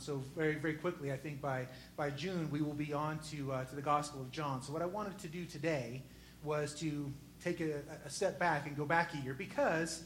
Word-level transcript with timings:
so 0.00 0.22
very, 0.36 0.54
very 0.54 0.74
quickly, 0.74 1.12
I 1.12 1.16
think 1.16 1.40
by, 1.40 1.66
by 1.96 2.10
June, 2.10 2.48
we 2.50 2.62
will 2.62 2.74
be 2.74 2.92
on 2.92 3.18
to, 3.30 3.52
uh, 3.52 3.64
to 3.64 3.74
the 3.74 3.82
Gospel 3.82 4.20
of 4.20 4.30
John. 4.30 4.62
So 4.62 4.72
what 4.72 4.82
I 4.82 4.86
wanted 4.86 5.18
to 5.18 5.28
do 5.28 5.44
today 5.44 6.02
was 6.42 6.74
to 6.80 7.12
take 7.42 7.60
a, 7.60 7.82
a 8.04 8.10
step 8.10 8.38
back 8.38 8.66
and 8.66 8.76
go 8.76 8.84
back 8.84 9.14
a 9.14 9.18
year 9.18 9.34
because, 9.34 10.04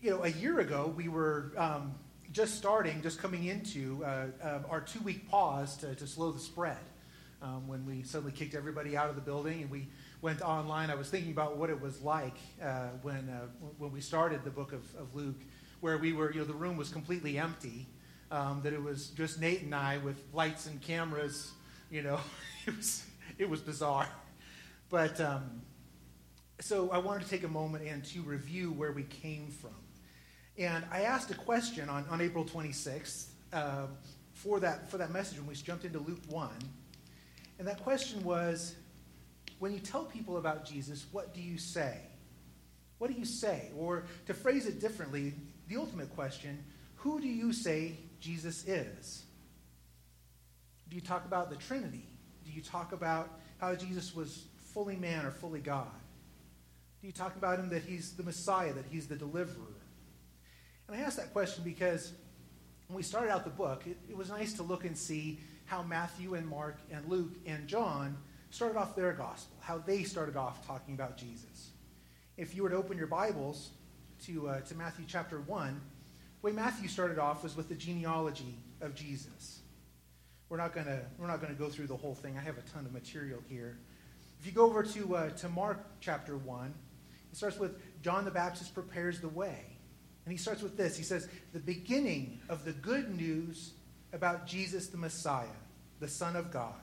you 0.00 0.10
know, 0.10 0.24
a 0.24 0.28
year 0.28 0.60
ago 0.60 0.92
we 0.96 1.08
were 1.08 1.52
um, 1.56 1.94
just 2.32 2.56
starting, 2.56 3.02
just 3.02 3.18
coming 3.20 3.44
into 3.44 4.04
uh, 4.04 4.26
uh, 4.42 4.58
our 4.70 4.80
two-week 4.80 5.28
pause 5.30 5.76
to, 5.78 5.94
to 5.94 6.06
slow 6.06 6.32
the 6.32 6.40
spread. 6.40 6.78
Um, 7.42 7.68
when 7.68 7.84
we 7.84 8.02
suddenly 8.04 8.32
kicked 8.32 8.54
everybody 8.54 8.96
out 8.96 9.10
of 9.10 9.16
the 9.16 9.20
building 9.20 9.60
and 9.60 9.70
we 9.70 9.88
went 10.22 10.40
online, 10.40 10.88
I 10.90 10.94
was 10.94 11.10
thinking 11.10 11.30
about 11.30 11.58
what 11.58 11.68
it 11.68 11.78
was 11.78 12.00
like 12.00 12.36
uh, 12.62 12.88
when, 13.02 13.28
uh, 13.28 13.46
when 13.76 13.92
we 13.92 14.00
started 14.00 14.44
the 14.44 14.50
book 14.50 14.72
of, 14.72 14.82
of 14.96 15.14
Luke, 15.14 15.40
where 15.80 15.98
we 15.98 16.14
were, 16.14 16.32
you 16.32 16.38
know, 16.38 16.46
the 16.46 16.54
room 16.54 16.78
was 16.78 16.88
completely 16.88 17.36
empty 17.36 17.86
um, 18.34 18.60
that 18.62 18.72
it 18.72 18.82
was 18.82 19.08
just 19.10 19.40
Nate 19.40 19.62
and 19.62 19.74
I 19.74 19.98
with 19.98 20.20
lights 20.32 20.66
and 20.66 20.80
cameras. 20.82 21.52
You 21.90 22.02
know, 22.02 22.18
it 22.66 22.76
was 22.76 23.04
it 23.38 23.48
was 23.48 23.60
bizarre. 23.60 24.08
But 24.90 25.20
um, 25.20 25.62
so 26.60 26.90
I 26.90 26.98
wanted 26.98 27.24
to 27.24 27.30
take 27.30 27.44
a 27.44 27.48
moment 27.48 27.86
and 27.86 28.04
to 28.06 28.20
review 28.22 28.72
where 28.72 28.92
we 28.92 29.04
came 29.04 29.48
from. 29.48 29.74
And 30.56 30.84
I 30.90 31.02
asked 31.02 31.30
a 31.30 31.34
question 31.34 31.88
on, 31.88 32.06
on 32.08 32.20
April 32.20 32.44
26th 32.44 33.26
uh, 33.52 33.86
for, 34.32 34.60
that, 34.60 34.88
for 34.88 34.98
that 34.98 35.10
message 35.10 35.38
when 35.38 35.48
we 35.48 35.54
jumped 35.54 35.84
into 35.84 35.98
Luke 35.98 36.20
1. 36.28 36.48
And 37.58 37.66
that 37.66 37.82
question 37.82 38.22
was 38.22 38.76
when 39.58 39.72
you 39.72 39.80
tell 39.80 40.04
people 40.04 40.36
about 40.36 40.64
Jesus, 40.64 41.06
what 41.10 41.34
do 41.34 41.40
you 41.40 41.58
say? 41.58 41.98
What 42.98 43.10
do 43.10 43.18
you 43.18 43.24
say? 43.24 43.70
Or 43.76 44.04
to 44.26 44.34
phrase 44.34 44.66
it 44.66 44.80
differently, 44.80 45.34
the 45.68 45.76
ultimate 45.76 46.14
question 46.14 46.62
who 47.04 47.20
do 47.20 47.28
you 47.28 47.52
say 47.52 47.92
Jesus 48.24 48.66
is? 48.66 49.22
Do 50.88 50.96
you 50.96 51.02
talk 51.02 51.26
about 51.26 51.50
the 51.50 51.56
Trinity? 51.56 52.08
Do 52.42 52.50
you 52.50 52.62
talk 52.62 52.92
about 52.92 53.38
how 53.58 53.74
Jesus 53.74 54.14
was 54.14 54.46
fully 54.72 54.96
man 54.96 55.26
or 55.26 55.30
fully 55.30 55.60
God? 55.60 55.92
Do 57.02 57.06
you 57.06 57.12
talk 57.12 57.36
about 57.36 57.58
him 57.58 57.68
that 57.68 57.82
he's 57.82 58.12
the 58.12 58.22
Messiah, 58.22 58.72
that 58.72 58.86
he's 58.90 59.06
the 59.06 59.16
deliverer? 59.16 59.76
And 60.88 60.96
I 60.96 61.00
ask 61.00 61.18
that 61.18 61.34
question 61.34 61.64
because 61.64 62.14
when 62.86 62.96
we 62.96 63.02
started 63.02 63.30
out 63.30 63.44
the 63.44 63.50
book, 63.50 63.86
it, 63.86 63.98
it 64.08 64.16
was 64.16 64.30
nice 64.30 64.54
to 64.54 64.62
look 64.62 64.86
and 64.86 64.96
see 64.96 65.38
how 65.66 65.82
Matthew 65.82 66.32
and 66.32 66.48
Mark 66.48 66.78
and 66.90 67.06
Luke 67.06 67.34
and 67.44 67.68
John 67.68 68.16
started 68.48 68.78
off 68.78 68.96
their 68.96 69.12
gospel, 69.12 69.54
how 69.60 69.76
they 69.76 70.02
started 70.02 70.36
off 70.36 70.66
talking 70.66 70.94
about 70.94 71.18
Jesus. 71.18 71.72
If 72.38 72.54
you 72.54 72.62
were 72.62 72.70
to 72.70 72.76
open 72.76 72.96
your 72.96 73.06
Bibles 73.06 73.72
to, 74.24 74.48
uh, 74.48 74.60
to 74.62 74.74
Matthew 74.74 75.04
chapter 75.06 75.42
1, 75.42 75.78
the 75.78 75.93
way 76.44 76.52
Matthew 76.52 76.88
started 76.88 77.18
off 77.18 77.42
was 77.42 77.56
with 77.56 77.70
the 77.70 77.74
genealogy 77.74 78.58
of 78.82 78.94
Jesus. 78.94 79.60
We're 80.50 80.58
not 80.58 80.74
going 80.74 80.86
to 80.86 81.00
we're 81.18 81.26
not 81.26 81.40
going 81.40 81.52
to 81.52 81.58
go 81.58 81.70
through 81.70 81.86
the 81.86 81.96
whole 81.96 82.14
thing. 82.14 82.36
I 82.36 82.42
have 82.42 82.58
a 82.58 82.62
ton 82.74 82.84
of 82.84 82.92
material 82.92 83.40
here. 83.48 83.78
If 84.38 84.46
you 84.46 84.52
go 84.52 84.66
over 84.66 84.82
to 84.82 85.16
uh, 85.16 85.30
to 85.30 85.48
Mark 85.48 85.80
chapter 86.00 86.36
one, 86.36 86.74
it 87.32 87.36
starts 87.36 87.58
with 87.58 87.80
John 88.02 88.26
the 88.26 88.30
Baptist 88.30 88.74
prepares 88.74 89.20
the 89.20 89.28
way, 89.28 89.64
and 90.26 90.32
he 90.32 90.36
starts 90.36 90.60
with 90.60 90.76
this. 90.76 90.98
He 90.98 91.02
says 91.02 91.28
the 91.54 91.60
beginning 91.60 92.38
of 92.50 92.66
the 92.66 92.72
good 92.72 93.16
news 93.16 93.72
about 94.12 94.46
Jesus 94.46 94.88
the 94.88 94.98
Messiah, 94.98 95.46
the 95.98 96.08
Son 96.08 96.36
of 96.36 96.52
God. 96.52 96.74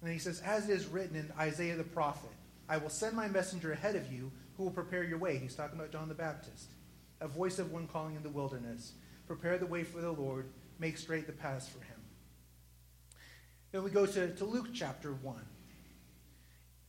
And 0.00 0.08
then 0.08 0.12
he 0.12 0.20
says, 0.20 0.40
as 0.42 0.68
it 0.68 0.72
is 0.72 0.86
written 0.86 1.16
in 1.16 1.32
Isaiah 1.38 1.76
the 1.76 1.82
prophet, 1.82 2.30
I 2.68 2.76
will 2.76 2.90
send 2.90 3.16
my 3.16 3.26
messenger 3.26 3.72
ahead 3.72 3.96
of 3.96 4.12
you 4.12 4.30
who 4.56 4.64
will 4.64 4.70
prepare 4.70 5.02
your 5.02 5.18
way. 5.18 5.38
He's 5.38 5.54
talking 5.54 5.78
about 5.78 5.90
John 5.90 6.08
the 6.08 6.14
Baptist 6.14 6.68
a 7.20 7.28
voice 7.28 7.58
of 7.58 7.72
one 7.72 7.86
calling 7.86 8.16
in 8.16 8.22
the 8.22 8.28
wilderness. 8.28 8.92
Prepare 9.26 9.58
the 9.58 9.66
way 9.66 9.84
for 9.84 10.00
the 10.00 10.12
Lord, 10.12 10.50
make 10.78 10.98
straight 10.98 11.26
the 11.26 11.32
paths 11.32 11.68
for 11.68 11.78
him. 11.78 12.00
Then 13.72 13.82
we 13.82 13.90
go 13.90 14.06
to, 14.06 14.34
to 14.34 14.44
Luke 14.44 14.68
chapter 14.72 15.12
1. 15.12 15.36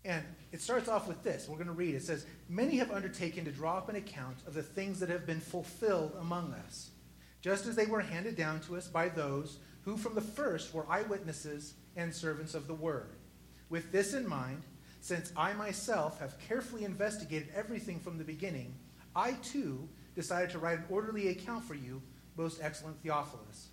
And 0.04 0.24
it 0.52 0.62
starts 0.62 0.88
off 0.88 1.08
with 1.08 1.24
this. 1.24 1.50
We're 1.50 1.56
going 1.56 1.66
to 1.68 1.74
read. 1.74 1.96
It 1.96 2.04
says, 2.04 2.28
Many 2.48 2.78
have 2.78 2.92
undertaken 2.92 3.44
to 3.46 3.52
draw 3.52 3.78
up 3.78 3.90
an 3.90 3.96
account 3.96 4.38
of 4.46 4.54
the 4.54 4.62
things 4.62 5.00
that 5.00 5.10
have 5.10 5.26
been 5.26 5.40
fulfilled 5.40 6.16
among 6.20 6.54
us, 6.54 6.92
just 7.42 7.66
as 7.66 7.76
they 7.76 7.88
were 7.88 8.02
handed 8.02 8.36
down 8.36 8.60
to 8.62 8.78
us 8.78 8.88
by 8.88 9.10
those 9.10 9.58
who 9.82 9.98
from 9.98 10.14
the 10.14 10.22
first 10.22 10.74
were 10.74 10.86
eyewitnesses 10.90 11.74
and 11.96 12.14
servants 12.14 12.54
of 12.54 12.68
the 12.68 12.74
word. 12.74 13.16
With 13.70 13.92
this 13.92 14.14
in 14.14 14.28
mind, 14.28 14.62
since 15.02 15.32
I 15.36 15.54
myself 15.54 16.20
have 16.20 16.40
carefully 16.48 16.84
investigated 16.84 17.50
everything 17.56 18.00
from 18.00 18.18
the 18.18 18.24
beginning, 18.24 18.76
I 19.16 19.34
too 19.34 19.88
decided 20.16 20.50
to 20.52 20.60
write 20.60 20.80
an 20.80 20.86
orderly 20.90 21.30
account 21.30 21.64
for 21.64 21.76
you, 21.76 22.02
most 22.38 22.60
excellent 22.62 23.02
Theophilus, 23.04 23.70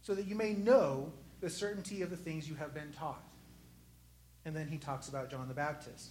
so 0.00 0.14
that 0.14 0.26
you 0.26 0.34
may 0.34 0.54
know 0.54 1.12
the 1.40 1.50
certainty 1.50 2.02
of 2.02 2.10
the 2.10 2.16
things 2.16 2.48
you 2.48 2.54
have 2.56 2.74
been 2.74 2.92
taught. 2.92 3.22
And 4.44 4.56
then 4.56 4.66
he 4.66 4.78
talks 4.78 5.08
about 5.08 5.30
John 5.30 5.48
the 5.48 5.54
Baptist. 5.54 6.10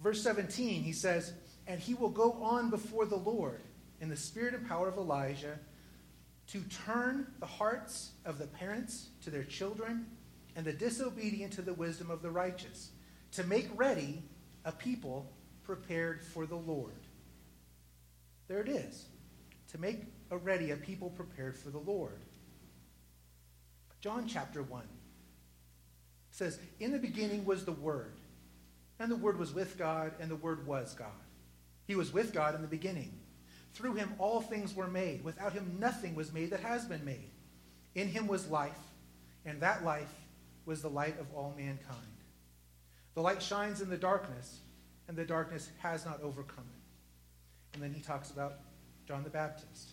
Verse 0.00 0.22
17, 0.22 0.82
he 0.82 0.92
says, 0.92 1.32
And 1.66 1.80
he 1.80 1.94
will 1.94 2.10
go 2.10 2.32
on 2.42 2.70
before 2.70 3.04
the 3.04 3.16
Lord 3.16 3.60
in 4.00 4.08
the 4.08 4.16
spirit 4.16 4.54
and 4.54 4.66
power 4.66 4.88
of 4.88 4.96
Elijah 4.96 5.58
to 6.48 6.60
turn 6.84 7.26
the 7.40 7.46
hearts 7.46 8.12
of 8.24 8.38
the 8.38 8.46
parents 8.46 9.08
to 9.22 9.30
their 9.30 9.44
children 9.44 10.06
and 10.54 10.64
the 10.64 10.72
disobedient 10.72 11.52
to 11.54 11.62
the 11.62 11.74
wisdom 11.74 12.10
of 12.10 12.22
the 12.22 12.30
righteous, 12.30 12.90
to 13.32 13.44
make 13.44 13.68
ready 13.76 14.22
a 14.64 14.72
people 14.72 15.30
prepared 15.64 16.22
for 16.22 16.46
the 16.46 16.56
Lord. 16.56 16.94
There 18.48 18.60
it 18.60 18.68
is 18.68 19.06
to 19.76 19.82
make 19.82 20.04
ready 20.30 20.70
a 20.70 20.76
people 20.76 21.10
prepared 21.10 21.56
for 21.56 21.68
the 21.68 21.78
Lord. 21.78 22.18
John 24.00 24.26
chapter 24.26 24.62
1 24.62 24.82
says, 26.30 26.58
In 26.80 26.92
the 26.92 26.98
beginning 26.98 27.44
was 27.44 27.64
the 27.64 27.72
Word, 27.72 28.14
and 28.98 29.10
the 29.10 29.16
Word 29.16 29.38
was 29.38 29.52
with 29.52 29.76
God, 29.76 30.12
and 30.18 30.30
the 30.30 30.36
Word 30.36 30.66
was 30.66 30.94
God. 30.94 31.08
He 31.86 31.94
was 31.94 32.12
with 32.12 32.32
God 32.32 32.54
in 32.54 32.62
the 32.62 32.68
beginning. 32.68 33.12
Through 33.74 33.94
him 33.94 34.14
all 34.18 34.40
things 34.40 34.74
were 34.74 34.88
made. 34.88 35.22
Without 35.22 35.52
him 35.52 35.76
nothing 35.78 36.14
was 36.14 36.32
made 36.32 36.50
that 36.50 36.60
has 36.60 36.86
been 36.86 37.04
made. 37.04 37.30
In 37.94 38.08
him 38.08 38.26
was 38.26 38.48
life, 38.48 38.72
and 39.44 39.60
that 39.60 39.84
life 39.84 40.14
was 40.64 40.80
the 40.80 40.88
light 40.88 41.20
of 41.20 41.26
all 41.34 41.54
mankind. 41.56 42.16
The 43.14 43.20
light 43.20 43.42
shines 43.42 43.82
in 43.82 43.90
the 43.90 43.98
darkness, 43.98 44.60
and 45.06 45.16
the 45.16 45.24
darkness 45.24 45.68
has 45.80 46.06
not 46.06 46.22
overcome 46.22 46.64
it. 46.64 47.74
And 47.74 47.82
then 47.82 47.92
he 47.92 48.00
talks 48.00 48.30
about 48.30 48.54
John 49.06 49.24
the 49.24 49.30
Baptist. 49.30 49.90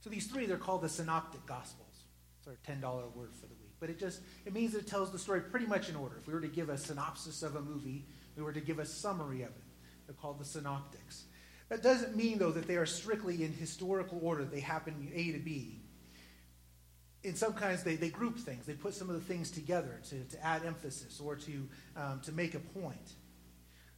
So 0.00 0.08
these 0.08 0.26
three, 0.26 0.46
they're 0.46 0.56
called 0.56 0.82
the 0.82 0.88
synoptic 0.88 1.44
gospels. 1.46 2.04
It's 2.38 2.48
our 2.48 2.56
$10 2.74 2.80
word 3.14 3.34
for 3.34 3.46
the 3.46 3.54
week. 3.54 3.72
But 3.78 3.90
it 3.90 3.98
just, 3.98 4.20
it 4.46 4.54
means 4.54 4.74
it 4.74 4.86
tells 4.86 5.10
the 5.10 5.18
story 5.18 5.40
pretty 5.40 5.66
much 5.66 5.88
in 5.88 5.96
order. 5.96 6.16
If 6.18 6.26
we 6.26 6.32
were 6.32 6.40
to 6.40 6.48
give 6.48 6.70
a 6.70 6.78
synopsis 6.78 7.42
of 7.42 7.56
a 7.56 7.60
movie, 7.60 8.06
we 8.36 8.42
were 8.42 8.52
to 8.52 8.60
give 8.60 8.78
a 8.78 8.86
summary 8.86 9.42
of 9.42 9.50
it. 9.50 9.64
They're 10.06 10.14
called 10.14 10.40
the 10.40 10.44
synoptics. 10.44 11.24
That 11.68 11.82
doesn't 11.82 12.16
mean, 12.16 12.38
though, 12.38 12.50
that 12.50 12.66
they 12.66 12.76
are 12.76 12.86
strictly 12.86 13.44
in 13.44 13.52
historical 13.52 14.18
order. 14.22 14.44
They 14.44 14.60
happen 14.60 15.10
A 15.14 15.32
to 15.32 15.38
B. 15.38 15.80
In 17.22 17.36
some 17.36 17.52
kinds, 17.52 17.82
they, 17.82 17.96
they 17.96 18.08
group 18.08 18.38
things. 18.38 18.66
They 18.66 18.72
put 18.72 18.94
some 18.94 19.10
of 19.10 19.14
the 19.14 19.20
things 19.20 19.50
together 19.50 20.00
to, 20.08 20.24
to 20.24 20.44
add 20.44 20.64
emphasis 20.64 21.20
or 21.20 21.36
to, 21.36 21.68
um, 21.96 22.20
to 22.24 22.32
make 22.32 22.54
a 22.54 22.58
point. 22.58 23.12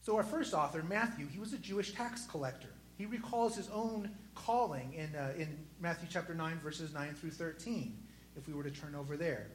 So 0.02 0.16
our 0.16 0.24
first 0.24 0.52
author, 0.52 0.82
Matthew, 0.82 1.28
he 1.28 1.38
was 1.38 1.52
a 1.52 1.58
Jewish 1.58 1.92
tax 1.92 2.26
collector. 2.26 2.74
He 3.02 3.06
recalls 3.06 3.56
his 3.56 3.68
own 3.70 4.08
calling 4.36 4.94
in, 4.94 5.16
uh, 5.16 5.32
in 5.36 5.58
Matthew 5.80 6.08
chapter 6.08 6.36
9, 6.36 6.60
verses 6.62 6.94
9 6.94 7.14
through 7.14 7.32
13, 7.32 7.98
if 8.36 8.46
we 8.46 8.54
were 8.54 8.62
to 8.62 8.70
turn 8.70 8.94
over 8.94 9.16
there. 9.16 9.48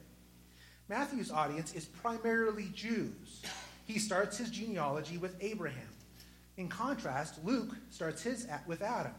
Matthew's 0.90 1.30
audience 1.30 1.72
is 1.72 1.86
primarily 1.86 2.68
Jews. 2.74 3.42
He 3.86 3.98
starts 3.98 4.36
his 4.36 4.50
genealogy 4.50 5.16
with 5.16 5.34
Abraham. 5.40 5.88
In 6.58 6.68
contrast, 6.68 7.42
Luke 7.42 7.74
starts 7.88 8.22
his 8.22 8.44
at, 8.44 8.68
with 8.68 8.82
Adam. 8.82 9.14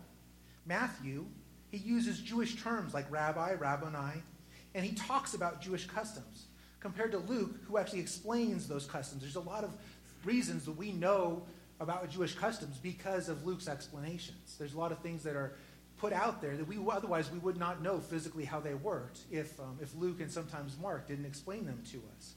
Matthew, 0.64 1.26
he 1.72 1.78
uses 1.78 2.20
Jewish 2.20 2.62
terms 2.62 2.94
like 2.94 3.10
rabbi, 3.12 3.54
rabboni, 3.54 4.22
and 4.76 4.86
he 4.86 4.94
talks 4.94 5.34
about 5.34 5.60
Jewish 5.60 5.88
customs. 5.88 6.46
Compared 6.82 7.14
to 7.14 7.18
Luke, 7.18 7.56
who 7.68 7.80
actually 7.80 8.02
explains 8.02 8.68
those 8.68 8.86
customs. 8.86 9.24
There's 9.24 9.38
a 9.38 9.40
lot 9.40 9.64
of 9.64 9.76
reasons 10.24 10.66
that 10.66 10.78
we 10.78 10.92
know 10.92 11.48
about 11.80 12.10
Jewish 12.10 12.34
customs 12.36 12.78
because 12.78 13.30
of 13.30 13.46
Luke's 13.46 13.68
explanations. 13.68 14.56
There's 14.58 14.74
a 14.74 14.78
lot 14.78 14.92
of 14.92 15.00
things 15.00 15.24
that 15.24 15.36
are 15.36 15.56
put 15.98 16.14
out 16.14 16.42
there 16.42 16.56
that 16.56 16.68
we 16.68 16.78
otherwise 16.92 17.32
we 17.32 17.40
would 17.40 17.58
not 17.58 17.82
know 17.82 18.00
physically 18.00 18.46
how 18.46 18.60
they 18.60 18.74
worked 18.74 19.20
if, 19.32 19.60
um, 19.60 19.78
if 19.82 19.94
Luke 19.96 20.22
and 20.22 20.32
sometimes 20.32 20.78
Mark 20.82 21.08
didn't 21.08 21.26
explain 21.26 21.66
them 21.66 21.82
to 21.92 22.02
us. 22.18 22.36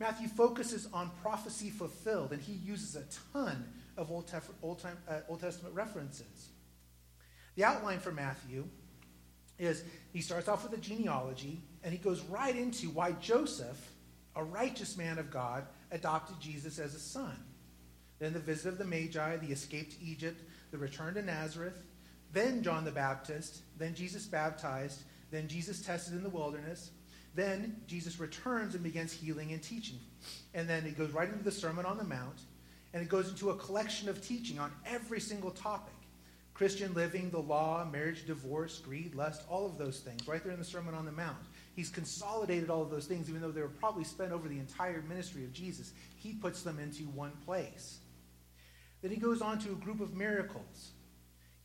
Matthew 0.00 0.28
focuses 0.28 0.88
on 0.92 1.10
prophecy 1.22 1.70
fulfilled, 1.70 2.32
and 2.32 2.42
he 2.42 2.52
uses 2.52 2.96
a 2.96 3.04
ton 3.32 3.64
of 3.96 4.10
Old, 4.10 4.26
Tef- 4.28 4.50
Old, 4.62 4.80
time, 4.80 4.98
uh, 5.08 5.20
Old 5.28 5.40
Testament 5.40 5.74
references. 5.74 6.48
The 7.54 7.64
outline 7.64 8.00
for 8.00 8.10
Matthew 8.10 8.66
is 9.58 9.84
he 10.12 10.20
starts 10.20 10.48
off 10.48 10.64
with 10.64 10.72
a 10.72 10.82
genealogy, 10.82 11.62
and 11.84 11.92
he 11.92 11.98
goes 11.98 12.22
right 12.22 12.56
into 12.56 12.90
why 12.90 13.12
Joseph, 13.12 13.92
a 14.34 14.42
righteous 14.42 14.96
man 14.96 15.18
of 15.18 15.30
God, 15.30 15.64
adopted 15.92 16.40
Jesus 16.40 16.78
as 16.80 16.94
a 16.94 16.98
son 16.98 17.36
then 18.18 18.32
the 18.32 18.38
visit 18.38 18.68
of 18.68 18.78
the 18.78 18.84
Magi, 18.84 19.36
the 19.36 19.52
escape 19.52 19.90
to 19.90 20.04
Egypt, 20.04 20.40
the 20.70 20.78
return 20.78 21.14
to 21.14 21.22
Nazareth, 21.22 21.82
then 22.32 22.62
John 22.62 22.84
the 22.84 22.90
Baptist, 22.90 23.62
then 23.78 23.94
Jesus 23.94 24.26
baptized, 24.26 25.02
Then 25.30 25.48
Jesus 25.48 25.80
tested 25.80 26.14
in 26.14 26.22
the 26.22 26.28
wilderness. 26.28 26.90
Then 27.34 27.80
Jesus 27.88 28.20
returns 28.20 28.74
and 28.74 28.84
begins 28.84 29.12
healing 29.12 29.52
and 29.52 29.60
teaching. 29.60 29.98
And 30.54 30.68
then 30.68 30.86
it 30.86 30.96
goes 30.96 31.10
right 31.10 31.28
into 31.28 31.42
the 31.42 31.50
Sermon 31.50 31.84
on 31.84 31.98
the 31.98 32.04
Mount, 32.04 32.40
and 32.92 33.02
it 33.02 33.08
goes 33.08 33.28
into 33.28 33.50
a 33.50 33.56
collection 33.56 34.08
of 34.08 34.24
teaching 34.24 34.60
on 34.60 34.70
every 34.86 35.20
single 35.20 35.50
topic 35.50 35.92
Christian 36.54 36.94
living, 36.94 37.30
the 37.30 37.40
law, 37.40 37.84
marriage, 37.90 38.26
divorce, 38.26 38.78
greed, 38.78 39.16
lust, 39.16 39.42
all 39.50 39.66
of 39.66 39.76
those 39.76 39.98
things, 39.98 40.28
right 40.28 40.40
there 40.44 40.52
in 40.52 40.58
the 40.60 40.64
Sermon 40.64 40.94
on 40.94 41.04
the 41.04 41.10
Mount. 41.10 41.36
He's 41.74 41.90
consolidated 41.90 42.70
all 42.70 42.82
of 42.82 42.90
those 42.90 43.06
things, 43.06 43.28
even 43.28 43.42
though 43.42 43.50
they 43.50 43.60
were 43.60 43.68
probably 43.68 44.04
spent 44.04 44.30
over 44.30 44.46
the 44.46 44.60
entire 44.60 45.02
ministry 45.02 45.42
of 45.42 45.52
Jesus. 45.52 45.92
He 46.14 46.34
puts 46.34 46.62
them 46.62 46.78
into 46.78 47.02
one 47.06 47.32
place. 47.44 47.98
Then 49.04 49.12
he 49.12 49.18
goes 49.18 49.42
on 49.42 49.58
to 49.58 49.72
a 49.72 49.74
group 49.74 50.00
of 50.00 50.14
miracles. 50.14 50.92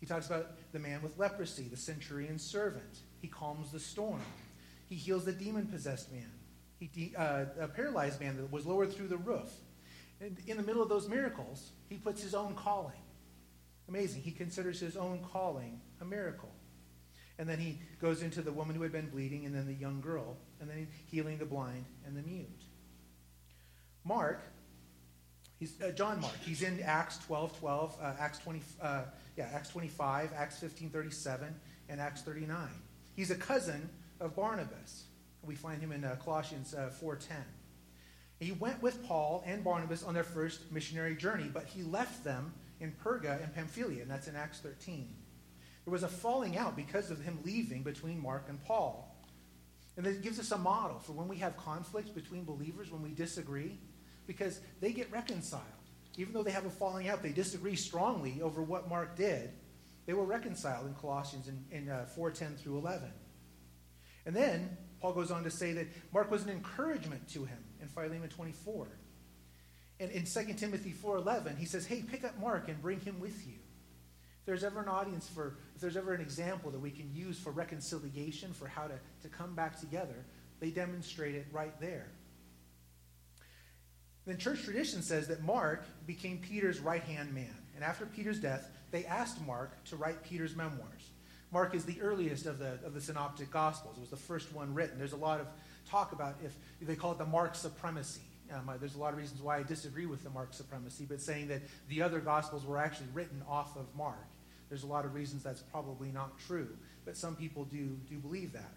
He 0.02 0.06
talks 0.06 0.28
about 0.28 0.58
the 0.74 0.80
man 0.80 1.02
with 1.02 1.18
leprosy, 1.18 1.70
the 1.70 1.78
centurion's 1.78 2.44
servant. 2.44 3.00
He 3.22 3.30
calms 3.30 3.72
the 3.72 3.80
storm. 3.80 4.20
He 4.90 4.96
heals 4.96 5.24
the 5.24 5.32
demon 5.32 5.68
possessed 5.68 6.12
man, 6.12 6.30
he 6.80 6.88
de- 6.88 7.16
uh, 7.16 7.46
a 7.62 7.70
paralyzed 7.70 8.20
man 8.20 8.36
that 8.36 8.52
was 8.52 8.66
lowered 8.66 8.92
through 8.92 9.08
the 9.08 9.16
roof. 9.16 9.50
And 10.20 10.38
in 10.48 10.58
the 10.58 10.64
middle 10.64 10.84
of 10.84 10.90
those 10.90 11.08
miracles, 11.08 11.72
he 11.88 11.96
puts 11.96 12.22
his 12.22 12.36
own 12.36 12.56
calling. 12.56 13.00
Amazing. 13.88 14.22
He 14.24 14.32
considers 14.32 14.82
his 14.82 14.98
own 14.98 15.22
calling 15.32 15.80
a 16.02 16.06
miracle. 16.06 16.52
And 17.38 17.48
then 17.48 17.60
he 17.60 17.80
goes 18.02 18.22
into 18.22 18.42
the 18.42 18.52
woman 18.52 18.76
who 18.76 18.82
had 18.82 18.92
been 18.92 19.10
bleeding, 19.10 19.46
and 19.46 19.56
then 19.56 19.66
the 19.66 19.74
young 19.74 20.02
girl, 20.02 20.36
and 20.60 20.70
then 20.70 20.90
healing 21.06 21.38
the 21.38 21.46
blind 21.46 21.86
and 22.06 22.18
the 22.18 22.22
mute. 22.22 22.64
Mark, 24.04 24.42
he's 25.60 25.74
uh, 25.82 25.92
John 25.92 26.22
Mark. 26.22 26.34
He's 26.44 26.62
in 26.62 26.82
Acts 26.82 27.18
12, 27.26 27.60
12, 27.60 27.98
uh, 28.02 28.14
Acts 28.20 28.40
20, 28.40 28.62
uh, 28.82 29.04
yeah, 29.38 29.50
Acts 29.54 29.70
25, 29.70 30.32
Acts 30.36 30.60
15, 30.60 30.90
37, 30.90 31.56
and 31.90 32.02
Acts 32.02 32.22
39. 32.22 32.68
He's 33.16 33.32
a 33.32 33.36
cousin 33.36 33.90
of 34.20 34.36
Barnabas. 34.36 35.04
We 35.44 35.56
find 35.56 35.82
him 35.82 35.92
in 35.92 36.04
uh, 36.04 36.18
Colossians 36.24 36.74
uh, 36.74 36.92
4.10. 37.02 37.36
He 38.40 38.54
went 38.54 38.82
with 38.82 39.06
Paul 39.06 39.44
and 39.46 39.64
Barnabas 39.64 40.04
on 40.04 40.14
their 40.14 40.24
first 40.24 40.72
missionary 40.72 41.16
journey, 41.16 41.50
but 41.54 41.66
he 41.66 41.84
left 41.84 42.24
them 42.24 42.54
in 42.80 42.94
Perga 43.04 43.44
and 43.44 43.54
Pamphylia, 43.54 44.02
and 44.02 44.10
that's 44.10 44.28
in 44.28 44.36
Acts 44.36 44.60
13. 44.60 45.14
There 45.86 45.92
was 45.92 46.04
a 46.04 46.08
falling 46.08 46.58
out 46.58 46.76
because 46.76 47.12
of 47.12 47.22
him 47.22 47.40
leaving 47.44 47.84
between 47.84 48.22
Mark 48.22 48.46
and 48.48 48.64
Paul. 48.64 49.16
And 49.98 50.08
it 50.08 50.22
gives 50.22 50.40
us 50.40 50.52
a 50.52 50.58
model 50.58 51.00
for 51.00 51.12
when 51.12 51.28
we 51.28 51.38
have 51.38 51.58
conflicts 51.58 52.10
between 52.10 52.46
believers, 52.46 52.90
when 52.92 53.02
we 53.02 53.10
disagree, 53.10 53.78
because 54.30 54.62
they 54.80 54.92
get 54.92 55.12
reconciled. 55.12 55.64
Even 56.16 56.34
though 56.34 56.44
they 56.44 56.52
have 56.52 56.68
a 56.68 56.70
falling 56.70 57.10
out, 57.10 57.24
they 57.24 57.32
disagree 57.32 57.76
strongly 57.76 58.40
over 58.44 58.62
what 58.62 58.88
Mark 58.88 59.16
did. 59.16 59.50
They 60.06 60.14
were 60.14 60.24
reconciled 60.24 60.86
in 60.86 60.94
Colossians 60.94 61.48
in, 61.48 61.66
in 61.72 61.90
uh, 61.90 62.06
4.10 62.16 62.56
through 62.60 62.78
11. 62.78 63.12
And 64.28 64.36
then 64.36 64.78
Paul 65.02 65.14
goes 65.14 65.32
on 65.32 65.44
to 65.46 65.50
say 65.50 65.74
that 65.74 65.88
Mark 66.14 66.30
was 66.30 66.44
an 66.44 66.50
encouragement 66.50 67.28
to 67.30 67.46
him 67.46 67.58
in 67.82 67.88
Philemon 67.88 68.30
24. 68.30 68.88
And 70.00 70.12
in 70.12 70.26
2 70.26 70.54
Timothy 70.54 70.94
4.11, 70.94 71.58
he 71.58 71.66
says, 71.66 71.88
hey, 71.88 72.04
pick 72.04 72.24
up 72.24 72.40
Mark 72.40 72.70
and 72.70 72.80
bring 72.84 73.00
him 73.00 73.20
with 73.20 73.48
you. 73.48 73.56
If 74.42 74.46
there's 74.46 74.64
ever 74.64 74.80
an 74.80 74.90
audience 74.90 75.28
for, 75.28 75.58
if 75.74 75.82
there's 75.82 75.98
ever 75.98 76.14
an 76.14 76.22
example 76.22 76.70
that 76.70 76.80
we 76.80 76.92
can 76.92 77.10
use 77.16 77.40
for 77.40 77.52
reconciliation, 77.52 78.54
for 78.54 78.68
how 78.68 78.84
to, 78.84 79.00
to 79.24 79.28
come 79.28 79.56
back 79.56 79.80
together, 79.80 80.24
they 80.60 80.70
demonstrate 80.70 81.34
it 81.34 81.48
right 81.52 81.80
there. 81.82 82.12
Then 84.30 84.38
church 84.38 84.62
tradition 84.62 85.02
says 85.02 85.28
that 85.30 85.42
Mark 85.42 85.86
became 86.06 86.38
Peter's 86.38 86.80
right 86.80 87.02
hand 87.02 87.34
man. 87.34 87.56
And 87.74 87.84
after 87.84 88.06
Peter's 88.06 88.40
death, 88.40 88.70
they 88.92 89.04
asked 89.06 89.44
Mark 89.48 89.84
to 89.86 89.96
write 89.96 90.24
Peter's 90.24 90.56
memoirs. 90.56 91.10
Mark 91.52 91.74
is 91.74 91.84
the 91.84 92.00
earliest 92.00 92.46
of 92.46 92.60
the, 92.60 92.78
of 92.86 92.94
the 92.94 93.02
synoptic 93.02 93.50
gospels. 93.50 93.98
It 93.98 94.02
was 94.02 94.12
the 94.12 94.18
first 94.18 94.54
one 94.54 94.72
written. 94.76 95.00
There's 95.00 95.14
a 95.14 95.18
lot 95.18 95.40
of 95.40 95.48
talk 95.90 96.12
about 96.12 96.36
if 96.44 96.54
they 96.80 96.96
call 96.96 97.14
it 97.14 97.18
the 97.18 97.26
Mark 97.26 97.56
supremacy. 97.56 98.22
Um, 98.54 98.70
there's 98.80 98.94
a 98.94 99.00
lot 99.00 99.14
of 99.14 99.18
reasons 99.18 99.42
why 99.42 99.58
I 99.58 99.64
disagree 99.64 100.06
with 100.06 100.24
the 100.24 100.30
Mark 100.30 100.54
supremacy, 100.54 101.08
but 101.10 101.20
saying 101.22 101.48
that 101.48 101.64
the 101.88 102.04
other 102.04 102.20
Gospels 102.20 102.68
were 102.68 102.78
actually 102.78 103.08
written 103.16 103.42
off 103.50 103.76
of 103.78 103.88
Mark. 103.98 104.28
There's 104.70 104.84
a 104.84 104.88
lot 104.88 105.06
of 105.06 105.16
reasons 105.16 105.42
that's 105.42 105.62
probably 105.62 106.12
not 106.12 106.38
true, 106.38 106.70
but 107.04 107.18
some 107.18 107.36
people 107.36 107.66
do, 107.66 107.98
do 108.08 108.18
believe 108.18 108.54
that. 108.54 108.74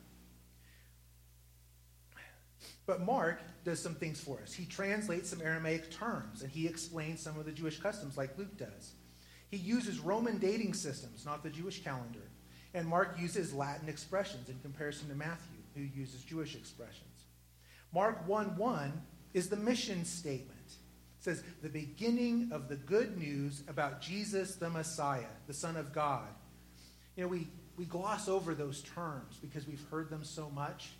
But 2.87 3.01
Mark 3.01 3.41
does 3.65 3.81
some 3.81 3.95
things 3.95 4.21
for 4.21 4.41
us. 4.41 4.53
He 4.53 4.67
translates 4.67 5.31
some 5.31 5.41
Aramaic 5.41 5.91
terms, 5.91 6.43
and 6.43 6.51
he 6.51 6.67
explains 6.67 7.21
some 7.21 7.39
of 7.39 7.45
the 7.45 7.53
Jewish 7.53 7.79
customs 7.79 8.17
like 8.17 8.37
Luke 8.37 8.57
does. 8.57 8.93
He 9.51 9.57
uses 9.57 10.01
Roman 10.01 10.39
dating 10.39 10.75
systems, 10.75 11.25
not 11.25 11.43
the 11.43 11.51
Jewish 11.51 11.85
calendar. 11.85 12.31
And 12.75 12.89
Mark 12.89 13.17
uses 13.21 13.53
Latin 13.53 13.89
expressions 13.89 14.49
in 14.49 14.59
comparison 14.61 15.09
to 15.11 15.15
Matthew, 15.15 15.59
who 15.75 15.83
uses 15.83 16.23
Jewish 16.23 16.57
expressions. 16.57 17.27
Mark 17.93 18.27
1 18.27 18.57
1 18.57 19.03
is 19.35 19.49
the 19.49 19.57
mission 19.57 20.05
statement. 20.05 20.59
It 20.67 21.25
says, 21.25 21.45
the 21.63 21.69
beginning 21.69 22.51
of 22.51 22.69
the 22.69 22.77
good 22.77 23.17
news 23.17 23.63
about 23.69 24.01
Jesus 24.01 24.57
the 24.57 24.71
Messiah, 24.71 25.27
the 25.47 25.55
Son 25.55 25.77
of 25.77 25.93
God. 25.93 26.29
You 27.17 27.23
know, 27.23 27.29
we, 27.29 27.47
we 27.77 27.85
gloss 27.85 28.29
over 28.29 28.55
those 28.55 28.83
terms 28.83 29.39
because 29.41 29.67
we've 29.69 29.85
heard 29.91 30.11
them 30.11 30.25
so 30.25 30.51
much. 30.51 30.91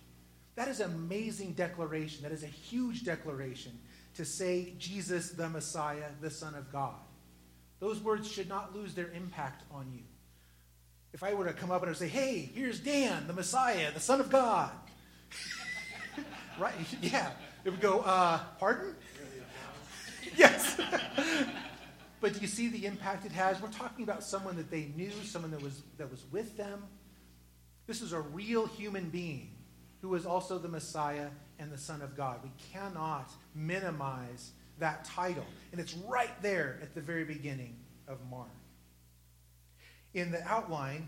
That 0.55 0.67
is 0.67 0.79
an 0.79 0.93
amazing 0.93 1.53
declaration. 1.53 2.23
That 2.23 2.31
is 2.31 2.43
a 2.43 2.47
huge 2.47 3.03
declaration 3.03 3.77
to 4.15 4.25
say 4.25 4.73
Jesus 4.77 5.31
the 5.31 5.49
Messiah, 5.49 6.09
the 6.21 6.29
Son 6.29 6.53
of 6.53 6.71
God. 6.71 6.95
Those 7.79 7.99
words 7.99 8.29
should 8.29 8.47
not 8.47 8.75
lose 8.75 8.93
their 8.93 9.09
impact 9.11 9.63
on 9.71 9.91
you. 9.91 10.03
If 11.11 11.23
I 11.23 11.33
were 11.33 11.45
to 11.45 11.53
come 11.53 11.71
up 11.71 11.85
and 11.85 11.95
say, 11.95 12.07
hey, 12.07 12.49
here's 12.53 12.79
Dan, 12.79 13.27
the 13.27 13.33
Messiah, 13.33 13.91
the 13.91 13.99
Son 13.99 14.19
of 14.19 14.29
God. 14.29 14.71
right? 16.59 16.73
Yeah. 17.01 17.31
It 17.65 17.71
would 17.71 17.81
go, 17.81 17.99
uh, 17.99 18.39
pardon? 18.59 18.95
yes. 20.37 20.79
but 22.21 22.33
do 22.33 22.39
you 22.39 22.47
see 22.47 22.67
the 22.67 22.85
impact 22.85 23.25
it 23.25 23.31
has? 23.31 23.61
We're 23.61 23.69
talking 23.69 24.03
about 24.03 24.23
someone 24.23 24.55
that 24.57 24.69
they 24.69 24.91
knew, 24.95 25.11
someone 25.23 25.51
that 25.51 25.61
was, 25.61 25.81
that 25.97 26.09
was 26.09 26.23
with 26.31 26.57
them. 26.57 26.83
This 27.85 28.01
is 28.01 28.13
a 28.13 28.19
real 28.19 28.65
human 28.65 29.09
being 29.09 29.49
who 30.03 30.09
was 30.09 30.25
also 30.25 30.59
the 30.59 30.67
Messiah 30.67 31.29
and 31.59 31.71
the 31.71 31.77
Son 31.77 32.01
of 32.01 32.17
God. 32.17 32.41
We 32.43 32.51
cannot 32.73 33.31
minimize 33.55 34.51
that 34.77 35.05
title. 35.05 35.45
And 35.71 35.79
it's 35.79 35.93
right 35.93 36.41
there 36.41 36.77
at 36.81 36.93
the 36.93 36.99
very 36.99 37.23
beginning 37.23 37.77
of 38.09 38.17
Mark. 38.29 38.49
In 40.13 40.29
the 40.29 40.43
outline, 40.43 41.07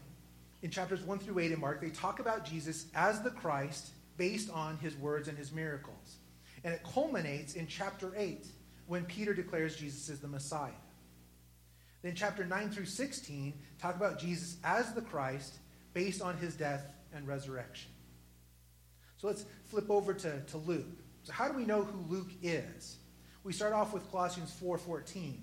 in 0.61 0.71
chapters 0.71 1.01
1 1.01 1.19
through 1.19 1.39
8 1.39 1.51
in 1.51 1.59
Mark, 1.59 1.81
they 1.81 1.89
talk 1.89 2.21
about 2.21 2.45
Jesus 2.45 2.85
as 2.95 3.21
the 3.21 3.31
Christ 3.31 3.89
based 4.15 4.49
on 4.49 4.77
his 4.77 4.95
words 4.95 5.27
and 5.27 5.37
his 5.37 5.51
miracles. 5.51 6.15
And 6.63 6.73
it 6.73 6.79
culminates 6.93 7.55
in 7.55 7.67
chapter 7.67 8.13
8 8.15 8.47
when 8.87 9.03
Peter 9.03 9.33
declares 9.33 9.75
Jesus 9.75 10.07
is 10.07 10.21
the 10.21 10.29
Messiah. 10.29 10.71
Then 12.01 12.15
chapter 12.15 12.45
9 12.45 12.69
through 12.69 12.85
16 12.85 13.53
talk 13.77 13.97
about 13.97 14.19
Jesus 14.19 14.55
as 14.63 14.93
the 14.93 15.01
Christ 15.01 15.55
based 15.93 16.21
on 16.21 16.37
his 16.37 16.55
death 16.55 16.85
and 17.13 17.27
resurrection. 17.27 17.91
So 19.17 19.27
let's 19.27 19.45
flip 19.65 19.89
over 19.89 20.13
to, 20.13 20.41
to 20.41 20.57
Luke. 20.57 20.85
So 21.23 21.33
how 21.33 21.47
do 21.47 21.53
we 21.57 21.65
know 21.65 21.83
who 21.83 22.13
Luke 22.13 22.31
is? 22.41 22.97
We 23.43 23.53
start 23.53 23.73
off 23.73 23.93
with 23.93 24.09
Colossians 24.11 24.51
4:14. 24.61 25.37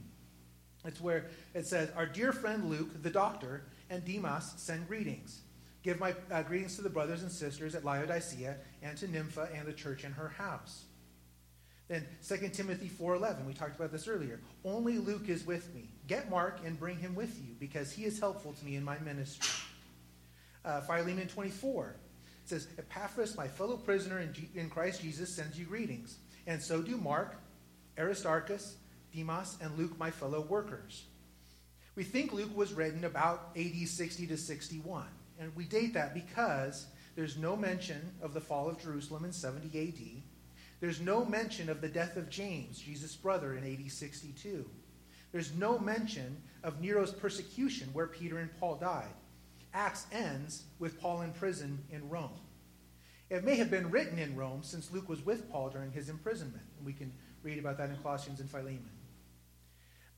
It's 0.85 1.01
where 1.01 1.27
it 1.55 1.67
says, 1.67 1.91
"Our 1.97 2.07
dear 2.07 2.33
friend 2.33 2.69
Luke, 2.69 3.03
the 3.03 3.11
doctor, 3.11 3.63
and 3.91 4.05
Demas 4.05 4.55
send 4.57 4.89
greetings. 4.89 5.43
Give 5.83 5.99
my 5.99 6.15
uh, 6.31 6.43
greetings 6.43 6.77
to 6.77 6.83
the 6.83 6.91
brothers 6.91 7.23
and 7.23 7.31
sisters 7.31 7.75
at 7.75 7.85
Laodicea 7.85 8.57
and 8.83 8.97
to 8.99 9.09
Nympha 9.09 9.49
and 9.55 9.67
the 9.67 9.73
church 9.73 10.05
in 10.05 10.13
her 10.13 10.29
house." 10.29 10.85
Then 11.89 12.07
2 12.27 12.49
Timothy 12.49 12.89
4:11, 12.89 13.47
we 13.47 13.55
talked 13.55 13.77
about 13.77 13.93
this 13.93 14.09
earlier. 14.09 14.41
Only 14.65 14.99
Luke 14.99 15.29
is 15.29 15.45
with 15.45 15.75
me. 15.75 15.89
Get 16.07 16.31
Mark 16.31 16.61
and 16.65 16.79
bring 16.79 16.99
him 16.99 17.15
with 17.15 17.41
you 17.41 17.55
because 17.61 17.93
he 17.93 18.05
is 18.05 18.19
helpful 18.19 18.53
to 18.53 18.65
me 18.65 18.77
in 18.77 18.85
my 18.85 18.99
ministry. 19.01 19.51
Uh, 20.65 20.81
Philemon 20.81 21.29
24 21.29 21.97
says, 22.53 22.69
Epaphras, 22.79 23.35
my 23.35 23.49
fellow 23.49 23.79
prisoner 23.79 24.19
in, 24.19 24.31
G- 24.35 24.51
in 24.55 24.69
Christ 24.69 25.01
Jesus, 25.01 25.35
sends 25.35 25.59
you 25.59 25.65
greetings. 25.65 26.19
And 26.47 26.63
so 26.63 26.83
do 26.83 26.99
Mark, 26.99 27.37
Aristarchus, 27.99 28.77
Demas, 29.15 29.57
and 29.63 29.79
Luke, 29.79 29.99
my 29.99 30.11
fellow 30.11 30.43
workers. 30.43 31.07
We 31.95 32.05
think 32.05 32.33
Luke 32.35 32.55
was 32.55 32.75
written 32.75 33.05
about 33.05 33.53
AD 33.57 33.89
60 33.89 34.27
to 34.27 34.37
61. 34.37 35.07
And 35.41 35.57
we 35.57 35.65
date 35.65 35.95
that 35.95 36.13
because 36.13 36.89
there's 37.17 37.39
no 37.39 37.57
mention 37.57 38.13
of 38.21 38.35
the 38.35 38.41
fall 38.41 38.69
of 38.69 38.79
Jerusalem 38.79 39.25
in 39.25 39.33
70 39.33 39.67
AD. 39.89 40.23
There's 40.81 41.01
no 41.01 41.25
mention 41.25 41.71
of 41.71 41.81
the 41.81 41.89
death 41.89 42.19
of 42.19 42.29
James, 42.29 42.79
Jesus' 42.79 43.17
brother, 43.17 43.55
in 43.55 43.65
AD 43.65 43.91
62. 43.91 44.69
There's 45.33 45.55
no 45.55 45.79
mention 45.79 46.37
of 46.63 46.83
Nero's 46.83 47.13
persecution 47.13 47.89
where 47.95 48.09
Peter 48.09 48.41
and 48.41 48.51
Paul 48.61 48.77
died. 48.77 49.15
Acts 49.75 50.07
ends 50.13 50.65
with 50.79 51.01
Paul 51.01 51.23
in 51.23 51.33
prison 51.33 51.79
in 51.91 52.09
Rome. 52.09 52.31
It 53.31 53.45
may 53.45 53.57
have 53.57 53.71
been 53.71 53.91
written 53.91 54.19
in 54.19 54.37
Rome 54.37 54.63
since 54.63 54.91
Luke 54.93 55.09
was 55.09 55.25
with 55.25 55.51
Paul 55.51 55.71
during 55.71 55.91
his 55.91 56.11
imprisonment. 56.11 56.65
And 56.77 56.85
we 56.85 56.93
can 56.93 57.13
read 57.43 57.59
about 57.59 57.79
that 57.79 57.89
in 57.89 57.97
Colossians 57.97 58.41
and 58.41 58.51
Philemon. 58.51 58.91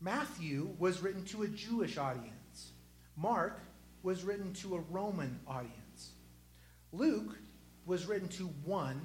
Matthew 0.00 0.70
was 0.78 1.00
written 1.00 1.24
to 1.26 1.44
a 1.44 1.48
Jewish 1.48 1.96
audience. 1.96 2.72
Mark 3.16 3.60
was 4.02 4.24
written 4.24 4.52
to 4.54 4.74
a 4.74 4.80
Roman 4.90 5.38
audience. 5.46 6.10
Luke 6.92 7.38
was 7.86 8.06
written 8.06 8.28
to 8.28 8.44
one, 8.64 9.00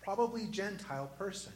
probably 0.00 0.46
Gentile 0.46 1.10
person. 1.18 1.52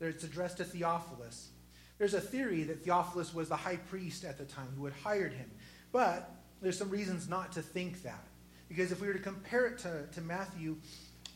It's 0.00 0.24
addressed 0.24 0.58
to 0.58 0.64
Theophilus. 0.64 1.50
There's 1.98 2.14
a 2.14 2.20
theory 2.20 2.64
that 2.64 2.84
Theophilus 2.84 3.32
was 3.32 3.48
the 3.48 3.56
high 3.56 3.76
priest 3.76 4.24
at 4.24 4.36
the 4.36 4.44
time 4.44 4.68
who 4.76 4.84
had 4.84 4.94
hired 4.94 5.32
him. 5.32 5.50
But 5.92 6.30
there's 6.60 6.78
some 6.78 6.90
reasons 6.90 7.28
not 7.28 7.52
to 7.52 7.62
think 7.62 8.02
that. 8.02 8.26
Because 8.68 8.90
if 8.90 9.00
we 9.00 9.06
were 9.06 9.12
to 9.12 9.20
compare 9.20 9.66
it 9.66 9.78
to, 9.78 10.06
to 10.12 10.20
Matthew, 10.20 10.76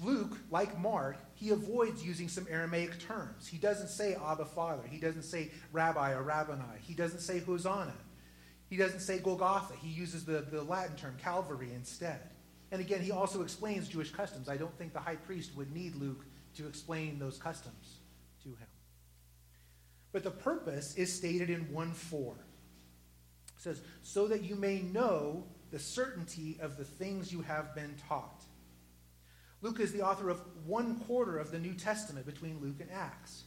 Luke, 0.02 0.38
like 0.50 0.78
Mark, 0.78 1.16
he 1.34 1.50
avoids 1.50 2.04
using 2.04 2.28
some 2.28 2.46
Aramaic 2.50 2.98
terms. 2.98 3.46
He 3.46 3.58
doesn't 3.58 3.88
say 3.88 4.14
Abba 4.14 4.46
Father. 4.46 4.82
He 4.88 4.98
doesn't 4.98 5.22
say 5.22 5.50
Rabbi 5.72 6.12
or 6.12 6.22
Rabboni. 6.22 6.62
He 6.80 6.94
doesn't 6.94 7.20
say 7.20 7.40
Hosanna. 7.40 7.94
He 8.68 8.76
doesn't 8.76 9.00
say 9.00 9.18
Golgotha. 9.18 9.74
He 9.80 9.88
uses 9.88 10.24
the, 10.24 10.44
the 10.50 10.62
Latin 10.62 10.96
term 10.96 11.16
Calvary 11.22 11.70
instead. 11.74 12.20
And 12.72 12.80
again, 12.80 13.02
he 13.02 13.10
also 13.10 13.42
explains 13.42 13.88
Jewish 13.88 14.10
customs. 14.10 14.48
I 14.48 14.56
don't 14.56 14.76
think 14.78 14.92
the 14.92 15.00
high 15.00 15.16
priest 15.16 15.56
would 15.56 15.72
need 15.74 15.96
Luke 15.96 16.24
to 16.56 16.66
explain 16.66 17.18
those 17.18 17.36
customs 17.36 17.98
to 18.44 18.50
him. 18.50 18.68
But 20.12 20.24
the 20.24 20.30
purpose 20.30 20.94
is 20.96 21.12
stated 21.12 21.50
in 21.50 21.72
1 21.72 21.92
4. 21.92 22.34
It 23.60 23.64
says, 23.64 23.82
So 24.02 24.26
that 24.28 24.42
you 24.42 24.56
may 24.56 24.80
know 24.80 25.44
the 25.70 25.78
certainty 25.78 26.56
of 26.62 26.78
the 26.78 26.84
things 26.84 27.30
you 27.30 27.42
have 27.42 27.74
been 27.74 27.94
taught. 28.08 28.42
Luke 29.60 29.80
is 29.80 29.92
the 29.92 30.00
author 30.00 30.30
of 30.30 30.40
one 30.64 30.96
quarter 31.00 31.38
of 31.38 31.50
the 31.50 31.58
New 31.58 31.74
Testament 31.74 32.24
between 32.24 32.58
Luke 32.62 32.80
and 32.80 32.90
Acts. 32.90 33.44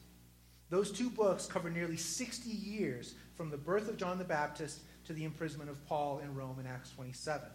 Those 0.70 0.91
two 0.91 1.10
books 1.10 1.48
cover 1.48 1.72
nearly 1.72 1.98
60 1.98 2.48
years 2.48 3.15
from 3.36 3.50
the 3.50 3.58
birth 3.58 3.89
of 3.89 3.98
John 3.98 4.20
the 4.20 4.24
Baptist 4.24 4.82
to 5.05 5.13
the 5.13 5.24
imprisonment 5.24 5.72
of 5.72 5.84
Paul 5.88 6.20
in 6.20 6.36
Rome 6.36 6.60
in 6.60 6.67
Acts 6.67 6.91
27. 6.91 7.50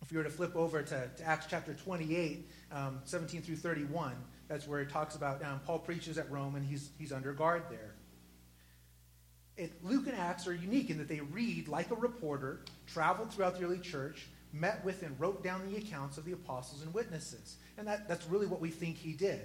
If 0.00 0.10
you 0.10 0.18
were 0.18 0.24
to 0.24 0.30
flip 0.30 0.56
over 0.56 0.82
to, 0.82 1.10
to 1.14 1.24
Acts 1.24 1.46
chapter 1.48 1.74
28, 1.74 2.48
um, 2.72 3.00
17 3.04 3.42
through 3.42 3.56
31, 3.56 4.14
that's 4.48 4.66
where 4.66 4.80
it 4.80 4.88
talks 4.88 5.14
about 5.14 5.44
um, 5.44 5.60
Paul 5.66 5.78
preaches 5.78 6.16
at 6.16 6.30
Rome 6.30 6.56
and 6.56 6.64
he's, 6.64 6.90
he's 6.98 7.12
under 7.12 7.34
guard 7.34 7.64
there. 7.68 7.94
It, 9.56 9.84
Luke 9.84 10.06
and 10.06 10.16
Acts 10.16 10.46
are 10.46 10.54
unique 10.54 10.90
in 10.90 10.98
that 10.98 11.08
they 11.08 11.20
read 11.20 11.68
like 11.68 11.90
a 11.90 11.94
reporter, 11.94 12.60
traveled 12.86 13.32
throughout 13.32 13.58
the 13.58 13.64
early 13.64 13.78
church, 13.78 14.26
met 14.52 14.84
with 14.84 15.02
and 15.02 15.18
wrote 15.18 15.42
down 15.42 15.70
the 15.70 15.76
accounts 15.76 16.18
of 16.18 16.24
the 16.24 16.32
apostles 16.32 16.82
and 16.82 16.92
witnesses. 16.94 17.56
And 17.78 17.86
that, 17.86 18.08
that's 18.08 18.26
really 18.26 18.46
what 18.46 18.60
we 18.60 18.70
think 18.70 18.96
he 18.96 19.12
did. 19.12 19.40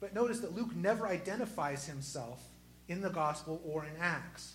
But 0.00 0.14
notice 0.14 0.40
that 0.40 0.54
Luke 0.54 0.74
never 0.74 1.06
identifies 1.06 1.86
himself 1.86 2.42
in 2.88 3.00
the 3.00 3.10
gospel 3.10 3.60
or 3.64 3.84
in 3.84 3.92
Acts. 4.00 4.54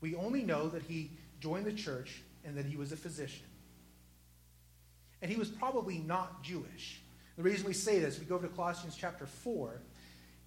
We 0.00 0.14
only 0.14 0.42
know 0.42 0.68
that 0.68 0.82
he 0.82 1.10
joined 1.40 1.66
the 1.66 1.72
church 1.72 2.22
and 2.44 2.56
that 2.56 2.66
he 2.66 2.76
was 2.76 2.92
a 2.92 2.96
physician. 2.96 3.46
And 5.22 5.30
he 5.30 5.36
was 5.36 5.48
probably 5.48 5.98
not 5.98 6.42
Jewish. 6.42 7.00
The 7.36 7.42
reason 7.42 7.66
we 7.66 7.72
say 7.72 7.98
this, 7.98 8.18
we 8.18 8.24
go 8.24 8.38
to 8.38 8.48
Colossians 8.48 8.96
chapter 8.96 9.26
4. 9.26 9.80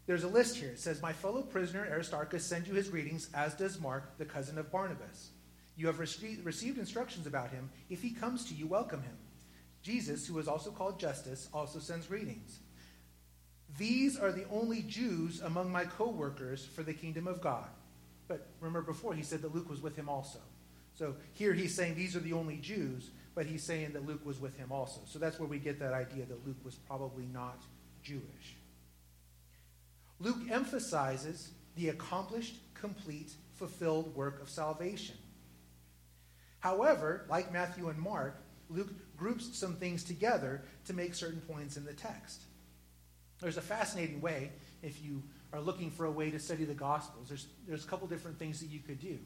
There's 0.09 0.23
a 0.23 0.27
list 0.27 0.55
here. 0.55 0.69
It 0.69 0.79
says, 0.79 1.03
My 1.03 1.13
fellow 1.13 1.43
prisoner 1.43 1.85
Aristarchus 1.87 2.43
sends 2.43 2.67
you 2.67 2.73
his 2.73 2.87
greetings, 2.87 3.29
as 3.35 3.53
does 3.53 3.79
Mark, 3.79 4.17
the 4.17 4.25
cousin 4.25 4.57
of 4.57 4.71
Barnabas. 4.71 5.29
You 5.77 5.85
have 5.85 5.99
received 5.99 6.79
instructions 6.79 7.27
about 7.27 7.51
him. 7.51 7.69
If 7.91 8.01
he 8.01 8.09
comes 8.09 8.43
to 8.45 8.55
you, 8.55 8.65
welcome 8.65 9.03
him. 9.03 9.15
Jesus, 9.83 10.25
who 10.25 10.39
is 10.39 10.47
also 10.47 10.71
called 10.71 10.99
Justus, 10.99 11.47
also 11.53 11.77
sends 11.77 12.07
greetings. 12.07 12.57
These 13.77 14.17
are 14.17 14.31
the 14.31 14.47
only 14.49 14.81
Jews 14.81 15.41
among 15.41 15.71
my 15.71 15.85
co 15.85 16.09
workers 16.09 16.65
for 16.65 16.81
the 16.81 16.95
kingdom 16.95 17.27
of 17.27 17.39
God. 17.39 17.67
But 18.27 18.47
remember 18.61 18.81
before, 18.81 19.13
he 19.13 19.21
said 19.21 19.43
that 19.43 19.53
Luke 19.53 19.69
was 19.69 19.83
with 19.83 19.95
him 19.95 20.09
also. 20.09 20.39
So 20.95 21.17
here 21.33 21.53
he's 21.53 21.75
saying 21.75 21.93
these 21.93 22.15
are 22.15 22.19
the 22.19 22.33
only 22.33 22.57
Jews, 22.57 23.11
but 23.35 23.45
he's 23.45 23.61
saying 23.61 23.93
that 23.93 24.07
Luke 24.07 24.25
was 24.25 24.39
with 24.39 24.57
him 24.57 24.71
also. 24.71 25.01
So 25.05 25.19
that's 25.19 25.39
where 25.39 25.47
we 25.47 25.59
get 25.59 25.77
that 25.81 25.93
idea 25.93 26.25
that 26.25 26.47
Luke 26.47 26.65
was 26.65 26.73
probably 26.73 27.27
not 27.31 27.61
Jewish. 28.01 28.55
Luke 30.19 30.49
emphasizes 30.51 31.51
the 31.75 31.89
accomplished, 31.89 32.55
complete, 32.73 33.31
fulfilled 33.55 34.13
work 34.15 34.41
of 34.41 34.49
salvation. 34.49 35.15
However, 36.59 37.25
like 37.29 37.53
Matthew 37.53 37.87
and 37.89 37.97
Mark, 37.97 38.41
Luke 38.69 38.93
groups 39.17 39.57
some 39.57 39.75
things 39.75 40.03
together 40.03 40.61
to 40.85 40.93
make 40.93 41.15
certain 41.15 41.41
points 41.41 41.77
in 41.77 41.85
the 41.85 41.93
text. 41.93 42.43
There's 43.39 43.57
a 43.57 43.61
fascinating 43.61 44.19
way, 44.19 44.51
if 44.83 45.01
you 45.03 45.23
are 45.53 45.61
looking 45.61 45.89
for 45.89 46.05
a 46.05 46.11
way 46.11 46.29
to 46.29 46.39
study 46.39 46.65
the 46.65 46.73
Gospels, 46.73 47.29
there's, 47.29 47.47
there's 47.67 47.85
a 47.85 47.87
couple 47.87 48.07
different 48.07 48.37
things 48.37 48.59
that 48.59 48.67
you 48.67 48.79
could 48.79 48.99
do. 48.99 49.17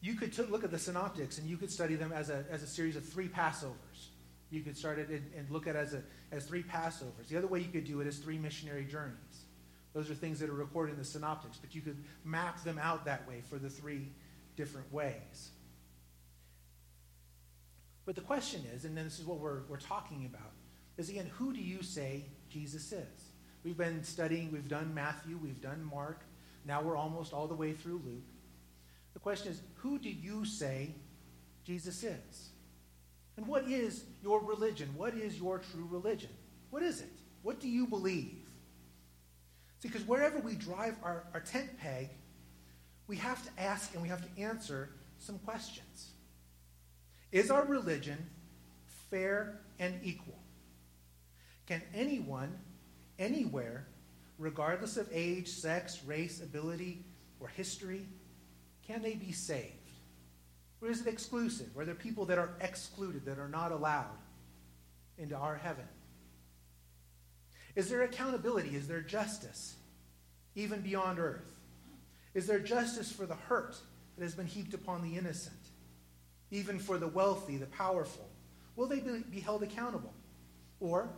You 0.00 0.14
could 0.14 0.32
t- 0.32 0.42
look 0.42 0.64
at 0.64 0.70
the 0.70 0.78
synoptics 0.78 1.38
and 1.38 1.48
you 1.48 1.56
could 1.56 1.70
study 1.70 1.94
them 1.94 2.12
as 2.12 2.30
a, 2.30 2.44
as 2.50 2.62
a 2.62 2.66
series 2.66 2.96
of 2.96 3.06
three 3.06 3.28
Passovers. 3.28 4.08
You 4.50 4.62
could 4.62 4.76
start 4.76 4.98
it 4.98 5.08
and, 5.08 5.30
and 5.36 5.50
look 5.50 5.66
at 5.66 5.76
it 5.76 5.78
as, 5.78 5.94
a, 5.94 6.02
as 6.32 6.46
three 6.46 6.62
Passovers. 6.62 7.28
The 7.28 7.36
other 7.36 7.46
way 7.46 7.60
you 7.60 7.68
could 7.70 7.84
do 7.84 8.00
it 8.00 8.06
is 8.06 8.18
three 8.18 8.38
missionary 8.38 8.84
journeys. 8.84 9.43
Those 9.94 10.10
are 10.10 10.14
things 10.14 10.40
that 10.40 10.50
are 10.50 10.54
recorded 10.54 10.92
in 10.92 10.98
the 10.98 11.04
synoptics, 11.04 11.56
but 11.56 11.74
you 11.74 11.80
could 11.80 12.02
map 12.24 12.62
them 12.64 12.78
out 12.78 13.04
that 13.04 13.26
way 13.28 13.42
for 13.48 13.58
the 13.58 13.70
three 13.70 14.08
different 14.56 14.92
ways. 14.92 15.50
But 18.04 18.16
the 18.16 18.20
question 18.20 18.62
is, 18.74 18.84
and 18.84 18.96
this 18.96 19.18
is 19.18 19.24
what 19.24 19.38
we're, 19.38 19.62
we're 19.68 19.78
talking 19.78 20.26
about, 20.26 20.52
is 20.98 21.08
again, 21.08 21.30
who 21.38 21.52
do 21.52 21.60
you 21.60 21.82
say 21.82 22.24
Jesus 22.50 22.92
is? 22.92 23.30
We've 23.62 23.76
been 23.76 24.04
studying, 24.04 24.52
we've 24.52 24.68
done 24.68 24.92
Matthew, 24.92 25.38
we've 25.40 25.60
done 25.60 25.82
Mark, 25.82 26.20
now 26.66 26.82
we're 26.82 26.96
almost 26.96 27.32
all 27.32 27.46
the 27.46 27.54
way 27.54 27.72
through 27.72 28.02
Luke. 28.04 28.24
The 29.14 29.20
question 29.20 29.52
is, 29.52 29.60
who 29.76 29.98
do 29.98 30.10
you 30.10 30.44
say 30.44 30.94
Jesus 31.64 32.02
is? 32.02 32.50
And 33.36 33.46
what 33.46 33.68
is 33.68 34.04
your 34.22 34.40
religion? 34.40 34.90
What 34.96 35.14
is 35.14 35.38
your 35.38 35.58
true 35.58 35.88
religion? 35.90 36.30
What 36.70 36.82
is 36.82 37.00
it? 37.00 37.20
What 37.42 37.60
do 37.60 37.68
you 37.68 37.86
believe? 37.86 38.43
Because 39.84 40.02
wherever 40.06 40.38
we 40.38 40.54
drive 40.54 40.96
our, 41.02 41.24
our 41.34 41.40
tent 41.40 41.68
peg, 41.78 42.08
we 43.06 43.16
have 43.16 43.44
to 43.44 43.62
ask 43.62 43.92
and 43.92 44.02
we 44.02 44.08
have 44.08 44.22
to 44.22 44.40
answer 44.40 44.88
some 45.18 45.38
questions. 45.40 46.12
Is 47.30 47.50
our 47.50 47.66
religion 47.66 48.16
fair 49.10 49.60
and 49.78 50.00
equal? 50.02 50.38
Can 51.66 51.82
anyone, 51.94 52.58
anywhere, 53.18 53.86
regardless 54.38 54.96
of 54.96 55.06
age, 55.12 55.48
sex, 55.48 56.02
race, 56.06 56.42
ability, 56.42 57.04
or 57.38 57.48
history, 57.48 58.06
can 58.86 59.02
they 59.02 59.16
be 59.16 59.32
saved? 59.32 59.68
Or 60.80 60.88
is 60.88 61.02
it 61.02 61.08
exclusive? 61.08 61.76
Are 61.76 61.84
there 61.84 61.94
people 61.94 62.24
that 62.26 62.38
are 62.38 62.54
excluded, 62.62 63.26
that 63.26 63.38
are 63.38 63.48
not 63.50 63.70
allowed 63.70 64.16
into 65.18 65.36
our 65.36 65.56
heaven? 65.56 65.84
Is 67.76 67.88
there 67.88 68.02
accountability? 68.02 68.76
Is 68.76 68.86
there 68.86 69.00
justice, 69.00 69.74
even 70.54 70.80
beyond 70.80 71.18
earth? 71.18 71.44
Is 72.34 72.46
there 72.46 72.60
justice 72.60 73.10
for 73.10 73.26
the 73.26 73.34
hurt 73.34 73.76
that 74.16 74.24
has 74.24 74.34
been 74.34 74.46
heaped 74.46 74.74
upon 74.74 75.02
the 75.02 75.16
innocent? 75.16 75.56
even 76.54 76.78
for 76.78 76.98
the 76.98 77.08
wealthy, 77.08 77.56
the 77.56 77.66
powerful? 77.66 78.28
Will 78.76 78.86
they 78.86 79.00
be 79.00 79.40
held 79.40 79.62
accountable? 79.62 80.14
Or, 80.80 81.08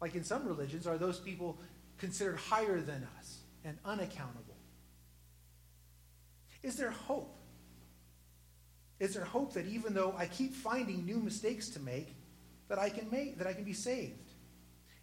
like 0.00 0.14
in 0.14 0.24
some 0.24 0.46
religions, 0.46 0.86
are 0.86 0.98
those 0.98 1.18
people 1.20 1.58
considered 1.98 2.36
higher 2.36 2.80
than 2.80 3.06
us 3.18 3.38
and 3.64 3.78
unaccountable? 3.84 4.56
Is 6.62 6.76
there 6.76 6.90
hope? 6.90 7.36
Is 8.98 9.14
there 9.14 9.24
hope 9.24 9.54
that 9.54 9.66
even 9.66 9.94
though 9.94 10.14
I 10.18 10.26
keep 10.26 10.52
finding 10.52 11.06
new 11.06 11.20
mistakes 11.20 11.68
to 11.70 11.80
make, 11.80 12.14
that 12.68 12.78
I 12.78 12.90
can 12.90 13.08
make, 13.10 13.38
that 13.38 13.46
I 13.46 13.52
can 13.52 13.64
be 13.64 13.72
saved? 13.72 14.29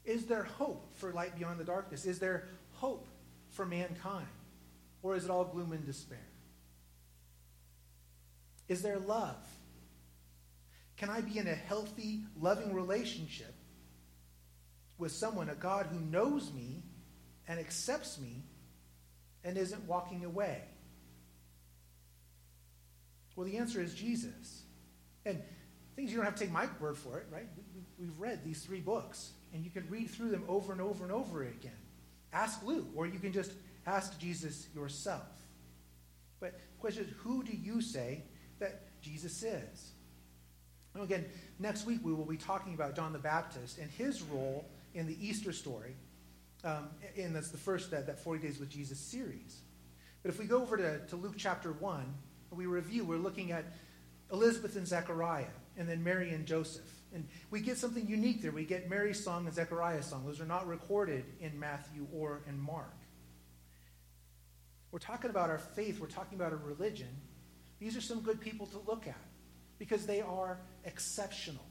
Is 0.07 0.25
there 0.25 0.43
hope 0.43 0.87
for 0.95 1.11
light 1.11 1.37
beyond 1.37 1.59
the 1.59 1.65
darkness? 1.65 2.05
Is 2.05 2.17
there 2.17 2.47
hope 2.71 3.05
for 3.51 3.65
mankind? 3.65 4.25
Or 5.03 5.15
is 5.15 5.25
it 5.25 5.29
all 5.29 5.43
gloom 5.43 5.73
and 5.73 5.85
despair? 5.85 6.25
Is 8.69 8.81
there 8.81 8.97
love? 8.99 9.35
Can 10.95 11.09
I 11.09 11.19
be 11.19 11.37
in 11.37 11.47
a 11.47 11.53
healthy, 11.53 12.21
loving 12.39 12.73
relationship 12.73 13.53
with 14.97 15.11
someone, 15.11 15.49
a 15.49 15.55
God 15.55 15.87
who 15.91 15.99
knows 15.99 16.51
me 16.53 16.83
and 17.45 17.59
accepts 17.59 18.17
me 18.17 18.43
and 19.43 19.57
isn't 19.57 19.83
walking 19.87 20.23
away? 20.23 20.61
Well, 23.35 23.45
the 23.45 23.57
answer 23.57 23.81
is 23.81 23.93
Jesus. 23.93 24.63
And 25.25 25.43
things 25.97 26.11
you 26.11 26.17
don't 26.17 26.25
have 26.25 26.35
to 26.35 26.43
take 26.45 26.53
my 26.53 26.67
word 26.79 26.97
for 26.97 27.19
it, 27.19 27.27
right? 27.29 27.47
We've 27.99 28.17
read 28.17 28.43
these 28.43 28.63
three 28.63 28.81
books, 28.81 29.31
and 29.53 29.63
you 29.63 29.71
can 29.71 29.87
read 29.89 30.09
through 30.09 30.29
them 30.29 30.43
over 30.47 30.71
and 30.71 30.81
over 30.81 31.03
and 31.03 31.11
over 31.11 31.43
again. 31.43 31.71
Ask 32.33 32.63
Luke, 32.63 32.87
or 32.95 33.07
you 33.07 33.19
can 33.19 33.33
just 33.33 33.51
ask 33.85 34.19
Jesus 34.19 34.67
yourself. 34.75 35.27
But 36.39 36.53
the 36.53 36.79
question 36.79 37.05
is, 37.05 37.09
who 37.23 37.43
do 37.43 37.55
you 37.55 37.81
say 37.81 38.23
that 38.59 38.87
Jesus 39.01 39.43
is. 39.43 39.91
And 40.93 41.03
again, 41.03 41.25
next 41.59 41.85
week 41.85 41.99
we 42.03 42.13
will 42.13 42.25
be 42.25 42.37
talking 42.37 42.73
about 42.73 42.95
John 42.95 43.13
the 43.13 43.19
Baptist 43.19 43.77
and 43.77 43.89
his 43.91 44.21
role 44.21 44.65
in 44.93 45.07
the 45.07 45.15
Easter 45.25 45.53
story. 45.53 45.95
Um, 46.63 46.89
and 47.17 47.35
that's 47.35 47.49
the 47.49 47.57
first 47.57 47.91
that, 47.91 48.07
that 48.07 48.19
40 48.19 48.41
Days 48.41 48.59
with 48.59 48.69
Jesus 48.69 48.99
series. 48.99 49.61
But 50.23 50.29
if 50.29 50.39
we 50.39 50.45
go 50.45 50.61
over 50.61 50.75
to, 50.77 50.99
to 51.07 51.15
Luke 51.15 51.35
chapter 51.37 51.71
1, 51.71 52.13
we 52.51 52.65
review, 52.65 53.05
we're 53.05 53.17
looking 53.17 53.51
at 53.51 53.65
Elizabeth 54.31 54.75
and 54.75 54.87
Zechariah 54.87 55.45
and 55.77 55.87
then 55.87 56.03
Mary 56.03 56.31
and 56.31 56.45
Joseph. 56.45 56.91
And 57.13 57.27
we 57.49 57.61
get 57.61 57.77
something 57.77 58.07
unique 58.07 58.41
there. 58.41 58.51
We 58.51 58.65
get 58.65 58.89
Mary's 58.89 59.23
song 59.23 59.45
and 59.45 59.55
Zechariah's 59.55 60.05
song. 60.05 60.25
Those 60.25 60.41
are 60.41 60.45
not 60.45 60.67
recorded 60.67 61.25
in 61.39 61.57
Matthew 61.59 62.07
or 62.13 62.41
in 62.47 62.59
Mark. 62.59 62.93
We're 64.91 64.99
talking 64.99 65.29
about 65.29 65.49
our 65.49 65.59
faith, 65.59 65.99
we're 65.99 66.07
talking 66.07 66.37
about 66.37 66.53
a 66.53 66.57
religion. 66.57 67.09
These 67.79 67.95
are 67.95 68.01
some 68.01 68.21
good 68.21 68.41
people 68.41 68.65
to 68.67 68.79
look 68.87 69.07
at 69.07 69.21
because 69.77 70.05
they 70.05 70.21
are 70.21 70.59
exceptional. 70.85 71.63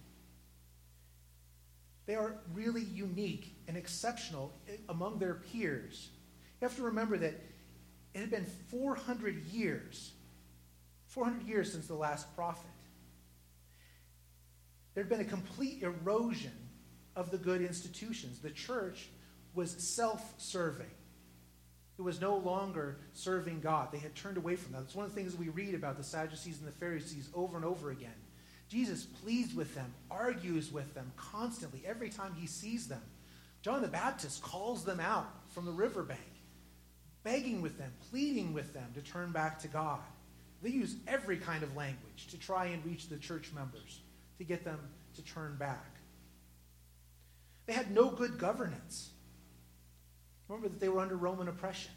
They 2.07 2.15
are 2.15 2.37
really 2.55 2.83
unique 2.83 3.57
and 3.67 3.77
exceptional 3.77 4.53
among 4.89 5.19
their 5.19 5.35
peers. 5.35 6.11
You 6.61 6.69
have 6.69 6.77
to 6.77 6.83
remember 6.83 7.19
that 7.19 7.35
it 8.15 8.21
had 8.21 8.31
been 8.31 8.47
400 8.71 9.45
years, 9.47 10.13
400 11.09 11.47
years 11.47 11.73
since 11.73 11.87
the 11.87 11.95
last 11.95 12.35
prophet. 12.37 12.71
There 14.97 15.05
had 15.05 15.11
been 15.11 15.21
a 15.21 15.25
complete 15.25 15.83
erosion 15.83 16.57
of 17.17 17.31
the 17.31 17.37
good 17.37 17.61
institutions. 17.61 18.39
The 18.39 18.49
church 18.49 19.11
was 19.53 19.71
self 19.73 20.33
serving. 20.39 20.91
It 21.99 22.03
was 22.03 22.19
no 22.19 22.39
longer 22.39 22.97
serving 23.13 23.61
God. 23.61 23.93
They 23.93 23.99
had 23.99 24.15
turned 24.15 24.39
away 24.39 24.57
from 24.57 24.73
that. 24.73 24.85
It's 24.85 24.95
one 24.95 25.05
of 25.05 25.15
the 25.15 25.21
things 25.21 25.37
we 25.37 25.51
read 25.51 25.75
about 25.75 25.99
the 25.99 26.03
Sadducees 26.03 26.61
and 26.61 26.67
the 26.67 26.73
Pharisees 26.73 27.29
over 27.35 27.59
and 27.59 27.67
over 27.67 27.91
again. 27.91 28.15
Jesus 28.71 29.05
pleads 29.05 29.55
with 29.55 29.75
them, 29.75 29.93
argues 30.11 30.73
with 30.73 30.95
them 30.95 31.13
constantly 31.19 31.83
every 31.87 32.09
time 32.09 32.35
he 32.35 32.47
sees 32.47 32.89
them. 32.89 33.03
John 33.61 33.83
the 33.83 33.89
Baptist 33.89 34.41
calls 34.41 34.83
them 34.83 34.99
out 34.99 35.29
from 35.51 35.67
the 35.67 35.73
riverbank, 35.73 36.21
begging 37.23 37.61
with 37.61 37.77
them, 37.77 37.93
pleading 38.09 38.55
with 38.55 38.73
them 38.73 38.93
to 38.95 39.03
turn 39.03 39.31
back 39.31 39.59
to 39.59 39.69
God. 39.69 40.01
They 40.63 40.71
use 40.71 40.97
every 41.07 41.37
kind 41.37 41.63
of 41.63 41.77
language 41.77 42.29
to 42.31 42.39
try 42.39 42.67
and 42.67 42.83
reach 42.83 43.11
the 43.11 43.19
church 43.19 43.53
members, 43.55 44.01
to 44.39 44.45
get 44.45 44.65
them 44.65 44.81
to 45.15 45.23
turn 45.23 45.57
back. 45.57 45.97
They 47.67 47.73
had 47.73 47.91
no 47.91 48.11
good 48.11 48.39
governance. 48.39 49.11
Remember 50.49 50.69
that 50.69 50.81
they 50.81 50.89
were 50.89 51.01
under 51.01 51.17
Roman 51.17 51.49
oppression. 51.49 51.93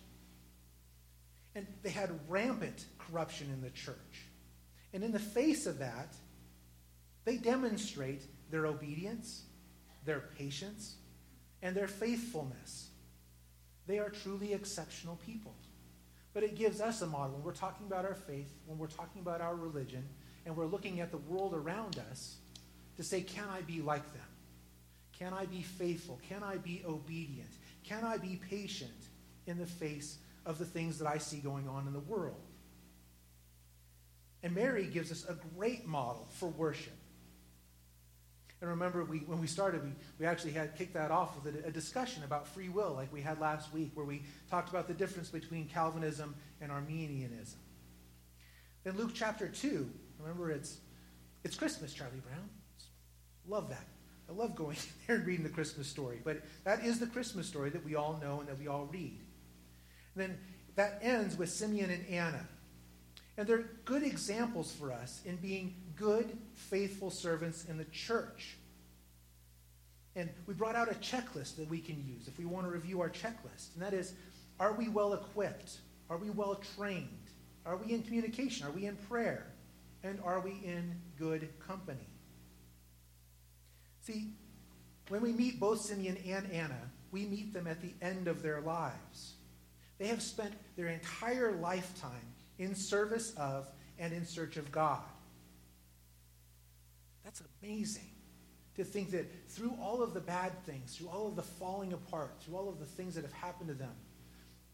And 1.55 1.67
they 1.84 1.89
had 1.89 2.12
rampant 2.27 2.86
corruption 2.98 3.50
in 3.51 3.62
the 3.62 3.69
church. 3.69 4.27
And 4.93 5.03
in 5.03 5.12
the 5.12 5.19
face 5.19 5.65
of 5.65 5.79
that, 5.79 6.15
they 7.25 7.38
demonstrate 7.38 8.24
their 8.50 8.65
obedience, 8.65 9.43
their 10.05 10.22
patience, 10.38 10.96
and 11.62 11.75
their 11.75 11.88
faithfulness. 11.88 12.89
They 13.86 14.00
are 14.00 14.10
truly 14.10 14.53
exceptional 14.53 15.17
people. 15.25 15.55
But 16.34 16.43
it 16.43 16.55
gives 16.55 16.79
us 16.79 17.01
a 17.01 17.08
model 17.08 17.36
when 17.36 17.43
we're 17.43 17.53
talking 17.53 17.88
about 17.88 18.05
our 18.05 18.15
faith, 18.15 18.51
when 18.65 18.77
we're 18.77 18.88
talking 18.88 19.22
about 19.22 19.41
our 19.41 19.55
religion, 19.55 20.08
and 20.49 20.57
we're 20.57 20.65
looking 20.65 20.99
at 20.99 21.11
the 21.11 21.17
world 21.17 21.53
around 21.53 22.01
us 22.09 22.37
to 22.97 23.03
say, 23.03 23.21
can 23.21 23.45
I 23.51 23.61
be 23.61 23.81
like 23.81 24.01
them? 24.13 24.23
Can 25.19 25.31
I 25.31 25.45
be 25.45 25.61
faithful? 25.61 26.19
Can 26.27 26.41
I 26.41 26.57
be 26.57 26.81
obedient? 26.87 27.51
Can 27.83 28.03
I 28.03 28.17
be 28.17 28.41
patient 28.49 28.89
in 29.45 29.59
the 29.59 29.67
face 29.67 30.17
of 30.47 30.57
the 30.57 30.65
things 30.65 30.97
that 30.97 31.07
I 31.07 31.19
see 31.19 31.37
going 31.37 31.69
on 31.69 31.85
in 31.85 31.93
the 31.93 31.99
world? 31.99 32.41
And 34.41 34.55
Mary 34.55 34.85
gives 34.87 35.11
us 35.11 35.23
a 35.29 35.37
great 35.55 35.85
model 35.85 36.27
for 36.31 36.49
worship. 36.49 36.97
And 38.59 38.71
remember, 38.71 39.03
we, 39.03 39.19
when 39.19 39.39
we 39.39 39.45
started, 39.45 39.83
we, 39.83 39.91
we 40.17 40.25
actually 40.25 40.53
had 40.53 40.75
kicked 40.75 40.95
that 40.95 41.11
off 41.11 41.35
with 41.43 41.63
a, 41.63 41.67
a, 41.67 41.71
discussion 41.71 42.23
about 42.23 42.47
free 42.47 42.69
will, 42.69 42.93
like 42.93 43.13
we 43.13 43.21
had 43.21 43.39
last 43.39 43.71
week, 43.71 43.91
where 43.93 44.05
we 44.05 44.23
talked 44.49 44.69
about 44.69 44.87
the 44.87 44.95
difference 44.95 45.29
between 45.29 45.67
Calvinism 45.67 46.33
and 46.59 46.71
Arminianism. 46.71 47.59
Then 48.83 48.97
Luke 48.97 49.11
chapter 49.13 49.47
2, 49.47 49.89
remember, 50.19 50.51
it's, 50.51 50.77
it's 51.43 51.55
Christmas, 51.55 51.93
Charlie 51.93 52.21
Brown. 52.25 52.49
Love 53.47 53.69
that. 53.69 53.85
I 54.29 54.33
love 54.33 54.55
going 54.55 54.77
there 55.07 55.17
and 55.17 55.25
reading 55.25 55.43
the 55.43 55.49
Christmas 55.51 55.88
story. 55.88 56.19
But 56.23 56.41
that 56.63 56.83
is 56.85 56.99
the 56.99 57.07
Christmas 57.07 57.47
story 57.47 57.69
that 57.71 57.84
we 57.84 57.95
all 57.95 58.19
know 58.21 58.39
and 58.39 58.49
that 58.49 58.60
we 58.60 58.67
all 58.67 58.88
read. 58.91 59.19
And 60.15 60.23
then 60.23 60.38
that 60.75 60.99
ends 61.01 61.38
with 61.38 61.49
Simeon 61.49 61.89
and 61.89 62.08
Anna. 62.08 62.47
And 63.38 63.47
they're 63.47 63.69
good 63.86 64.03
examples 64.03 64.71
for 64.71 64.91
us 64.91 65.21
in 65.25 65.38
being 65.38 65.75
good, 65.95 66.38
faithful 66.55 67.10
servants 67.10 67.65
in 67.65 67.77
the 67.77 67.86
church. 67.86 68.58
And 70.15 70.29
we 70.45 70.53
brought 70.53 70.75
out 70.75 70.91
a 70.91 70.95
checklist 70.95 71.55
that 71.55 71.69
we 71.69 71.79
can 71.79 72.03
use 72.05 72.27
if 72.27 72.38
we 72.38 72.45
want 72.45 72.65
to 72.65 72.71
review 72.71 72.99
our 73.01 73.10
checklist. 73.10 73.73
And 73.75 73.84
that 73.84 73.93
is 73.93 74.13
are 74.60 74.73
we 74.73 74.89
well 74.89 75.13
equipped? 75.13 75.77
Are 76.10 76.17
we 76.17 76.29
well 76.29 76.62
trained? 76.75 77.08
Are 77.65 77.77
we 77.77 77.93
in 77.93 78.03
communication? 78.03 78.67
Are 78.67 78.71
we 78.71 78.86
in 78.86 78.95
prayer? 78.95 79.47
And 80.03 80.19
are 80.23 80.39
we 80.39 80.51
in 80.63 80.95
good 81.17 81.49
company? 81.59 82.07
See, 84.01 84.31
when 85.09 85.21
we 85.21 85.33
meet 85.33 85.59
both 85.59 85.81
Simeon 85.81 86.17
and 86.25 86.51
Anna, 86.51 86.79
we 87.12 87.25
meet 87.25 87.53
them 87.53 87.67
at 87.67 87.81
the 87.81 87.93
end 88.01 88.27
of 88.27 88.41
their 88.41 88.62
lives. 88.62 89.33
They 89.97 90.07
have 90.07 90.21
spent 90.21 90.53
their 90.77 90.88
entire 90.88 91.51
lifetime 91.53 92.33
in 92.57 92.75
service 92.75 93.33
of 93.35 93.69
and 93.97 94.13
in 94.13 94.25
search 94.25 94.57
of 94.57 94.71
God. 94.71 95.01
That's 97.23 97.43
amazing 97.62 98.09
to 98.75 98.83
think 98.85 99.12
that 99.12 99.49
through 99.49 99.75
all 99.81 100.01
of 100.01 100.13
the 100.13 100.21
bad 100.21 100.53
things, 100.65 100.95
through 100.95 101.09
all 101.09 101.27
of 101.27 101.35
the 101.35 101.43
falling 101.43 101.91
apart, 101.91 102.31
through 102.41 102.55
all 102.55 102.69
of 102.69 102.79
the 102.79 102.85
things 102.85 103.15
that 103.15 103.23
have 103.23 103.33
happened 103.33 103.67
to 103.67 103.75
them, 103.75 103.91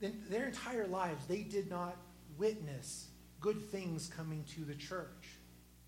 in 0.02 0.22
their 0.30 0.46
entire 0.46 0.86
lives, 0.86 1.26
they 1.26 1.42
did 1.42 1.70
not 1.70 1.98
witness 2.38 3.08
good 3.46 3.70
things 3.70 4.08
coming 4.18 4.44
to 4.56 4.66
the 4.66 4.74
church. 4.74 5.38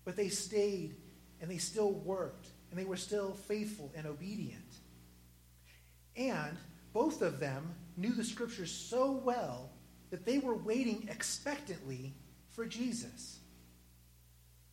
But 0.04 0.16
they 0.16 0.28
stayed 0.28 0.94
and 1.40 1.50
they 1.50 1.56
still 1.58 1.90
worked 1.90 2.46
and 2.70 2.78
they 2.78 2.84
were 2.84 2.96
still 2.96 3.32
faithful 3.32 3.90
and 3.96 4.06
obedient. 4.06 4.76
And 6.16 6.56
both 6.92 7.20
of 7.20 7.40
them 7.40 7.74
knew 7.96 8.12
the 8.12 8.22
scriptures 8.22 8.70
so 8.70 9.10
well 9.24 9.70
that 10.10 10.24
they 10.24 10.38
were 10.38 10.54
waiting 10.54 11.08
expectantly 11.10 12.14
for 12.50 12.64
Jesus. 12.64 13.40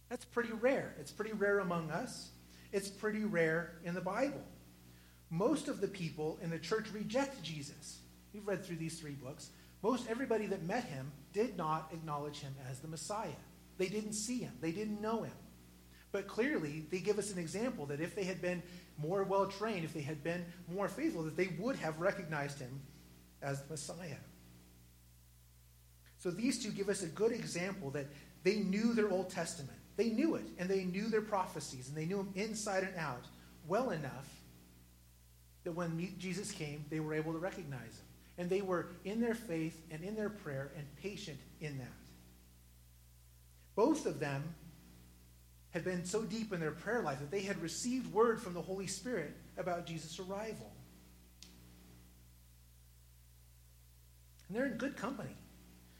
That's 0.09 0.25
pretty 0.25 0.53
rare. 0.53 0.93
It's 0.99 1.11
pretty 1.11 1.33
rare 1.33 1.59
among 1.59 1.89
us. 1.89 2.29
It's 2.71 2.87
pretty 2.87 3.23
rare 3.23 3.79
in 3.83 3.95
the 3.95 4.01
Bible. 4.01 4.43
Most 5.31 5.69
of 5.69 5.81
the 5.81 5.87
people 5.87 6.37
in 6.43 6.51
the 6.51 6.59
church 6.59 6.85
reject 6.93 7.41
Jesus. 7.41 8.01
We've 8.31 8.47
read 8.47 8.63
through 8.63 8.77
these 8.77 8.99
three 8.99 9.15
books. 9.15 9.49
Most 9.81 10.07
everybody 10.07 10.45
that 10.45 10.61
met 10.63 10.83
him 10.83 11.11
did 11.35 11.57
not 11.57 11.89
acknowledge 11.91 12.39
him 12.39 12.55
as 12.71 12.79
the 12.79 12.87
Messiah. 12.87 13.41
They 13.77 13.89
didn't 13.89 14.13
see 14.13 14.39
him, 14.39 14.53
they 14.61 14.71
didn't 14.71 15.01
know 15.01 15.23
him. 15.23 15.33
But 16.13 16.27
clearly, 16.27 16.85
they 16.89 16.99
give 16.99 17.19
us 17.19 17.33
an 17.33 17.37
example 17.37 17.85
that 17.87 17.99
if 17.99 18.15
they 18.15 18.23
had 18.23 18.41
been 18.41 18.63
more 18.97 19.25
well 19.25 19.47
trained, 19.47 19.83
if 19.83 19.93
they 19.93 20.01
had 20.01 20.23
been 20.23 20.45
more 20.73 20.87
faithful, 20.87 21.23
that 21.23 21.35
they 21.35 21.49
would 21.59 21.75
have 21.75 21.99
recognized 21.99 22.57
him 22.57 22.81
as 23.41 23.61
the 23.63 23.71
Messiah. 23.71 24.15
So 26.19 26.31
these 26.31 26.63
two 26.63 26.71
give 26.71 26.87
us 26.87 27.03
a 27.03 27.07
good 27.07 27.33
example 27.33 27.91
that 27.91 28.07
they 28.43 28.55
knew 28.55 28.93
their 28.93 29.11
Old 29.11 29.29
Testament. 29.29 29.77
They 29.97 30.09
knew 30.09 30.35
it, 30.35 30.45
and 30.57 30.69
they 30.69 30.85
knew 30.85 31.09
their 31.09 31.21
prophecies, 31.21 31.89
and 31.89 31.97
they 31.97 32.05
knew 32.05 32.17
them 32.17 32.31
inside 32.35 32.83
and 32.83 32.95
out 32.95 33.25
well 33.67 33.89
enough 33.89 34.29
that 35.65 35.73
when 35.73 36.15
Jesus 36.17 36.51
came, 36.51 36.85
they 36.89 37.01
were 37.01 37.13
able 37.13 37.33
to 37.33 37.39
recognize 37.39 37.81
him. 37.81 38.04
And 38.37 38.49
they 38.49 38.61
were 38.61 38.87
in 39.05 39.21
their 39.21 39.35
faith 39.35 39.81
and 39.91 40.03
in 40.03 40.15
their 40.15 40.29
prayer 40.29 40.71
and 40.77 40.85
patient 40.97 41.39
in 41.61 41.77
that. 41.77 41.87
Both 43.75 44.05
of 44.05 44.19
them 44.19 44.55
had 45.71 45.83
been 45.83 46.05
so 46.05 46.23
deep 46.23 46.53
in 46.53 46.59
their 46.59 46.71
prayer 46.71 47.01
life 47.01 47.19
that 47.19 47.31
they 47.31 47.41
had 47.41 47.61
received 47.61 48.13
word 48.13 48.41
from 48.41 48.53
the 48.53 48.61
Holy 48.61 48.87
Spirit 48.87 49.35
about 49.57 49.85
Jesus' 49.85 50.19
arrival. 50.19 50.71
And 54.47 54.55
they're 54.55 54.67
in 54.67 54.77
good 54.77 54.95
company. 54.95 55.35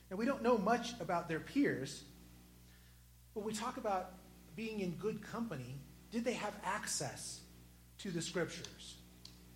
And 0.08 0.18
we 0.18 0.24
don't 0.24 0.42
know 0.42 0.56
much 0.56 0.92
about 1.00 1.28
their 1.28 1.40
peers, 1.40 2.04
but 3.34 3.44
we 3.44 3.52
talk 3.52 3.76
about 3.76 4.12
being 4.54 4.80
in 4.80 4.92
good 4.92 5.20
company. 5.20 5.74
Did 6.10 6.24
they 6.24 6.34
have 6.34 6.54
access 6.64 7.40
to 7.98 8.10
the 8.10 8.22
scriptures? 8.22 8.94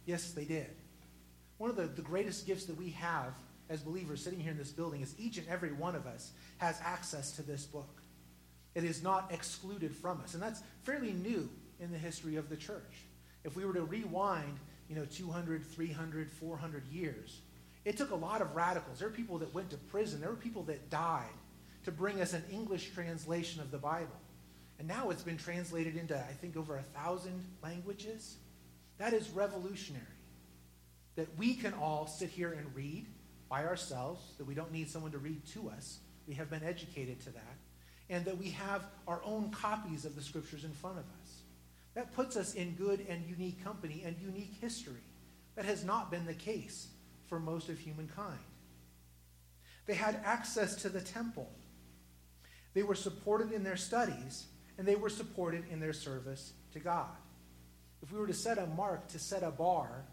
Yes, 0.05 0.33
they 0.33 0.45
did. 0.45 0.67
One 1.61 1.69
of 1.69 1.77
the, 1.77 1.89
the 1.89 2.01
greatest 2.01 2.47
gifts 2.47 2.65
that 2.65 2.79
we 2.79 2.89
have 2.93 3.35
as 3.69 3.83
believers 3.83 4.25
sitting 4.25 4.41
here 4.41 4.51
in 4.51 4.57
this 4.57 4.71
building 4.71 5.03
is 5.03 5.15
each 5.19 5.37
and 5.37 5.47
every 5.47 5.73
one 5.73 5.95
of 5.95 6.07
us 6.07 6.31
has 6.57 6.81
access 6.83 7.33
to 7.33 7.43
this 7.43 7.67
book. 7.67 8.01
It 8.75 8.83
is 8.83 9.03
not 9.03 9.31
excluded 9.31 9.95
from 9.95 10.23
us. 10.23 10.33
And 10.33 10.43
that's 10.43 10.63
fairly 10.85 11.13
new 11.13 11.51
in 11.79 11.93
the 11.93 11.99
history 11.99 12.37
of 12.37 12.49
the 12.49 12.57
church. 12.57 13.05
If 13.45 13.57
we 13.57 13.67
were 13.67 13.75
to 13.75 13.83
rewind, 13.83 14.59
you 14.89 14.97
know, 14.97 15.05
200, 15.05 15.67
300, 15.67 16.33
400 16.33 16.87
years, 16.91 17.43
it 17.85 17.99
took 17.99 18.11
a 18.11 18.17
lot 18.17 18.41
of 18.41 18.57
radicals. 18.57 19.01
There 19.01 19.09
were 19.09 19.15
people 19.15 19.37
that 19.37 19.53
went 19.53 19.69
to 19.69 19.77
prison. 19.77 20.23
There 20.23 20.31
were 20.31 20.37
people 20.37 20.63
that 20.63 20.89
died 20.89 21.27
to 21.85 21.93
bring 21.93 22.23
us 22.23 22.33
an 22.33 22.43
English 22.51 22.95
translation 22.95 23.61
of 23.61 23.71
the 23.71 23.77
Bible. 23.77 24.17
And 24.79 24.89
now 24.89 25.11
it's 25.11 25.23
been 25.23 25.37
translated 25.37 25.95
into, 25.95 26.17
I 26.17 26.33
think, 26.41 26.57
over 26.57 26.79
a 26.79 26.99
thousand 26.99 27.45
languages. 27.63 28.37
That 28.97 29.13
is 29.13 29.29
revolutionary. 29.29 30.07
That 31.21 31.37
we 31.37 31.53
can 31.53 31.75
all 31.75 32.07
sit 32.07 32.31
here 32.31 32.53
and 32.53 32.75
read 32.75 33.05
by 33.51 33.67
ourselves, 33.67 34.23
that 34.39 34.47
we 34.47 34.55
don't 34.55 34.73
need 34.73 34.89
someone 34.89 35.13
to 35.13 35.19
read 35.19 35.45
to 35.49 35.69
us. 35.69 35.99
We 36.27 36.33
have 36.37 36.49
been 36.49 36.65
educated 36.65 37.21
to 37.25 37.31
that 37.33 37.59
and 38.09 38.25
that 38.25 38.39
we 38.39 38.49
have 38.53 38.87
our 39.07 39.21
own 39.23 39.51
copies 39.51 40.07
of 40.07 40.17
the 40.17 40.23
scriptures 40.23 40.65
in 40.65 40.73
front 40.73 40.97
of 40.97 41.05
us. 41.21 41.43
That 41.93 42.15
puts 42.15 42.39
us 42.39 42.55
in 42.55 42.73
good 42.73 43.05
and 43.07 43.23
unique 43.29 43.63
company 43.63 44.03
and 44.03 44.17
unique 44.19 44.55
history. 44.63 45.05
That 45.57 45.67
has 45.67 45.85
not 45.85 46.11
been 46.11 46.25
the 46.25 46.33
case 46.33 46.89
for 47.27 47.39
most 47.39 47.69
of 47.69 47.79
humankind. 47.79 48.41
They 49.85 49.97
had 49.97 50.23
access 50.25 50.75
to 50.77 50.89
the 50.89 51.03
temple. 51.03 51.51
They 52.73 52.83
were 52.83 52.95
supported 52.95 53.53
in 53.53 53.63
their 53.63 53.77
studies, 53.77 54.47
and 54.79 54.89
they 54.89 54.97
were 54.97 55.11
supported 55.11 55.65
in 55.71 55.81
their 55.81 55.93
service 55.93 56.55
to 56.73 56.81
God. 56.81 57.11
If 58.03 58.11
we 58.11 58.19
were 58.19 58.27
to 58.27 58.33
set 58.33 58.57
a 58.57 58.69
mark, 58.69 59.09
to 59.09 59.19
set 59.19 59.43
a 59.43 59.51
bar 59.51 60.07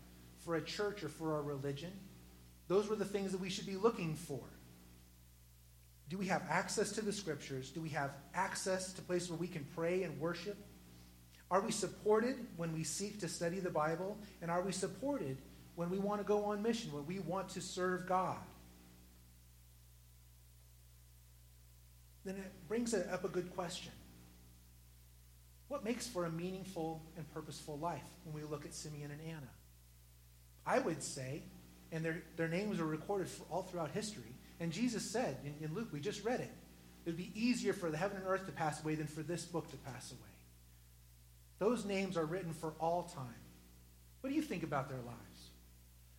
for 0.47 0.55
a 0.55 0.61
church 0.61 1.03
or 1.03 1.09
for 1.09 1.39
a 1.39 1.41
religion, 1.41 1.91
those 2.69 2.87
were 2.87 2.95
the 2.95 3.03
things 3.03 3.33
that 3.33 3.41
we 3.41 3.49
should 3.49 3.65
be 3.65 3.75
looking 3.75 4.15
for. 4.15 4.39
Do 6.07 6.17
we 6.17 6.27
have 6.27 6.41
access 6.49 6.93
to 6.93 7.01
the 7.01 7.11
scriptures? 7.11 7.69
Do 7.69 7.81
we 7.81 7.89
have 7.89 8.11
access 8.33 8.93
to 8.93 9.01
places 9.01 9.29
where 9.29 9.37
we 9.37 9.49
can 9.49 9.67
pray 9.75 10.03
and 10.03 10.17
worship? 10.21 10.55
Are 11.51 11.59
we 11.59 11.73
supported 11.73 12.37
when 12.55 12.73
we 12.73 12.85
seek 12.85 13.19
to 13.19 13.27
study 13.27 13.59
the 13.59 13.69
Bible? 13.69 14.17
And 14.41 14.49
are 14.49 14.61
we 14.61 14.71
supported 14.71 15.37
when 15.75 15.89
we 15.89 15.99
want 15.99 16.21
to 16.21 16.25
go 16.25 16.45
on 16.45 16.63
mission, 16.63 16.93
when 16.93 17.05
we 17.05 17.19
want 17.19 17.49
to 17.49 17.61
serve 17.61 18.07
God? 18.07 18.37
Then 22.23 22.35
it 22.35 22.67
brings 22.69 22.93
up 22.93 23.25
a 23.25 23.29
good 23.29 23.53
question. 23.53 23.91
What 25.67 25.83
makes 25.83 26.07
for 26.07 26.23
a 26.23 26.29
meaningful 26.29 27.01
and 27.17 27.29
purposeful 27.33 27.77
life 27.79 28.07
when 28.23 28.33
we 28.33 28.49
look 28.49 28.63
at 28.63 28.73
Simeon 28.73 29.11
and 29.11 29.19
Anna? 29.21 29.49
I 30.67 30.79
would 30.79 31.01
say, 31.01 31.43
and 31.91 32.03
their, 32.03 32.21
their 32.35 32.49
names 32.49 32.79
are 32.79 32.85
recorded 32.85 33.29
for 33.29 33.43
all 33.49 33.63
throughout 33.63 33.91
history, 33.91 34.35
and 34.59 34.71
Jesus 34.71 35.11
said 35.11 35.37
in, 35.45 35.65
in 35.65 35.73
Luke, 35.73 35.87
we 35.93 36.01
just 36.01 36.25
read 36.25 36.41
it, 36.41 36.51
it 37.05 37.11
would 37.11 37.17
be 37.17 37.31
easier 37.33 37.71
for 37.71 37.89
the 37.89 37.97
heaven 37.97 38.17
and 38.17 38.27
earth 38.27 38.45
to 38.45 38.51
pass 38.51 38.83
away 38.83 38.95
than 38.95 39.07
for 39.07 39.23
this 39.23 39.45
book 39.45 39.71
to 39.71 39.77
pass 39.77 40.11
away. 40.11 40.19
Those 41.59 41.85
names 41.85 42.17
are 42.17 42.25
written 42.25 42.53
for 42.53 42.73
all 42.79 43.03
time. 43.03 43.33
What 44.19 44.29
do 44.29 44.35
you 44.35 44.41
think 44.41 44.63
about 44.63 44.89
their 44.89 44.99
lives? 44.99 45.49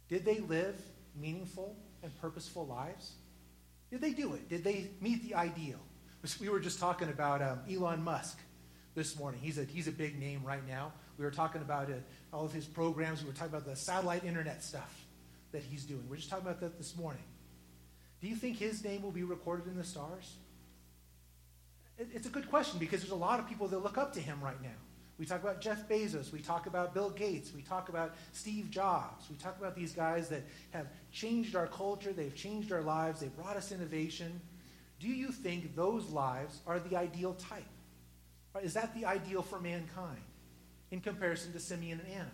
Did 0.08 0.24
they 0.24 0.38
live 0.40 0.80
meaningful 1.14 1.76
and 2.02 2.18
purposeful 2.20 2.66
lives? 2.66 3.12
Did 3.90 4.00
they 4.00 4.12
do 4.12 4.32
it? 4.34 4.48
Did 4.48 4.64
they 4.64 4.90
meet 5.00 5.22
the 5.22 5.34
ideal? 5.34 5.80
We 6.40 6.48
were 6.48 6.58
just 6.58 6.80
talking 6.80 7.08
about 7.11 7.42
um, 7.42 7.61
Elon 7.70 8.02
Musk 8.02 8.38
this 8.94 9.16
morning. 9.16 9.40
He's 9.40 9.56
a, 9.56 9.64
he's 9.64 9.87
a 9.87 9.92
big 9.92 10.18
name 10.18 10.42
right 10.44 10.66
now. 10.66 10.92
We 11.18 11.24
were 11.24 11.31
talking 11.33 11.61
about 11.61 11.90
it, 11.90 12.02
all 12.33 12.44
of 12.44 12.52
his 12.52 12.64
programs. 12.64 13.22
We 13.22 13.28
were 13.28 13.35
talking 13.35 13.52
about 13.52 13.66
the 13.66 13.74
satellite 13.74 14.24
internet 14.24 14.62
stuff 14.62 15.04
that 15.50 15.62
he's 15.62 15.85
doing. 15.85 16.04
We 16.09 16.14
are 16.14 16.18
just 16.18 16.31
talking 16.31 16.46
about 16.46 16.61
that 16.61 16.78
this 16.78 16.96
morning. 16.96 17.22
Do 18.20 18.28
you 18.28 18.37
think 18.37 18.57
his 18.57 18.85
name 18.85 19.02
will 19.02 19.11
be 19.11 19.24
recorded 19.24 19.66
in 19.66 19.76
the 19.76 19.85
stars? 19.85 20.37
It, 21.98 22.09
it's 22.14 22.26
a 22.26 22.31
good 22.31 22.48
question 22.48 22.78
because 22.78 23.00
there's 23.00 23.12
a 23.12 23.16
lot 23.16 23.40
of 23.40 23.48
people 23.48 23.66
that 23.68 23.78
look 23.78 23.98
up 23.98 24.12
to 24.14 24.20
him 24.20 24.40
right 24.42 24.61
now. 24.62 24.68
We 25.18 25.26
talk 25.26 25.42
about 25.42 25.61
Jeff 25.61 25.88
Bezos. 25.88 26.33
We 26.33 26.38
talk 26.38 26.66
about 26.66 26.94
Bill 26.94 27.11
Gates. 27.11 27.52
We 27.52 27.62
talk 27.62 27.88
about 27.88 28.14
Steve 28.33 28.70
Jobs. 28.70 29.28
We 29.28 29.37
talk 29.37 29.59
about 29.59 29.74
these 29.74 29.92
guys 29.92 30.28
that 30.28 30.42
have 30.70 30.87
changed 31.11 31.57
our 31.57 31.66
culture. 31.66 32.12
They've 32.12 32.35
changed 32.35 32.70
our 32.70 32.83
lives. 32.83 33.20
They've 33.20 33.37
brought 33.37 33.57
us 33.57 33.72
innovation. 33.72 34.40
Do 35.00 35.09
you 35.09 35.33
think 35.33 35.74
those 35.74 36.09
lives 36.11 36.61
are 36.68 36.78
the 36.78 36.96
ideal 36.96 37.35
type? 37.35 37.64
Is 38.62 38.74
that 38.74 38.94
the 38.94 39.04
ideal 39.04 39.42
for 39.42 39.61
mankind 39.61 40.20
in 40.90 41.01
comparison 41.01 41.53
to 41.53 41.61
Simeon 41.61 42.01
and 42.01 42.14
Anna? 42.14 42.33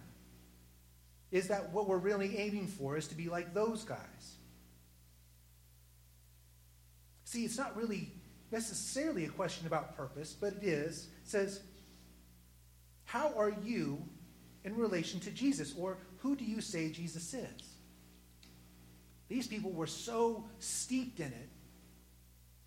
Is 1.30 1.48
that 1.48 1.72
what 1.72 1.88
we're 1.88 1.98
really 1.98 2.36
aiming 2.36 2.68
for, 2.68 2.96
is 2.96 3.08
to 3.08 3.14
be 3.14 3.28
like 3.28 3.54
those 3.54 3.84
guys? 3.84 4.36
See, 7.24 7.44
it's 7.44 7.58
not 7.58 7.76
really 7.76 8.12
necessarily 8.52 9.24
a 9.24 9.28
question 9.28 9.66
about 9.66 9.96
purpose, 9.96 10.32
but 10.32 10.52
it 10.54 10.62
is. 10.62 11.08
It 11.22 11.28
says, 11.28 11.60
How 13.04 13.32
are 13.36 13.52
you 13.64 14.00
in 14.64 14.76
relation 14.76 15.18
to 15.20 15.30
Jesus? 15.30 15.74
Or 15.76 15.98
who 16.18 16.36
do 16.36 16.44
you 16.44 16.60
say 16.60 16.90
Jesus 16.90 17.34
is? 17.34 17.74
These 19.28 19.48
people 19.48 19.72
were 19.72 19.86
so 19.86 20.44
steeped 20.60 21.18
in 21.18 21.26
it, 21.26 21.48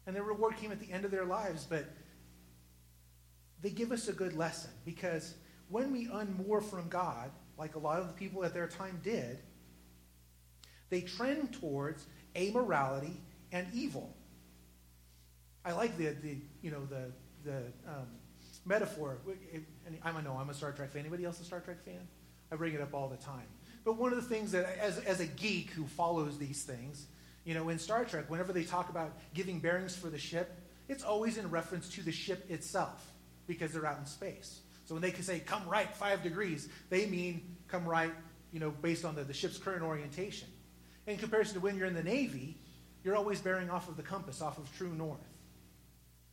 and 0.06 0.15
their 0.15 0.23
reward 0.23 0.58
came 0.58 0.71
at 0.71 0.80
the 0.80 0.91
end 0.91 1.06
of 1.06 1.12
their 1.12 1.26
lives, 1.26 1.65
but 1.69 1.86
they 3.62 3.69
give 3.69 3.91
us 3.91 4.08
a 4.08 4.13
good 4.13 4.36
lesson 4.36 4.71
because 4.84 5.36
when 5.69 5.91
we 5.91 6.08
unmoor 6.08 6.63
from 6.63 6.88
God, 6.89 7.32
like 7.58 7.75
a 7.75 7.80
lot 7.80 7.99
of 7.99 8.08
the 8.08 8.13
people 8.13 8.43
at 8.45 8.53
their 8.53 8.67
time 8.67 8.99
did, 9.03 9.39
they 10.89 11.01
trend 11.01 11.53
towards 11.53 12.06
amorality 12.36 13.17
and 13.51 13.67
evil. 13.73 14.15
I 15.65 15.73
like 15.73 15.97
the, 15.97 16.08
the 16.08 16.38
you 16.62 16.71
know 16.71 16.86
the 16.86 17.12
the 17.43 17.58
um, 17.88 18.08
metaphor. 18.65 19.17
I 20.03 20.21
know 20.21 20.38
I'm 20.39 20.49
a 20.49 20.53
Star 20.53 20.71
Trek 20.71 20.91
fan. 20.91 21.01
Anybody 21.01 21.25
else 21.25 21.39
a 21.41 21.43
Star 21.43 21.60
Trek 21.60 21.84
fan? 21.84 22.08
I 22.51 22.56
bring 22.56 22.73
it 22.73 22.82
up 22.82 22.93
all 22.93 23.10
the 23.10 23.17
time. 23.17 23.47
But 23.84 23.97
one 23.97 24.12
of 24.12 24.21
the 24.21 24.27
things 24.27 24.51
that, 24.51 24.77
as, 24.80 24.97
as 24.99 25.19
a 25.19 25.25
geek 25.25 25.71
who 25.71 25.86
follows 25.86 26.38
these 26.38 26.63
things, 26.63 27.06
you 27.45 27.53
know, 27.53 27.69
in 27.69 27.80
Star 27.80 28.03
Trek, 28.06 28.30
whenever 28.30 28.51
they 28.51 28.63
talk 28.63 28.89
about 28.89 29.17
giving 29.34 29.60
bearings 29.60 29.95
for 29.95 30.10
the 30.10 30.17
ship, 30.17 30.60
it's 30.89 31.03
always 31.03 31.38
in 31.38 31.49
reference 31.49 31.89
to 31.89 32.01
the 32.01 32.12
ship 32.12 32.49
itself 32.49 33.13
because 33.47 33.71
they're 33.71 33.86
out 33.86 33.99
in 33.99 34.06
space. 34.06 34.60
So 34.88 34.95
when 34.95 35.02
they 35.02 35.12
can 35.12 35.23
say, 35.23 35.39
come 35.39 35.67
right 35.67 35.93
five 35.93 36.23
degrees, 36.23 36.69
they 36.89 37.06
mean 37.06 37.58
come 37.67 37.86
right, 37.86 38.13
you 38.54 38.62
know, 38.62 38.71
based 38.71 39.04
on 39.04 39.15
the, 39.15 39.23
the 39.26 39.34
ship's 39.34 39.58
current 39.58 39.84
orientation. 39.84 40.47
In 41.06 41.17
comparison 41.17 41.56
to 41.56 41.60
when 41.60 41.78
you're 41.78 41.88
in 41.88 41.93
the 41.93 42.04
Navy, 42.04 42.58
you're 43.04 43.17
always 43.17 43.41
bearing 43.41 43.69
off 43.69 43.89
of 43.89 43.97
the 43.97 44.04
compass, 44.04 44.41
off 44.41 44.58
of 44.58 44.76
true 44.78 44.93
north. 44.93 45.19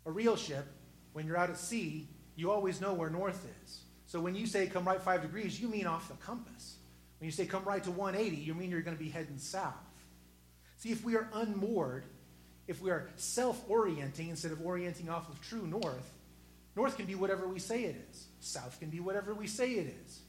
A 0.06 0.12
real 0.12 0.36
ship, 0.36 0.66
when 1.14 1.26
you're 1.26 1.36
out 1.36 1.50
at 1.50 1.58
sea, 1.58 2.08
you 2.36 2.52
always 2.52 2.80
know 2.80 2.92
where 2.92 3.10
north 3.10 3.44
is. 3.64 3.80
So 4.06 4.20
when 4.20 4.36
you 4.36 4.46
say 4.46 4.68
come 4.68 4.84
right 4.84 5.02
five 5.02 5.22
degrees, 5.22 5.60
you 5.60 5.66
mean 5.66 5.86
off 5.86 6.08
the 6.08 6.14
compass. 6.24 6.76
When 7.18 7.26
you 7.26 7.32
say 7.32 7.46
come 7.46 7.64
right 7.64 7.82
to 7.82 7.90
180, 7.90 8.36
you 8.36 8.54
mean 8.54 8.70
you're 8.70 8.82
going 8.82 8.96
to 8.96 9.02
be 9.02 9.10
heading 9.10 9.38
south. 9.38 9.74
See, 10.76 10.92
if 10.92 11.04
we 11.04 11.16
are 11.16 11.28
unmoored, 11.32 12.04
if 12.68 12.80
we 12.80 12.90
are 12.90 13.08
self 13.16 13.68
orienting 13.68 14.28
instead 14.28 14.52
of 14.52 14.64
orienting 14.64 15.08
off 15.08 15.28
of 15.28 15.40
true 15.42 15.66
north, 15.66 16.13
north 16.76 16.96
can 16.96 17.06
be 17.06 17.14
whatever 17.14 17.46
we 17.46 17.58
say 17.58 17.84
it 17.84 17.96
is, 18.10 18.26
south 18.40 18.80
can 18.80 18.90
be 18.90 19.00
whatever 19.00 19.34
we 19.34 19.46
say 19.46 19.72
it 19.72 19.94
is. 20.04 20.20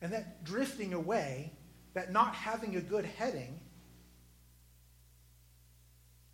And 0.00 0.12
that 0.12 0.44
drifting 0.44 0.94
away, 0.94 1.52
that 1.94 2.12
not 2.12 2.34
having 2.34 2.76
a 2.76 2.80
good 2.80 3.04
heading, 3.04 3.58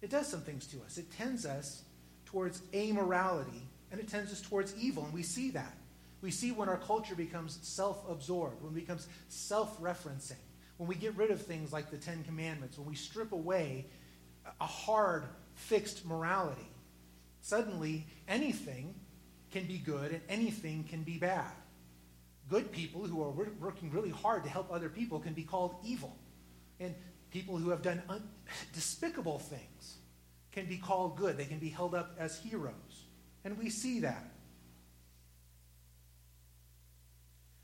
it 0.03 0.11
does 0.11 0.29
some 0.29 0.43
things 0.43 0.67
to 0.69 0.83
us. 0.83 0.99
It 0.99 1.11
tends 1.13 1.47
us 1.47 1.83
towards 2.27 2.61
amorality 2.73 3.63
and 3.91 4.01
it 4.03 4.09
tends 4.09 4.33
us 4.33 4.41
towards 4.41 4.75
evil, 4.77 5.05
and 5.05 5.15
we 5.15 5.23
see 5.23 5.51
that. 5.53 5.73
We 6.21 6.33
see 6.33 6.51
when 6.51 6.69
our 6.69 6.79
culture 6.79 7.15
becomes 7.15 7.61
self 7.63 8.03
absorbed, 8.09 8.61
when 8.61 8.73
it 8.73 8.75
becomes 8.75 9.07
self 9.29 9.81
referencing, 9.81 10.33
when 10.79 10.89
we 10.89 10.97
get 10.97 11.17
rid 11.17 11.31
of 11.31 11.41
things 11.41 11.73
like 11.73 11.91
the 11.93 11.97
Ten 11.97 12.25
Commandments, 12.25 12.77
when 12.77 12.89
we 12.89 12.97
strip 12.97 13.31
away 13.31 13.87
a 14.61 14.67
hard, 14.67 15.25
fixed 15.55 16.05
morality. 16.05 16.67
Suddenly, 17.45 18.07
anything 18.27 18.95
can 19.51 19.67
be 19.67 19.77
good 19.77 20.13
and 20.13 20.23
anything 20.31 20.85
can 20.85 21.03
be 21.03 21.19
bad. 21.19 21.53
Good 22.49 22.73
people 22.73 23.03
who 23.03 23.23
are 23.23 23.29
working 23.61 23.91
really 23.91 24.09
hard 24.09 24.45
to 24.45 24.49
help 24.49 24.73
other 24.73 24.89
people 24.89 25.21
can 25.21 25.35
be 25.35 25.43
called 25.43 25.75
evil. 25.85 26.17
And 26.81 26.95
people 27.31 27.59
who 27.59 27.69
have 27.69 27.83
done 27.83 28.03
un- 28.09 28.27
despicable 28.73 29.41
things 29.41 29.99
can 30.53 30.65
be 30.65 30.79
called 30.79 31.19
good. 31.19 31.37
They 31.37 31.45
can 31.45 31.59
be 31.59 31.69
held 31.69 31.95
up 31.95 32.17
as 32.19 32.39
heroes. 32.39 33.05
And 33.45 33.59
we 33.59 33.69
see 33.69 34.01
that. 34.01 34.25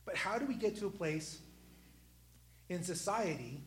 But 0.04 0.14
how 0.14 0.38
do 0.38 0.44
we 0.44 0.56
get 0.56 0.76
to 0.80 0.88
a 0.88 0.90
place 0.90 1.38
in 2.68 2.82
society 2.82 3.62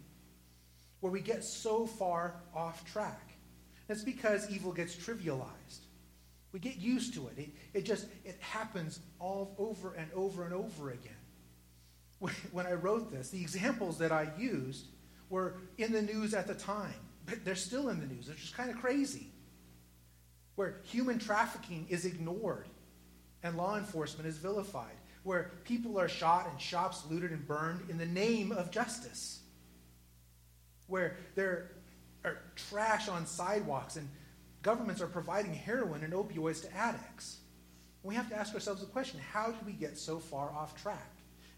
where 0.99 1.11
we 1.11 1.21
get 1.21 1.43
so 1.43 1.87
far 1.87 2.35
off 2.53 2.85
track? 2.85 3.31
That's 3.87 4.03
because 4.03 4.47
evil 4.51 4.73
gets 4.73 4.95
trivialized. 4.95 5.82
We 6.53 6.59
get 6.59 6.77
used 6.77 7.15
to 7.15 7.27
it. 7.27 7.39
It, 7.39 7.49
it 7.73 7.81
just 7.83 8.05
it 8.23 8.37
happens 8.39 8.99
all 9.19 9.55
over 9.57 9.95
and 9.95 10.07
over 10.13 10.45
and 10.45 10.53
over 10.53 10.91
again. 10.91 11.11
When 12.53 12.65
I 12.65 12.73
wrote 12.73 13.11
this, 13.11 13.31
the 13.31 13.41
examples 13.41 13.97
that 13.97 14.13
I 14.13 14.31
used 14.37 14.85
were 15.29 15.55
in 15.77 15.91
the 15.91 16.01
news 16.01 16.33
at 16.33 16.47
the 16.47 16.53
time, 16.53 16.93
but 17.25 17.43
they're 17.43 17.55
still 17.55 17.89
in 17.89 17.99
the 17.99 18.05
news. 18.05 18.29
It's 18.29 18.39
just 18.39 18.55
kind 18.55 18.69
of 18.69 18.77
crazy. 18.77 19.27
Where 20.55 20.77
human 20.83 21.19
trafficking 21.19 21.87
is 21.89 22.05
ignored 22.05 22.69
and 23.41 23.57
law 23.57 23.77
enforcement 23.77 24.27
is 24.27 24.37
vilified. 24.37 24.95
Where 25.23 25.51
people 25.65 25.99
are 25.99 26.07
shot 26.07 26.47
and 26.49 26.61
shops 26.61 27.03
looted 27.09 27.31
and 27.31 27.45
burned 27.45 27.89
in 27.89 27.97
the 27.97 28.05
name 28.05 28.51
of 28.51 28.71
justice. 28.71 29.39
Where 30.87 31.17
there 31.35 31.71
are 32.23 32.37
trash 32.55 33.09
on 33.09 33.25
sidewalks 33.25 33.97
and 33.97 34.07
governments 34.63 35.01
are 35.01 35.07
providing 35.07 35.53
heroin 35.53 36.03
and 36.03 36.13
opioids 36.13 36.61
to 36.63 36.75
addicts. 36.75 37.37
We 38.01 38.15
have 38.15 38.29
to 38.29 38.35
ask 38.35 38.53
ourselves 38.53 38.81
the 38.81 38.87
question 38.87 39.19
how 39.31 39.51
did 39.51 39.65
we 39.65 39.73
get 39.73 39.97
so 39.97 40.17
far 40.17 40.51
off 40.51 40.81
track? 40.81 41.13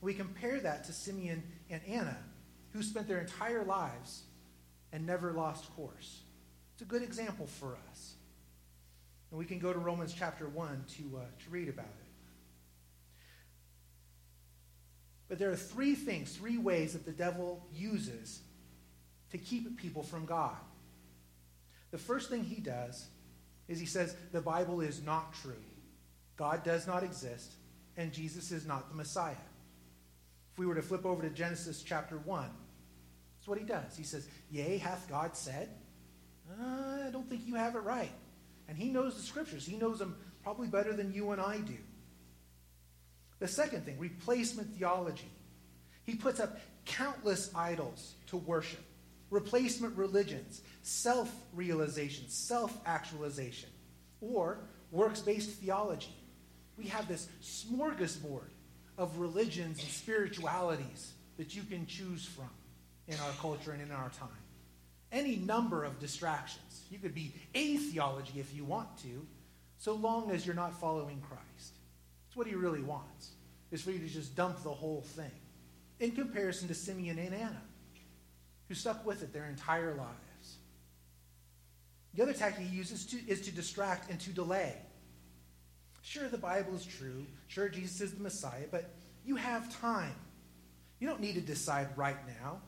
we 0.06 0.14
compare 0.14 0.60
that 0.60 0.84
to 0.86 0.94
Simeon 0.94 1.42
and 1.70 1.82
Anna, 1.88 2.18
who 2.74 2.84
spent 2.84 3.08
their 3.08 3.20
entire 3.20 3.64
lives 3.64 4.22
and 4.94 5.06
never 5.06 5.32
lost 5.34 5.76
course. 5.76 6.22
It's 6.74 6.84
a 6.84 6.86
good 6.86 7.02
example 7.02 7.48
for 7.48 7.78
us. 7.90 8.14
And 9.32 9.40
we 9.40 9.46
can 9.46 9.58
go 9.58 9.74
to 9.74 9.80
Romans 9.80 10.14
chapter 10.18 10.48
1 10.48 10.86
to, 10.98 11.18
uh, 11.18 11.22
to 11.44 11.50
read 11.50 11.70
about 11.70 11.86
it. 11.86 12.08
But 15.28 15.40
there 15.40 15.50
are 15.50 15.56
three 15.56 15.96
things, 15.96 16.36
three 16.36 16.60
ways 16.60 16.94
that 16.94 17.04
the 17.04 17.12
devil 17.12 17.66
uses 17.74 18.42
to 19.32 19.40
keep 19.40 19.76
people 19.78 20.04
from 20.04 20.26
God. 20.26 20.56
The 21.96 22.02
first 22.02 22.30
thing 22.30 22.44
he 22.44 22.60
does 22.60 23.08
is 23.70 23.80
he 23.80 23.86
says 23.86 24.18
the 24.34 24.42
Bible 24.42 24.82
is 24.82 25.02
not 25.02 25.34
true. 25.34 25.64
God 26.36 26.62
does 26.62 26.86
not 26.86 27.04
exist, 27.04 27.54
and 27.96 28.12
Jesus 28.12 28.52
is 28.52 28.68
not 28.68 28.90
the 28.90 28.96
Messiah. 28.96 29.32
If 30.52 30.60
we 30.60 30.66
were 30.66 30.76
to 30.76 30.82
flip 30.82 31.06
over 31.06 31.22
to 31.22 31.30
Genesis 31.30 31.84
chapter 31.84 32.18
1, 32.18 32.50
that's 33.38 33.48
what 33.48 33.58
he 33.58 33.64
does. 33.64 33.96
He 33.96 34.04
says, 34.04 34.28
Yea, 34.52 34.78
hath 34.78 35.08
God 35.08 35.38
said? 35.38 35.70
Uh, 36.52 37.06
I 37.08 37.12
don't 37.14 37.30
think 37.30 37.48
you 37.48 37.56
have 37.56 37.76
it 37.76 37.84
right. 37.84 38.12
And 38.68 38.78
he 38.78 38.90
knows 38.90 39.16
the 39.16 39.22
scriptures. 39.22 39.66
He 39.66 39.78
knows 39.78 39.98
them 39.98 40.18
probably 40.44 40.68
better 40.68 40.92
than 40.92 41.14
you 41.14 41.32
and 41.32 41.40
I 41.40 41.60
do. 41.60 41.78
The 43.40 43.48
second 43.48 43.86
thing, 43.86 43.98
replacement 44.00 44.76
theology. 44.76 45.32
He 46.04 46.16
puts 46.16 46.42
up 46.42 46.60
countless 46.84 47.52
idols 47.56 48.16
to 48.28 48.36
worship, 48.36 48.84
replacement 49.30 49.98
religions, 49.98 50.62
self 50.82 51.32
realization, 51.54 52.26
self 52.28 52.78
actualization, 52.86 53.70
or 54.22 54.60
works 54.92 55.22
based 55.22 55.52
theology. 55.52 56.16
We 56.78 56.86
have 56.88 57.08
this 57.08 57.28
smorgasbord 57.42 58.50
of 58.98 59.18
religions 59.20 59.80
and 59.80 59.88
spiritualities 59.90 61.14
that 61.38 61.56
you 61.56 61.64
can 61.64 61.86
choose 61.86 62.26
from 62.26 62.50
in 63.08 63.16
our 63.16 63.32
culture 63.40 63.72
and 63.72 63.82
in 63.82 63.92
our 63.92 64.10
time. 64.10 64.30
Any 65.12 65.36
number 65.38 65.84
of 65.84 66.00
distractions. 66.00 66.84
You 66.90 67.00
could 67.00 67.14
be 67.14 67.34
a 67.54 67.78
theology 67.78 68.40
if 68.40 68.54
you 68.56 68.64
want 68.64 68.98
to, 69.04 69.26
so 69.78 69.94
long 69.94 70.32
as 70.32 70.46
you're 70.46 70.56
not 70.56 70.80
following 70.80 71.22
Christ. 71.22 71.74
It's 72.28 72.36
what 72.36 72.48
he 72.48 72.56
really 72.56 72.82
wants, 72.82 73.32
is 73.72 73.82
for 73.82 73.92
you 73.92 74.00
to 74.00 74.08
just 74.08 74.36
dump 74.36 74.64
the 74.64 74.74
whole 74.74 75.02
thing. 75.02 75.32
In 76.00 76.12
comparison 76.12 76.68
to 76.68 76.74
Simeon 76.74 77.20
and 77.20 77.34
Anna, 77.34 77.62
who 78.68 78.74
stuck 78.74 79.06
with 79.06 79.22
it 79.24 79.34
their 79.34 79.46
entire 79.46 79.94
lives. 79.96 80.58
The 82.14 82.24
other 82.24 82.34
tactic 82.34 82.66
he 82.66 82.76
uses 82.76 83.06
to, 83.08 83.18
is 83.28 83.42
to 83.42 83.52
distract 83.52 84.10
and 84.10 84.20
to 84.22 84.30
delay. 84.32 84.76
Sure, 86.02 86.30
the 86.30 86.38
Bible 86.38 86.76
is 86.76 86.86
true. 86.86 87.26
Sure, 87.48 87.68
Jesus 87.68 88.00
is 88.00 88.14
the 88.14 88.24
Messiah, 88.24 88.66
but 88.72 88.94
you 89.26 89.36
have 89.36 89.76
time. 89.80 90.16
You 91.00 91.08
don't 91.08 91.20
need 91.20 91.36
to 91.36 91.42
decide 91.42 91.88
right 91.96 92.18
now. 92.42 92.62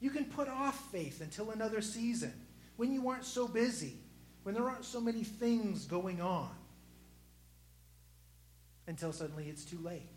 You 0.00 0.10
can 0.10 0.24
put 0.24 0.48
off 0.48 0.90
faith 0.90 1.20
until 1.20 1.50
another 1.50 1.80
season 1.80 2.32
when 2.76 2.92
you 2.92 3.08
aren't 3.08 3.24
so 3.24 3.46
busy, 3.46 3.94
when 4.42 4.54
there 4.54 4.68
aren't 4.68 4.84
so 4.84 5.00
many 5.00 5.22
things 5.22 5.84
going 5.84 6.20
on, 6.20 6.50
until 8.86 9.12
suddenly 9.12 9.46
it's 9.48 9.64
too 9.64 9.78
late. 9.82 10.08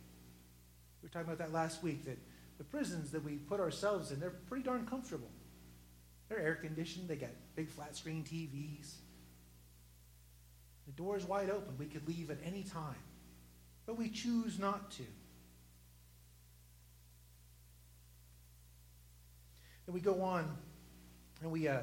We 1.01 1.07
were 1.07 1.09
talking 1.09 1.27
about 1.27 1.39
that 1.39 1.53
last 1.53 1.83
week 1.83 2.05
that 2.05 2.17
the 2.57 2.63
prisons 2.63 3.11
that 3.11 3.23
we 3.23 3.33
put 3.35 3.59
ourselves 3.59 4.11
in, 4.11 4.19
they're 4.19 4.29
pretty 4.29 4.63
darn 4.63 4.85
comfortable. 4.85 5.29
They're 6.29 6.39
air 6.39 6.55
conditioned, 6.55 7.07
they 7.07 7.15
got 7.15 7.29
big 7.55 7.69
flat 7.69 7.95
screen 7.95 8.23
TVs. 8.23 8.95
The 10.85 10.91
door 10.93 11.17
is 11.17 11.25
wide 11.25 11.49
open. 11.49 11.75
We 11.77 11.85
could 11.85 12.07
leave 12.07 12.29
at 12.29 12.39
any 12.43 12.63
time. 12.63 12.95
But 13.85 13.97
we 13.97 14.09
choose 14.09 14.59
not 14.59 14.91
to. 14.91 15.03
And 19.85 19.93
we 19.93 19.99
go 19.99 20.21
on 20.21 20.57
and 21.41 21.51
we 21.51 21.67
uh, 21.67 21.81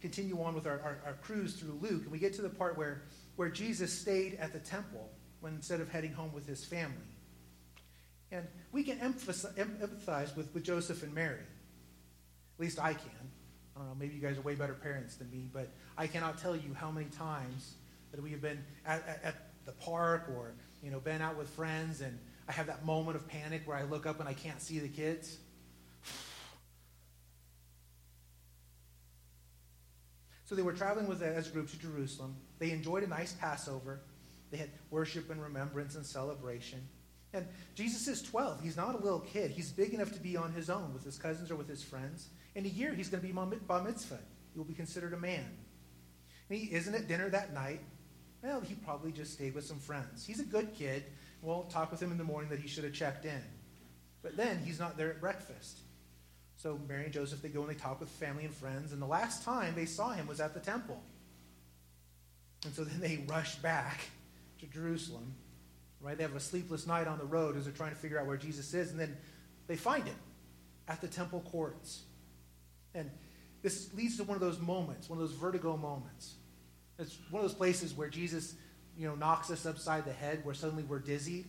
continue 0.00 0.40
on 0.42 0.54
with 0.54 0.66
our, 0.66 0.80
our, 0.80 0.98
our, 1.04 1.12
cruise 1.22 1.54
through 1.54 1.78
Luke. 1.80 2.02
And 2.02 2.12
we 2.12 2.18
get 2.18 2.34
to 2.34 2.42
the 2.42 2.48
part 2.48 2.78
where, 2.78 3.02
where 3.36 3.48
Jesus 3.48 3.92
stayed 3.92 4.34
at 4.34 4.52
the 4.52 4.60
temple 4.60 5.10
when 5.40 5.54
instead 5.54 5.80
of 5.80 5.88
heading 5.88 6.12
home 6.12 6.32
with 6.32 6.46
his 6.46 6.64
family. 6.64 7.11
And 8.32 8.48
we 8.72 8.82
can 8.82 8.98
empathize 8.98 10.34
with, 10.34 10.52
with 10.54 10.64
Joseph 10.64 11.02
and 11.02 11.14
Mary. 11.14 11.36
At 11.36 12.60
least 12.60 12.80
I 12.80 12.94
can. 12.94 13.10
I 13.76 13.80
don't 13.80 13.88
know, 13.88 13.94
maybe 13.98 14.14
you 14.14 14.20
guys 14.20 14.38
are 14.38 14.42
way 14.42 14.54
better 14.54 14.74
parents 14.74 15.16
than 15.16 15.30
me, 15.30 15.48
but 15.52 15.68
I 15.96 16.06
cannot 16.06 16.38
tell 16.38 16.56
you 16.56 16.74
how 16.74 16.90
many 16.90 17.06
times 17.06 17.74
that 18.10 18.22
we 18.22 18.30
have 18.30 18.40
been 18.40 18.64
at, 18.86 19.06
at, 19.06 19.20
at 19.24 19.34
the 19.64 19.72
park 19.72 20.28
or 20.36 20.54
you 20.82 20.90
know 20.90 21.00
been 21.00 21.22
out 21.22 21.36
with 21.36 21.48
friends 21.50 22.00
and 22.00 22.18
I 22.48 22.52
have 22.52 22.66
that 22.66 22.84
moment 22.84 23.16
of 23.16 23.26
panic 23.28 23.62
where 23.64 23.76
I 23.76 23.84
look 23.84 24.06
up 24.06 24.20
and 24.20 24.28
I 24.28 24.34
can't 24.34 24.60
see 24.60 24.78
the 24.78 24.88
kids. 24.88 25.38
So 30.44 30.56
they 30.56 30.62
were 30.62 30.74
traveling 30.74 31.08
with 31.08 31.22
as 31.22 31.48
a 31.48 31.50
group 31.50 31.70
to 31.70 31.78
Jerusalem. 31.78 32.36
They 32.58 32.72
enjoyed 32.72 33.04
a 33.04 33.06
nice 33.06 33.32
Passover. 33.32 34.02
They 34.50 34.58
had 34.58 34.68
worship 34.90 35.30
and 35.30 35.40
remembrance 35.40 35.94
and 35.94 36.04
celebration. 36.04 36.86
And 37.34 37.46
Jesus 37.74 38.08
is 38.08 38.22
12. 38.22 38.62
He's 38.62 38.76
not 38.76 38.94
a 38.94 38.98
little 38.98 39.20
kid. 39.20 39.50
He's 39.50 39.70
big 39.70 39.94
enough 39.94 40.12
to 40.12 40.20
be 40.20 40.36
on 40.36 40.52
his 40.52 40.68
own 40.68 40.92
with 40.92 41.04
his 41.04 41.16
cousins 41.16 41.50
or 41.50 41.56
with 41.56 41.68
his 41.68 41.82
friends. 41.82 42.28
In 42.54 42.66
a 42.66 42.68
year, 42.68 42.92
he's 42.92 43.08
going 43.08 43.22
to 43.22 43.26
be 43.26 43.32
bar 43.32 43.82
mitzvah. 43.82 44.18
He 44.52 44.58
will 44.58 44.66
be 44.66 44.74
considered 44.74 45.14
a 45.14 45.18
man. 45.18 45.46
And 46.50 46.58
he 46.58 46.66
isn't 46.74 46.94
at 46.94 47.08
dinner 47.08 47.30
that 47.30 47.54
night. 47.54 47.80
Well, 48.42 48.60
he 48.60 48.74
probably 48.74 49.12
just 49.12 49.32
stayed 49.32 49.54
with 49.54 49.64
some 49.64 49.78
friends. 49.78 50.26
He's 50.26 50.40
a 50.40 50.44
good 50.44 50.74
kid. 50.74 51.04
We'll 51.40 51.62
talk 51.64 51.90
with 51.90 52.02
him 52.02 52.12
in 52.12 52.18
the 52.18 52.24
morning 52.24 52.50
that 52.50 52.58
he 52.58 52.68
should 52.68 52.84
have 52.84 52.92
checked 52.92 53.24
in. 53.24 53.42
But 54.22 54.36
then 54.36 54.58
he's 54.64 54.78
not 54.78 54.96
there 54.96 55.10
at 55.10 55.20
breakfast. 55.20 55.78
So 56.56 56.78
Mary 56.86 57.04
and 57.04 57.12
Joseph, 57.12 57.40
they 57.40 57.48
go 57.48 57.62
and 57.62 57.70
they 57.70 57.74
talk 57.74 57.98
with 57.98 58.08
family 58.08 58.44
and 58.44 58.54
friends. 58.54 58.92
And 58.92 59.00
the 59.00 59.06
last 59.06 59.44
time 59.44 59.74
they 59.74 59.86
saw 59.86 60.10
him 60.10 60.26
was 60.26 60.40
at 60.40 60.54
the 60.54 60.60
temple. 60.60 61.02
And 62.64 62.74
so 62.74 62.84
then 62.84 63.00
they 63.00 63.24
rush 63.26 63.56
back 63.56 64.00
to 64.60 64.66
Jerusalem. 64.66 65.34
Right? 66.02 66.16
They 66.16 66.24
have 66.24 66.34
a 66.34 66.40
sleepless 66.40 66.86
night 66.86 67.06
on 67.06 67.18
the 67.18 67.24
road 67.24 67.56
as 67.56 67.64
they're 67.64 67.72
trying 67.72 67.92
to 67.92 67.96
figure 67.96 68.18
out 68.18 68.26
where 68.26 68.36
Jesus 68.36 68.74
is. 68.74 68.90
And 68.90 68.98
then 68.98 69.16
they 69.68 69.76
find 69.76 70.04
him 70.04 70.16
at 70.88 71.00
the 71.00 71.08
temple 71.08 71.40
courts. 71.50 72.02
And 72.94 73.10
this 73.62 73.94
leads 73.94 74.16
to 74.16 74.24
one 74.24 74.34
of 74.34 74.40
those 74.40 74.58
moments, 74.58 75.08
one 75.08 75.20
of 75.20 75.28
those 75.28 75.36
vertigo 75.36 75.76
moments 75.76 76.34
it's 76.98 77.18
one 77.30 77.42
of 77.42 77.48
those 77.48 77.56
places 77.56 77.94
where 77.94 78.08
Jesus, 78.08 78.54
you 78.96 79.06
know, 79.06 79.14
knocks 79.14 79.50
us 79.50 79.66
upside 79.66 80.04
the 80.04 80.12
head, 80.12 80.44
where 80.44 80.54
suddenly 80.54 80.84
we're 80.84 80.98
dizzy. 80.98 81.46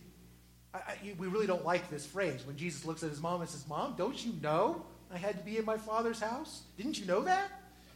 I, 0.72 0.78
I, 0.78 0.98
we 1.18 1.28
really 1.28 1.46
don't 1.46 1.64
like 1.64 1.90
this 1.90 2.04
phrase 2.04 2.46
when 2.46 2.56
Jesus 2.56 2.84
looks 2.84 3.02
at 3.02 3.10
his 3.10 3.20
mom 3.20 3.40
and 3.40 3.48
says, 3.48 3.66
"Mom, 3.68 3.94
don't 3.96 4.22
you 4.24 4.32
know 4.42 4.84
I 5.12 5.18
had 5.18 5.38
to 5.38 5.44
be 5.44 5.58
in 5.58 5.64
my 5.64 5.78
father's 5.78 6.20
house? 6.20 6.62
Didn't 6.76 6.98
you 6.98 7.06
know 7.06 7.22
that?" 7.22 7.50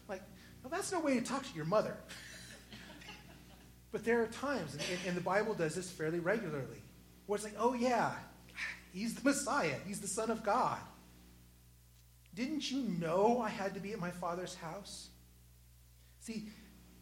Like, 0.08 0.22
that's 0.70 0.92
no 0.92 1.00
way 1.00 1.14
to 1.14 1.24
talk 1.24 1.42
to 1.42 1.54
your 1.54 1.64
mother. 1.64 1.96
but 3.92 4.04
there 4.04 4.22
are 4.22 4.26
times, 4.26 4.74
and, 4.74 4.98
and 5.06 5.16
the 5.16 5.22
Bible 5.22 5.54
does 5.54 5.74
this 5.74 5.90
fairly 5.90 6.18
regularly, 6.18 6.82
where 7.26 7.36
it's 7.36 7.44
like, 7.44 7.56
"Oh 7.58 7.74
yeah, 7.74 8.12
he's 8.92 9.14
the 9.14 9.24
Messiah. 9.24 9.76
He's 9.86 10.00
the 10.00 10.08
Son 10.08 10.30
of 10.30 10.42
God." 10.42 10.78
Didn't 12.34 12.70
you 12.70 12.82
know 12.82 13.40
I 13.40 13.48
had 13.48 13.74
to 13.74 13.80
be 13.80 13.92
at 13.92 13.98
my 13.98 14.10
father's 14.10 14.54
house? 14.54 15.08
See, 16.20 16.48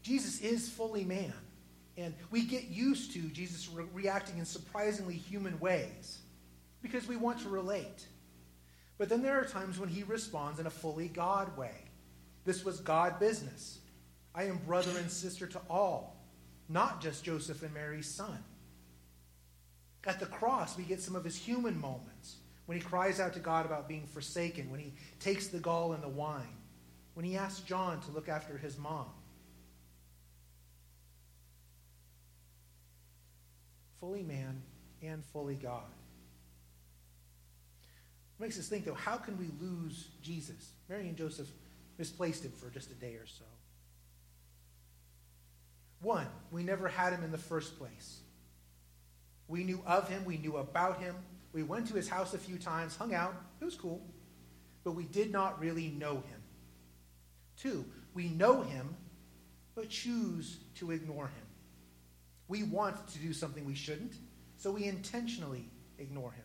Jesus 0.02 0.40
is 0.40 0.68
fully 0.68 1.04
man. 1.04 1.34
And 1.98 2.14
we 2.30 2.42
get 2.42 2.64
used 2.68 3.12
to 3.12 3.20
Jesus 3.28 3.68
re- 3.68 3.84
reacting 3.92 4.38
in 4.38 4.44
surprisingly 4.44 5.14
human 5.14 5.58
ways 5.60 6.18
because 6.82 7.08
we 7.08 7.16
want 7.16 7.40
to 7.40 7.48
relate. 7.48 8.06
But 8.98 9.08
then 9.08 9.22
there 9.22 9.40
are 9.40 9.44
times 9.44 9.78
when 9.78 9.88
he 9.88 10.02
responds 10.04 10.60
in 10.60 10.66
a 10.66 10.70
fully 10.70 11.08
God 11.08 11.56
way. 11.56 11.74
This 12.44 12.64
was 12.64 12.80
God 12.80 13.18
business. 13.18 13.78
I 14.34 14.44
am 14.44 14.58
brother 14.66 14.96
and 14.98 15.10
sister 15.10 15.46
to 15.48 15.60
all, 15.68 16.15
not 16.68 17.00
just 17.00 17.24
Joseph 17.24 17.62
and 17.62 17.72
Mary's 17.72 18.08
son. 18.08 18.42
At 20.04 20.20
the 20.20 20.26
cross, 20.26 20.76
we 20.76 20.84
get 20.84 21.00
some 21.00 21.16
of 21.16 21.24
his 21.24 21.36
human 21.36 21.80
moments 21.80 22.36
when 22.66 22.78
he 22.78 22.82
cries 22.82 23.20
out 23.20 23.34
to 23.34 23.40
God 23.40 23.66
about 23.66 23.88
being 23.88 24.06
forsaken, 24.06 24.70
when 24.70 24.80
he 24.80 24.92
takes 25.20 25.48
the 25.48 25.58
gall 25.58 25.92
and 25.92 26.02
the 26.02 26.08
wine, 26.08 26.56
when 27.14 27.24
he 27.24 27.36
asks 27.36 27.60
John 27.60 28.00
to 28.02 28.10
look 28.12 28.28
after 28.28 28.56
his 28.56 28.78
mom. 28.78 29.06
fully 34.06 34.22
man 34.22 34.62
and 35.02 35.24
fully 35.24 35.56
God. 35.56 35.82
It 38.38 38.42
makes 38.42 38.56
us 38.56 38.68
think, 38.68 38.84
though, 38.84 38.94
how 38.94 39.16
can 39.16 39.36
we 39.36 39.48
lose 39.60 40.10
Jesus? 40.22 40.72
Mary 40.88 41.08
and 41.08 41.16
Joseph 41.16 41.48
misplaced 41.98 42.44
him 42.44 42.52
for 42.52 42.70
just 42.70 42.90
a 42.92 42.94
day 42.94 43.14
or 43.14 43.26
so. 43.26 43.44
One, 46.00 46.26
we 46.50 46.62
never 46.62 46.88
had 46.88 47.12
him 47.12 47.24
in 47.24 47.32
the 47.32 47.38
first 47.38 47.78
place. 47.78 48.20
We 49.48 49.64
knew 49.64 49.82
of 49.86 50.08
him, 50.08 50.24
we 50.24 50.38
knew 50.38 50.56
about 50.56 51.00
him. 51.00 51.14
We 51.52 51.62
went 51.62 51.86
to 51.88 51.94
his 51.94 52.08
house 52.08 52.34
a 52.34 52.38
few 52.38 52.58
times, 52.58 52.96
hung 52.96 53.14
out, 53.14 53.34
it 53.60 53.64
was 53.64 53.76
cool, 53.76 54.02
but 54.84 54.92
we 54.92 55.04
did 55.04 55.32
not 55.32 55.58
really 55.60 55.88
know 55.88 56.16
him. 56.16 56.42
Two, 57.56 57.84
we 58.12 58.28
know 58.28 58.62
him, 58.62 58.94
but 59.74 59.88
choose 59.88 60.58
to 60.76 60.90
ignore 60.90 61.26
him. 61.26 61.46
We 62.48 62.62
want 62.62 63.08
to 63.08 63.18
do 63.18 63.32
something 63.32 63.64
we 63.64 63.74
shouldn't, 63.74 64.14
so 64.58 64.70
we 64.70 64.84
intentionally 64.84 65.70
ignore 65.98 66.32
him. 66.32 66.44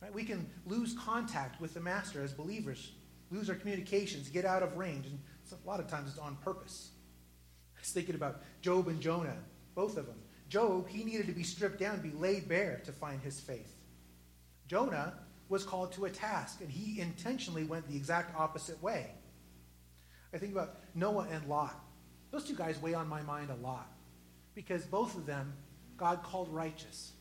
Right? 0.00 0.12
We 0.12 0.24
can 0.24 0.50
lose 0.66 0.94
contact 0.94 1.60
with 1.60 1.74
the 1.74 1.80
master 1.80 2.22
as 2.22 2.32
believers, 2.32 2.92
lose 3.30 3.48
our 3.48 3.56
communications, 3.56 4.28
get 4.28 4.44
out 4.44 4.62
of 4.62 4.76
range, 4.76 5.06
and 5.06 5.18
a 5.52 5.68
lot 5.68 5.78
of 5.78 5.88
times 5.88 6.10
it's 6.10 6.18
on 6.18 6.36
purpose. 6.36 6.90
Was 7.82 7.90
thinking 7.90 8.14
about 8.14 8.40
Job 8.62 8.88
and 8.88 9.00
Jonah, 9.00 9.36
both 9.74 9.96
of 9.96 10.06
them. 10.06 10.18
Job, 10.48 10.88
he 10.88 11.04
needed 11.04 11.26
to 11.26 11.32
be 11.32 11.42
stripped 11.42 11.80
down, 11.80 12.00
be 12.00 12.12
laid 12.12 12.48
bare 12.48 12.80
to 12.84 12.92
find 12.92 13.20
his 13.20 13.40
faith. 13.40 13.74
Jonah 14.68 15.14
was 15.48 15.64
called 15.64 15.92
to 15.92 16.04
a 16.04 16.10
task, 16.10 16.60
and 16.60 16.70
he 16.70 17.00
intentionally 17.00 17.64
went 17.64 17.86
the 17.88 17.96
exact 17.96 18.38
opposite 18.38 18.80
way. 18.82 19.10
I 20.32 20.38
think 20.38 20.52
about 20.52 20.76
Noah 20.94 21.26
and 21.30 21.46
Lot. 21.46 21.78
Those 22.30 22.44
two 22.44 22.54
guys 22.54 22.80
weigh 22.80 22.94
on 22.94 23.08
my 23.08 23.22
mind 23.22 23.50
a 23.50 23.56
lot 23.56 23.90
because 24.54 24.84
both 24.84 25.14
of 25.14 25.26
them 25.26 25.52
God 25.96 26.22
called 26.22 26.48
righteous. 26.48 27.12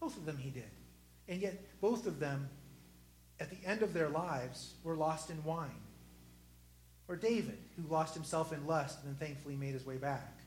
Both 0.00 0.16
of 0.16 0.24
them 0.24 0.36
he 0.38 0.50
did. 0.50 0.70
And 1.26 1.40
yet, 1.40 1.60
both 1.80 2.06
of 2.06 2.20
them, 2.20 2.48
at 3.40 3.50
the 3.50 3.68
end 3.68 3.82
of 3.82 3.92
their 3.92 4.08
lives, 4.08 4.74
were 4.84 4.96
lost 4.96 5.30
in 5.30 5.42
wine. 5.42 5.82
Or 7.08 7.16
David, 7.16 7.58
who 7.76 7.88
lost 7.88 8.14
himself 8.14 8.52
in 8.52 8.66
lust 8.66 8.98
and 9.02 9.08
then 9.08 9.28
thankfully 9.28 9.56
made 9.56 9.72
his 9.72 9.86
way 9.86 9.96
back. 9.96 10.38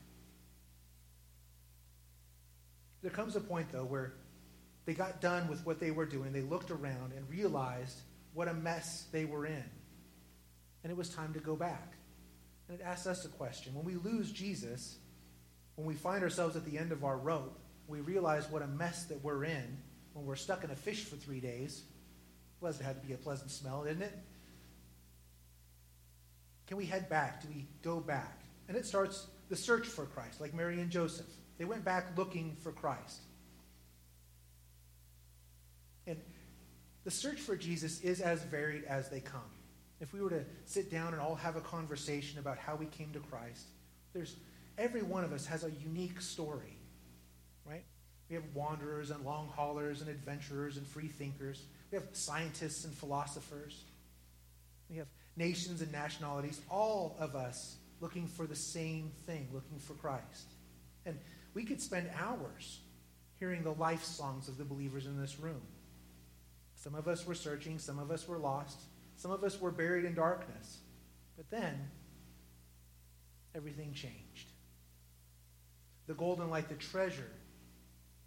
There 3.02 3.10
comes 3.10 3.34
a 3.34 3.40
point, 3.40 3.72
though, 3.72 3.84
where 3.84 4.14
they 4.84 4.94
got 4.94 5.20
done 5.20 5.48
with 5.48 5.66
what 5.66 5.80
they 5.80 5.90
were 5.90 6.06
doing. 6.06 6.32
They 6.32 6.40
looked 6.40 6.70
around 6.70 7.12
and 7.16 7.28
realized 7.28 7.98
what 8.32 8.46
a 8.46 8.54
mess 8.54 9.06
they 9.10 9.24
were 9.24 9.44
in. 9.44 9.64
And 10.84 10.90
it 10.90 10.96
was 10.96 11.08
time 11.08 11.32
to 11.34 11.40
go 11.40 11.56
back. 11.56 11.94
And 12.68 12.78
it 12.78 12.82
asks 12.84 13.06
us 13.06 13.24
a 13.24 13.28
question. 13.28 13.74
When 13.74 13.84
we 13.84 13.96
lose 13.96 14.30
Jesus, 14.30 14.98
when 15.74 15.86
we 15.86 15.94
find 15.94 16.22
ourselves 16.22 16.54
at 16.54 16.64
the 16.64 16.78
end 16.78 16.92
of 16.92 17.04
our 17.04 17.16
rope, 17.16 17.58
we 17.88 18.00
realize 18.00 18.48
what 18.50 18.62
a 18.62 18.66
mess 18.68 19.04
that 19.06 19.22
we're 19.22 19.44
in 19.44 19.78
when 20.12 20.24
we're 20.24 20.36
stuck 20.36 20.62
in 20.62 20.70
a 20.70 20.76
fish 20.76 21.04
for 21.04 21.16
three 21.16 21.40
days. 21.40 21.82
Pleasant 22.60 22.86
had 22.86 23.00
to 23.00 23.06
be 23.06 23.14
a 23.14 23.18
pleasant 23.18 23.50
smell, 23.50 23.84
didn't 23.84 24.02
it? 24.02 24.16
Can 26.66 26.76
we 26.76 26.86
head 26.86 27.08
back? 27.08 27.42
Do 27.42 27.48
we 27.48 27.66
go 27.82 28.00
back? 28.00 28.40
And 28.68 28.76
it 28.76 28.86
starts 28.86 29.26
the 29.48 29.56
search 29.56 29.86
for 29.86 30.06
Christ, 30.06 30.40
like 30.40 30.54
Mary 30.54 30.80
and 30.80 30.90
Joseph. 30.90 31.26
They 31.58 31.64
went 31.64 31.84
back 31.84 32.16
looking 32.16 32.56
for 32.62 32.72
Christ. 32.72 33.20
And 36.06 36.18
the 37.04 37.10
search 37.10 37.38
for 37.38 37.56
Jesus 37.56 38.00
is 38.00 38.20
as 38.20 38.42
varied 38.44 38.84
as 38.84 39.08
they 39.08 39.20
come. 39.20 39.40
If 40.00 40.12
we 40.12 40.20
were 40.20 40.30
to 40.30 40.44
sit 40.64 40.90
down 40.90 41.12
and 41.12 41.20
all 41.20 41.34
have 41.36 41.56
a 41.56 41.60
conversation 41.60 42.38
about 42.38 42.58
how 42.58 42.74
we 42.74 42.86
came 42.86 43.12
to 43.12 43.20
Christ, 43.20 43.66
there's 44.12 44.36
every 44.78 45.02
one 45.02 45.22
of 45.22 45.32
us 45.32 45.46
has 45.46 45.64
a 45.64 45.70
unique 45.70 46.20
story, 46.20 46.76
right? 47.64 47.84
We 48.28 48.34
have 48.34 48.44
wanderers 48.54 49.10
and 49.10 49.24
long 49.24 49.48
haulers 49.48 50.00
and 50.00 50.10
adventurers 50.10 50.76
and 50.76 50.86
free 50.86 51.08
thinkers. 51.08 51.64
We 51.90 51.98
have 51.98 52.06
scientists 52.12 52.84
and 52.84 52.94
philosophers. 52.94 53.84
We 54.88 54.96
have 54.96 55.08
nations 55.36 55.80
and 55.80 55.90
nationalities, 55.92 56.60
all 56.70 57.16
of 57.18 57.34
us 57.34 57.76
looking 58.00 58.26
for 58.26 58.46
the 58.46 58.56
same 58.56 59.12
thing, 59.26 59.48
looking 59.52 59.78
for 59.78 59.94
Christ. 59.94 60.54
And 61.06 61.18
we 61.54 61.64
could 61.64 61.80
spend 61.80 62.10
hours 62.18 62.80
hearing 63.38 63.62
the 63.62 63.74
life 63.74 64.04
songs 64.04 64.48
of 64.48 64.58
the 64.58 64.64
believers 64.64 65.06
in 65.06 65.20
this 65.20 65.38
room. 65.38 65.62
Some 66.76 66.94
of 66.94 67.08
us 67.08 67.26
were 67.26 67.34
searching, 67.34 67.78
some 67.78 67.98
of 67.98 68.10
us 68.10 68.26
were 68.26 68.38
lost, 68.38 68.80
some 69.16 69.30
of 69.30 69.44
us 69.44 69.60
were 69.60 69.70
buried 69.70 70.04
in 70.04 70.14
darkness. 70.14 70.78
But 71.36 71.50
then, 71.50 71.90
everything 73.54 73.92
changed. 73.92 74.50
The 76.06 76.14
golden 76.14 76.50
light, 76.50 76.68
the 76.68 76.74
treasure, 76.74 77.30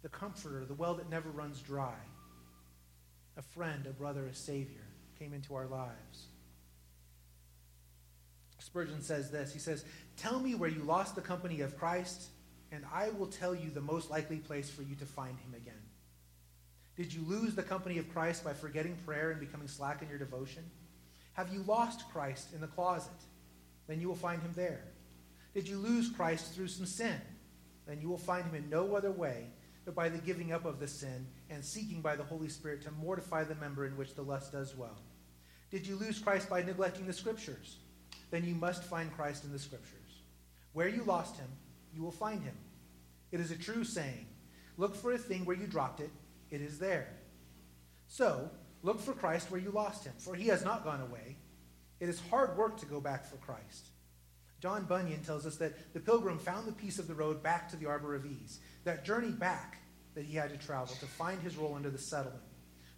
the 0.02 0.08
comforter, 0.08 0.64
the 0.64 0.74
well 0.74 0.94
that 0.94 1.10
never 1.10 1.28
runs 1.30 1.60
dry, 1.60 1.94
a 3.36 3.42
friend, 3.42 3.86
a 3.86 3.90
brother, 3.90 4.26
a 4.26 4.34
savior 4.34 4.86
came 5.18 5.34
into 5.34 5.54
our 5.54 5.66
lives. 5.66 6.28
Spurgeon 8.66 9.00
says 9.00 9.30
this 9.30 9.52
He 9.52 9.60
says, 9.60 9.84
Tell 10.16 10.40
me 10.40 10.54
where 10.54 10.68
you 10.68 10.82
lost 10.82 11.14
the 11.14 11.20
company 11.20 11.60
of 11.60 11.78
Christ, 11.78 12.28
and 12.72 12.84
I 12.92 13.10
will 13.10 13.28
tell 13.28 13.54
you 13.54 13.70
the 13.70 13.80
most 13.80 14.10
likely 14.10 14.38
place 14.38 14.68
for 14.68 14.82
you 14.82 14.96
to 14.96 15.06
find 15.06 15.38
him 15.38 15.54
again. 15.54 15.74
Did 16.96 17.12
you 17.12 17.22
lose 17.26 17.54
the 17.54 17.62
company 17.62 17.98
of 17.98 18.12
Christ 18.12 18.42
by 18.44 18.54
forgetting 18.54 18.96
prayer 19.06 19.30
and 19.30 19.38
becoming 19.38 19.68
slack 19.68 20.02
in 20.02 20.08
your 20.08 20.18
devotion? 20.18 20.64
Have 21.34 21.52
you 21.52 21.62
lost 21.66 22.10
Christ 22.10 22.54
in 22.54 22.60
the 22.60 22.66
closet? 22.66 23.12
Then 23.86 24.00
you 24.00 24.08
will 24.08 24.16
find 24.16 24.42
him 24.42 24.52
there. 24.56 24.82
Did 25.54 25.68
you 25.68 25.78
lose 25.78 26.10
Christ 26.10 26.54
through 26.54 26.68
some 26.68 26.86
sin? 26.86 27.20
Then 27.86 28.00
you 28.00 28.08
will 28.08 28.18
find 28.18 28.44
him 28.44 28.54
in 28.54 28.68
no 28.68 28.96
other 28.96 29.12
way 29.12 29.46
but 29.84 29.94
by 29.94 30.08
the 30.08 30.18
giving 30.18 30.52
up 30.52 30.64
of 30.64 30.80
the 30.80 30.88
sin 30.88 31.26
and 31.50 31.64
seeking 31.64 32.00
by 32.00 32.16
the 32.16 32.24
Holy 32.24 32.48
Spirit 32.48 32.82
to 32.82 32.90
mortify 32.90 33.44
the 33.44 33.54
member 33.54 33.86
in 33.86 33.96
which 33.96 34.16
the 34.16 34.22
lust 34.22 34.50
does 34.50 34.72
dwell. 34.72 34.98
Did 35.70 35.86
you 35.86 35.94
lose 35.94 36.18
Christ 36.18 36.50
by 36.50 36.62
neglecting 36.62 37.06
the 37.06 37.12
Scriptures? 37.12 37.76
Then 38.30 38.44
you 38.44 38.54
must 38.54 38.84
find 38.84 39.14
Christ 39.14 39.44
in 39.44 39.52
the 39.52 39.58
Scriptures. 39.58 40.22
Where 40.72 40.88
you 40.88 41.02
lost 41.04 41.36
him, 41.36 41.48
you 41.94 42.02
will 42.02 42.10
find 42.12 42.42
him. 42.42 42.56
It 43.32 43.40
is 43.40 43.50
a 43.50 43.56
true 43.56 43.84
saying 43.84 44.26
Look 44.78 44.94
for 44.94 45.12
a 45.12 45.18
thing 45.18 45.44
where 45.44 45.56
you 45.56 45.66
dropped 45.66 46.00
it, 46.00 46.10
it 46.50 46.60
is 46.60 46.78
there. 46.78 47.08
So, 48.08 48.50
look 48.82 49.00
for 49.00 49.12
Christ 49.12 49.50
where 49.50 49.60
you 49.60 49.70
lost 49.70 50.04
him, 50.04 50.12
for 50.18 50.34
he 50.34 50.48
has 50.48 50.64
not 50.64 50.84
gone 50.84 51.00
away. 51.00 51.36
It 51.98 52.08
is 52.08 52.20
hard 52.30 52.56
work 52.56 52.76
to 52.78 52.86
go 52.86 53.00
back 53.00 53.24
for 53.24 53.36
Christ. 53.36 53.88
John 54.60 54.84
Bunyan 54.84 55.22
tells 55.22 55.46
us 55.46 55.56
that 55.56 55.94
the 55.94 56.00
pilgrim 56.00 56.38
found 56.38 56.66
the 56.66 56.72
piece 56.72 56.98
of 56.98 57.08
the 57.08 57.14
road 57.14 57.42
back 57.42 57.68
to 57.70 57.76
the 57.76 57.86
Arbor 57.86 58.14
of 58.14 58.26
Ease, 58.26 58.60
that 58.84 59.04
journey 59.04 59.30
back 59.30 59.78
that 60.14 60.24
he 60.24 60.36
had 60.36 60.50
to 60.50 60.56
travel 60.56 60.94
to 60.96 61.06
find 61.06 61.40
his 61.40 61.56
roll 61.56 61.74
under 61.74 61.90
the 61.90 61.98
settlement. 61.98 62.42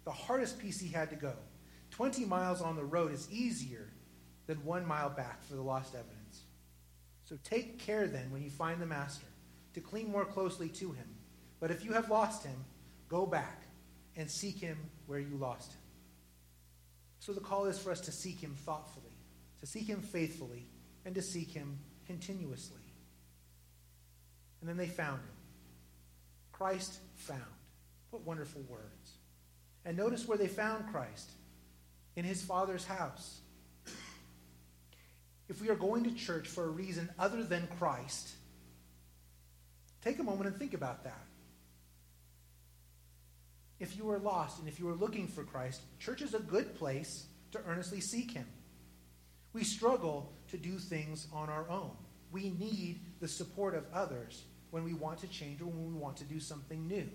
The 0.05 0.11
hardest 0.11 0.59
piece 0.59 0.79
he 0.79 0.89
had 0.89 1.09
to 1.09 1.15
go. 1.15 1.33
20 1.91 2.25
miles 2.25 2.61
on 2.61 2.75
the 2.75 2.83
road 2.83 3.13
is 3.13 3.27
easier 3.31 3.88
than 4.49 4.65
one 4.65 4.83
mile 4.83 5.11
back 5.11 5.43
for 5.43 5.53
the 5.53 5.61
lost 5.61 5.93
evidence. 5.93 6.41
So 7.23 7.37
take 7.43 7.77
care 7.77 8.07
then 8.07 8.31
when 8.31 8.41
you 8.41 8.49
find 8.49 8.81
the 8.81 8.85
Master 8.87 9.27
to 9.75 9.79
cling 9.79 10.09
more 10.09 10.25
closely 10.25 10.69
to 10.69 10.91
him. 10.91 11.05
But 11.59 11.69
if 11.69 11.85
you 11.85 11.93
have 11.93 12.09
lost 12.09 12.47
him, 12.47 12.65
go 13.07 13.27
back 13.27 13.61
and 14.17 14.29
seek 14.29 14.57
him 14.57 14.75
where 15.05 15.19
you 15.19 15.37
lost 15.37 15.71
him. 15.71 15.81
So 17.19 17.31
the 17.31 17.41
call 17.41 17.67
is 17.67 17.77
for 17.77 17.91
us 17.91 18.01
to 18.01 18.11
seek 18.11 18.39
him 18.39 18.55
thoughtfully, 18.65 19.13
to 19.59 19.67
seek 19.67 19.85
him 19.85 20.01
faithfully, 20.01 20.65
and 21.05 21.13
to 21.13 21.21
seek 21.21 21.51
him 21.51 21.77
continuously. 22.07 22.81
And 24.61 24.69
then 24.69 24.77
they 24.77 24.87
found 24.87 25.19
him. 25.19 25.37
Christ 26.51 26.97
found. 27.13 27.43
What 28.09 28.23
wonderful 28.23 28.63
words. 28.67 29.11
And 29.85 29.95
notice 29.95 30.27
where 30.27 30.39
they 30.39 30.47
found 30.47 30.91
Christ 30.91 31.29
in 32.15 32.25
his 32.25 32.41
Father's 32.41 32.85
house. 32.85 33.41
If 35.49 35.61
we 35.61 35.69
are 35.69 35.75
going 35.75 36.03
to 36.03 36.11
church 36.11 36.47
for 36.47 36.65
a 36.65 36.69
reason 36.69 37.09
other 37.17 37.43
than 37.43 37.67
Christ, 37.79 38.29
take 40.03 40.19
a 40.19 40.23
moment 40.23 40.47
and 40.47 40.57
think 40.57 40.75
about 40.75 41.03
that. 41.03 41.25
If 43.79 43.97
you 43.97 44.09
are 44.11 44.19
lost 44.19 44.59
and 44.59 44.67
if 44.67 44.79
you 44.79 44.87
are 44.89 44.95
looking 44.95 45.27
for 45.27 45.43
Christ, 45.43 45.81
church 45.99 46.21
is 46.21 46.35
a 46.35 46.39
good 46.39 46.75
place 46.75 47.25
to 47.51 47.59
earnestly 47.65 47.99
seek 47.99 48.31
him. 48.31 48.45
We 49.53 49.63
struggle 49.63 50.31
to 50.49 50.57
do 50.57 50.77
things 50.77 51.27
on 51.33 51.49
our 51.49 51.67
own. 51.69 51.91
We 52.31 52.51
need 52.51 52.99
the 53.19 53.27
support 53.27 53.73
of 53.73 53.85
others 53.91 54.43
when 54.69 54.83
we 54.83 54.93
want 54.93 55.19
to 55.19 55.27
change 55.27 55.61
or 55.61 55.65
when 55.65 55.87
we 55.87 55.99
want 55.99 56.17
to 56.17 56.25
do 56.25 56.39
something 56.39 56.87
new. 56.87 57.09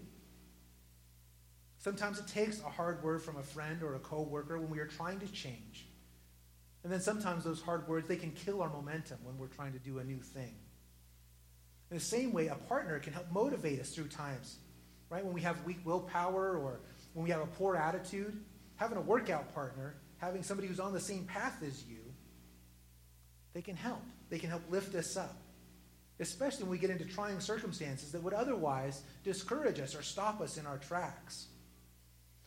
Sometimes 1.79 2.19
it 2.19 2.27
takes 2.27 2.61
a 2.61 2.69
hard 2.69 3.05
word 3.05 3.23
from 3.23 3.37
a 3.37 3.43
friend 3.43 3.83
or 3.83 3.95
a 3.95 4.01
coworker 4.01 4.59
when 4.59 4.71
we 4.71 4.81
are 4.81 4.87
trying 4.87 5.21
to 5.21 5.29
change. 5.29 5.87
And 6.85 6.93
then 6.93 7.01
sometimes 7.01 7.45
those 7.45 7.63
hard 7.63 7.89
words, 7.89 8.07
they 8.07 8.17
can 8.17 8.31
kill 8.31 8.61
our 8.63 8.69
momentum 8.69 9.19
when 9.25 9.39
we're 9.39 9.49
trying 9.49 9.73
to 9.73 9.79
do 9.79 9.99
a 9.99 10.05
new 10.05 10.21
thing. 10.21 10.55
In 11.91 11.97
the 11.97 12.05
same 12.05 12.33
way, 12.33 12.49
a 12.49 12.55
partner 12.55 12.99
can 12.99 13.15
help 13.15 13.33
motivate 13.33 13.81
us 13.81 13.91
through 13.95 14.09
times, 14.09 14.59
right? 15.09 15.25
When 15.25 15.33
we 15.33 15.41
have 15.41 15.65
weak 15.65 15.79
willpower 15.85 16.59
or 16.59 16.81
when 17.15 17.25
we 17.25 17.31
have 17.31 17.41
a 17.41 17.47
poor 17.47 17.75
attitude, 17.75 18.39
having 18.77 18.99
a 18.99 19.01
workout 19.01 19.55
partner, 19.55 19.95
having 20.19 20.43
somebody 20.43 20.69
who's 20.69 20.81
on 20.81 20.93
the 20.93 21.01
same 21.01 21.25
path 21.25 21.63
as 21.67 21.85
you, 21.85 22.01
they 23.55 23.63
can 23.63 23.77
help. 23.77 24.03
They 24.29 24.39
can 24.39 24.51
help 24.51 24.63
lift 24.69 24.95
us 24.95 25.17
up, 25.17 25.37
especially 26.21 26.65
when 26.65 26.73
we 26.73 26.79
get 26.79 26.91
into 26.91 27.05
trying 27.05 27.41
circumstances 27.41 28.13
that 28.13 28.23
would 28.23 28.35
otherwise 28.35 29.03
discourage 29.23 29.81
us 29.81 29.95
or 29.95 30.03
stop 30.03 30.41
us 30.41 30.59
in 30.59 30.67
our 30.67 30.79
tracks. 30.79 31.47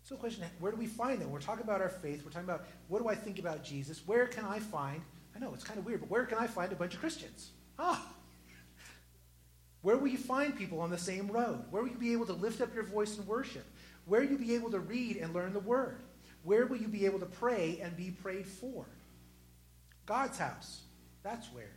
So, 0.07 0.15
the 0.15 0.21
question 0.21 0.45
where 0.61 0.71
do 0.71 0.77
we 0.77 0.85
find 0.85 1.19
them? 1.19 1.31
We're 1.31 1.41
talking 1.41 1.65
about 1.65 1.81
our 1.81 1.89
faith. 1.89 2.23
We're 2.23 2.31
talking 2.31 2.47
about 2.47 2.65
what 2.87 3.01
do 3.01 3.09
I 3.09 3.15
think 3.15 3.39
about 3.39 3.61
Jesus? 3.61 4.01
Where 4.05 4.25
can 4.25 4.45
I 4.45 4.59
find, 4.59 5.01
I 5.35 5.39
know 5.39 5.53
it's 5.53 5.65
kind 5.65 5.77
of 5.77 5.85
weird, 5.85 5.99
but 5.99 6.09
where 6.09 6.25
can 6.25 6.37
I 6.37 6.47
find 6.47 6.71
a 6.71 6.75
bunch 6.75 6.93
of 6.93 7.01
Christians? 7.01 7.49
Ah! 7.77 8.07
Where 9.81 9.97
will 9.97 10.07
you 10.07 10.17
find 10.17 10.57
people 10.57 10.79
on 10.79 10.89
the 10.89 10.97
same 10.97 11.27
road? 11.27 11.65
Where 11.71 11.83
will 11.83 11.89
you 11.89 11.97
be 11.97 12.13
able 12.13 12.25
to 12.27 12.33
lift 12.33 12.61
up 12.61 12.73
your 12.73 12.85
voice 12.85 13.17
in 13.17 13.25
worship? 13.25 13.65
Where 14.05 14.21
will 14.21 14.29
you 14.29 14.37
be 14.37 14.55
able 14.55 14.71
to 14.71 14.79
read 14.79 15.17
and 15.17 15.33
learn 15.33 15.51
the 15.51 15.59
word? 15.59 15.99
Where 16.43 16.67
will 16.67 16.77
you 16.77 16.87
be 16.87 17.05
able 17.05 17.19
to 17.19 17.25
pray 17.25 17.81
and 17.83 17.97
be 17.97 18.11
prayed 18.11 18.47
for? 18.47 18.85
God's 20.05 20.37
house. 20.37 20.83
That's 21.21 21.51
where. 21.51 21.75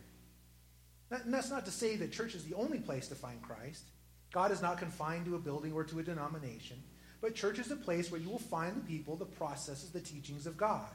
And 1.09 1.33
that's 1.33 1.49
not 1.49 1.65
to 1.65 1.71
say 1.71 1.97
that 1.97 2.13
church 2.13 2.33
is 2.33 2.45
the 2.45 2.55
only 2.55 2.79
place 2.79 3.09
to 3.09 3.15
find 3.15 3.41
Christ. 3.41 3.83
God 4.31 4.53
is 4.53 4.61
not 4.61 4.77
confined 4.77 5.25
to 5.25 5.35
a 5.35 5.39
building 5.39 5.73
or 5.73 5.83
to 5.83 5.99
a 5.99 6.03
denomination. 6.03 6.81
But 7.21 7.35
church 7.35 7.59
is 7.59 7.69
a 7.69 7.75
place 7.75 8.11
where 8.11 8.19
you 8.19 8.29
will 8.29 8.39
find 8.39 8.75
the 8.75 8.81
people, 8.81 9.15
the 9.15 9.25
processes, 9.25 9.91
the 9.91 10.01
teachings 10.01 10.47
of 10.47 10.57
God. 10.57 10.89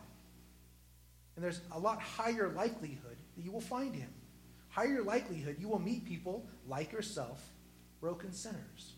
And 1.36 1.44
there's 1.44 1.60
a 1.72 1.78
lot 1.78 2.00
higher 2.00 2.48
likelihood 2.48 3.16
that 3.36 3.44
you 3.44 3.52
will 3.52 3.60
find 3.60 3.94
him. 3.94 4.10
higher 4.68 5.02
likelihood 5.02 5.56
you 5.58 5.68
will 5.68 5.78
meet 5.78 6.04
people 6.04 6.46
like 6.68 6.92
yourself, 6.92 7.42
broken 8.00 8.32
sinners. 8.32 8.92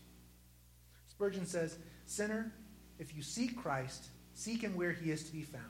Spurgeon 1.07 1.45
says, 1.45 1.77
Sinner, 2.05 2.51
if 2.97 3.15
you 3.15 3.21
seek 3.21 3.55
Christ, 3.55 4.07
seek 4.33 4.61
him 4.61 4.75
where 4.75 4.91
he 4.91 5.11
is 5.11 5.23
to 5.23 5.31
be 5.31 5.43
found. 5.43 5.63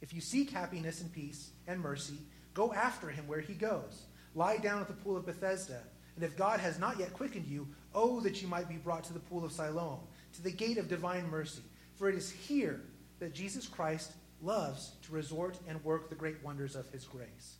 If 0.00 0.14
you 0.14 0.20
seek 0.20 0.50
happiness 0.50 1.00
and 1.00 1.12
peace 1.12 1.50
and 1.66 1.80
mercy, 1.80 2.18
go 2.54 2.72
after 2.72 3.08
him 3.08 3.26
where 3.26 3.40
he 3.40 3.54
goes. 3.54 4.06
Lie 4.34 4.58
down 4.58 4.80
at 4.80 4.86
the 4.86 4.94
pool 4.94 5.16
of 5.16 5.26
Bethesda. 5.26 5.80
And 6.14 6.24
if 6.24 6.36
God 6.36 6.60
has 6.60 6.78
not 6.78 6.98
yet 6.98 7.12
quickened 7.12 7.46
you, 7.46 7.68
oh, 7.94 8.20
that 8.20 8.40
you 8.40 8.48
might 8.48 8.68
be 8.68 8.76
brought 8.76 9.04
to 9.04 9.12
the 9.12 9.18
pool 9.18 9.44
of 9.44 9.52
Siloam, 9.52 10.00
to 10.36 10.42
the 10.42 10.50
gate 10.50 10.78
of 10.78 10.88
divine 10.88 11.28
mercy. 11.28 11.62
For 11.96 12.08
it 12.08 12.14
is 12.14 12.30
here 12.30 12.80
that 13.18 13.34
Jesus 13.34 13.66
Christ 13.66 14.12
loves 14.42 14.92
to 15.02 15.12
resort 15.12 15.58
and 15.66 15.82
work 15.84 16.08
the 16.08 16.14
great 16.14 16.42
wonders 16.44 16.76
of 16.76 16.88
his 16.90 17.04
grace. 17.04 17.56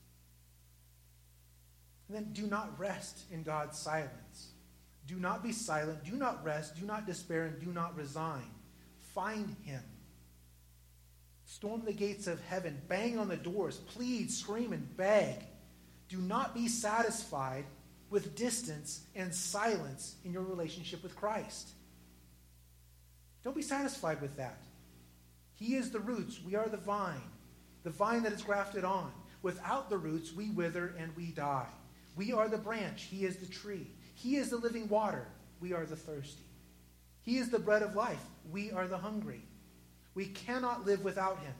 And 2.09 2.16
then 2.16 2.33
do 2.33 2.47
not 2.47 2.79
rest 2.79 3.22
in 3.33 3.43
God's 3.43 3.79
silence. 3.79 4.53
Do 5.07 5.16
not 5.16 5.43
be 5.43 5.53
silent. 5.53 6.05
Do 6.05 6.16
not 6.16 6.45
rest. 6.45 6.79
Do 6.79 6.87
not 6.87 7.07
despair. 7.07 7.45
And 7.45 7.61
do 7.61 7.72
not 7.72 7.97
resign. 7.97 8.51
Find 9.14 9.57
him. 9.64 9.83
Storm 11.45 11.85
the 11.85 11.93
gates 11.93 12.27
of 12.27 12.41
heaven. 12.45 12.81
Bang 12.89 13.18
on 13.18 13.29
the 13.29 13.37
doors. 13.37 13.79
Plead, 13.79 14.31
scream, 14.31 14.72
and 14.72 14.97
beg. 14.97 15.37
Do 16.09 16.18
not 16.18 16.55
be 16.55 16.68
satisfied 16.68 17.64
with 18.11 18.37
distance 18.37 19.01
and 19.14 19.35
silence 19.35 20.16
in 20.24 20.33
your 20.33 20.43
relationship 20.43 21.03
with 21.03 21.16
Christ. 21.16 21.70
Don't 23.47 23.55
be 23.55 23.62
satisfied 23.62 24.20
with 24.20 24.36
that. 24.38 24.59
He 25.55 25.76
is 25.76 25.92
the 25.92 26.01
roots. 26.01 26.40
We 26.44 26.57
are 26.57 26.68
the 26.68 26.78
vine, 26.78 27.22
the 27.84 27.90
vine 27.90 28.24
that 28.24 28.32
is 28.32 28.42
grafted 28.42 28.82
on. 28.82 29.12
Without 29.40 29.88
the 29.88 29.99
roots, 29.99 30.32
we 30.32 30.51
wither 30.51 30.97
and 30.99 31.14
we 31.16 31.26
die. 31.26 31.68
We 32.16 32.32
are 32.32 32.49
the 32.49 32.59
branch. 32.59 33.05
He 33.05 33.24
is 33.24 33.36
the 33.36 33.47
tree. 33.47 33.86
He 34.16 34.34
is 34.34 34.51
the 34.51 34.57
living 34.57 34.88
water. 34.88 35.28
We 35.61 35.74
are 35.74 35.86
the 35.86 35.94
thirsty. 35.94 36.42
He 37.22 37.38
is 37.38 37.49
the 37.49 37.61
bread 37.61 37.84
of 37.84 37.94
life. 37.94 38.24
We 38.51 38.72
are 38.72 38.88
the 38.88 38.99
hungry. 38.99 39.42
We 40.16 40.26
cannot 40.26 40.84
live 40.84 41.05
without 41.05 41.38
him. 41.38 41.55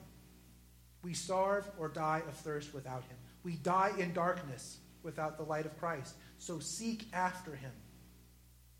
We 1.03 1.13
starve 1.13 1.71
or 1.79 1.87
die 1.87 2.21
of 2.27 2.33
thirst 2.33 2.73
without 2.73 3.03
him. 3.03 3.15
We 3.45 3.53
die 3.53 3.93
in 3.97 4.11
darkness 4.11 4.79
without 5.03 5.37
the 5.37 5.43
light 5.43 5.65
of 5.65 5.79
Christ. 5.79 6.15
So 6.37 6.59
seek 6.59 7.05
after 7.13 7.55
him, 7.55 7.71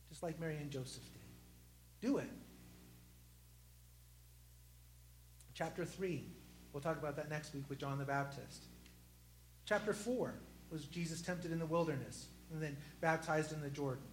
just 0.09 0.23
like 0.23 0.41
Mary 0.41 0.57
and 0.57 0.69
Joseph 0.69 1.05
did. 1.13 2.09
Do 2.09 2.17
it. 2.17 2.27
Chapter 5.57 5.85
3, 5.85 6.23
we'll 6.71 6.83
talk 6.83 6.99
about 6.99 7.15
that 7.15 7.31
next 7.31 7.55
week 7.55 7.63
with 7.67 7.79
John 7.79 7.97
the 7.97 8.05
Baptist. 8.05 8.65
Chapter 9.65 9.91
4 9.91 10.35
was 10.69 10.85
Jesus 10.85 11.19
tempted 11.19 11.51
in 11.51 11.57
the 11.57 11.65
wilderness 11.65 12.27
and 12.51 12.61
then 12.61 12.77
baptized 13.01 13.53
in 13.53 13.61
the 13.61 13.69
Jordan. 13.71 14.03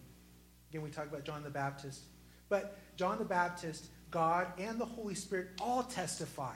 Again, 0.71 0.81
we 0.81 0.89
talk 0.89 1.07
about 1.07 1.25
John 1.25 1.43
the 1.43 1.51
Baptist. 1.51 2.01
But 2.49 2.79
John 2.97 3.19
the 3.19 3.27
Baptist, 3.27 3.89
God, 4.11 4.47
and 4.59 4.81
the 4.81 4.87
Holy 4.87 5.15
Spirit 5.15 5.49
all 5.61 5.83
testify 5.83 6.55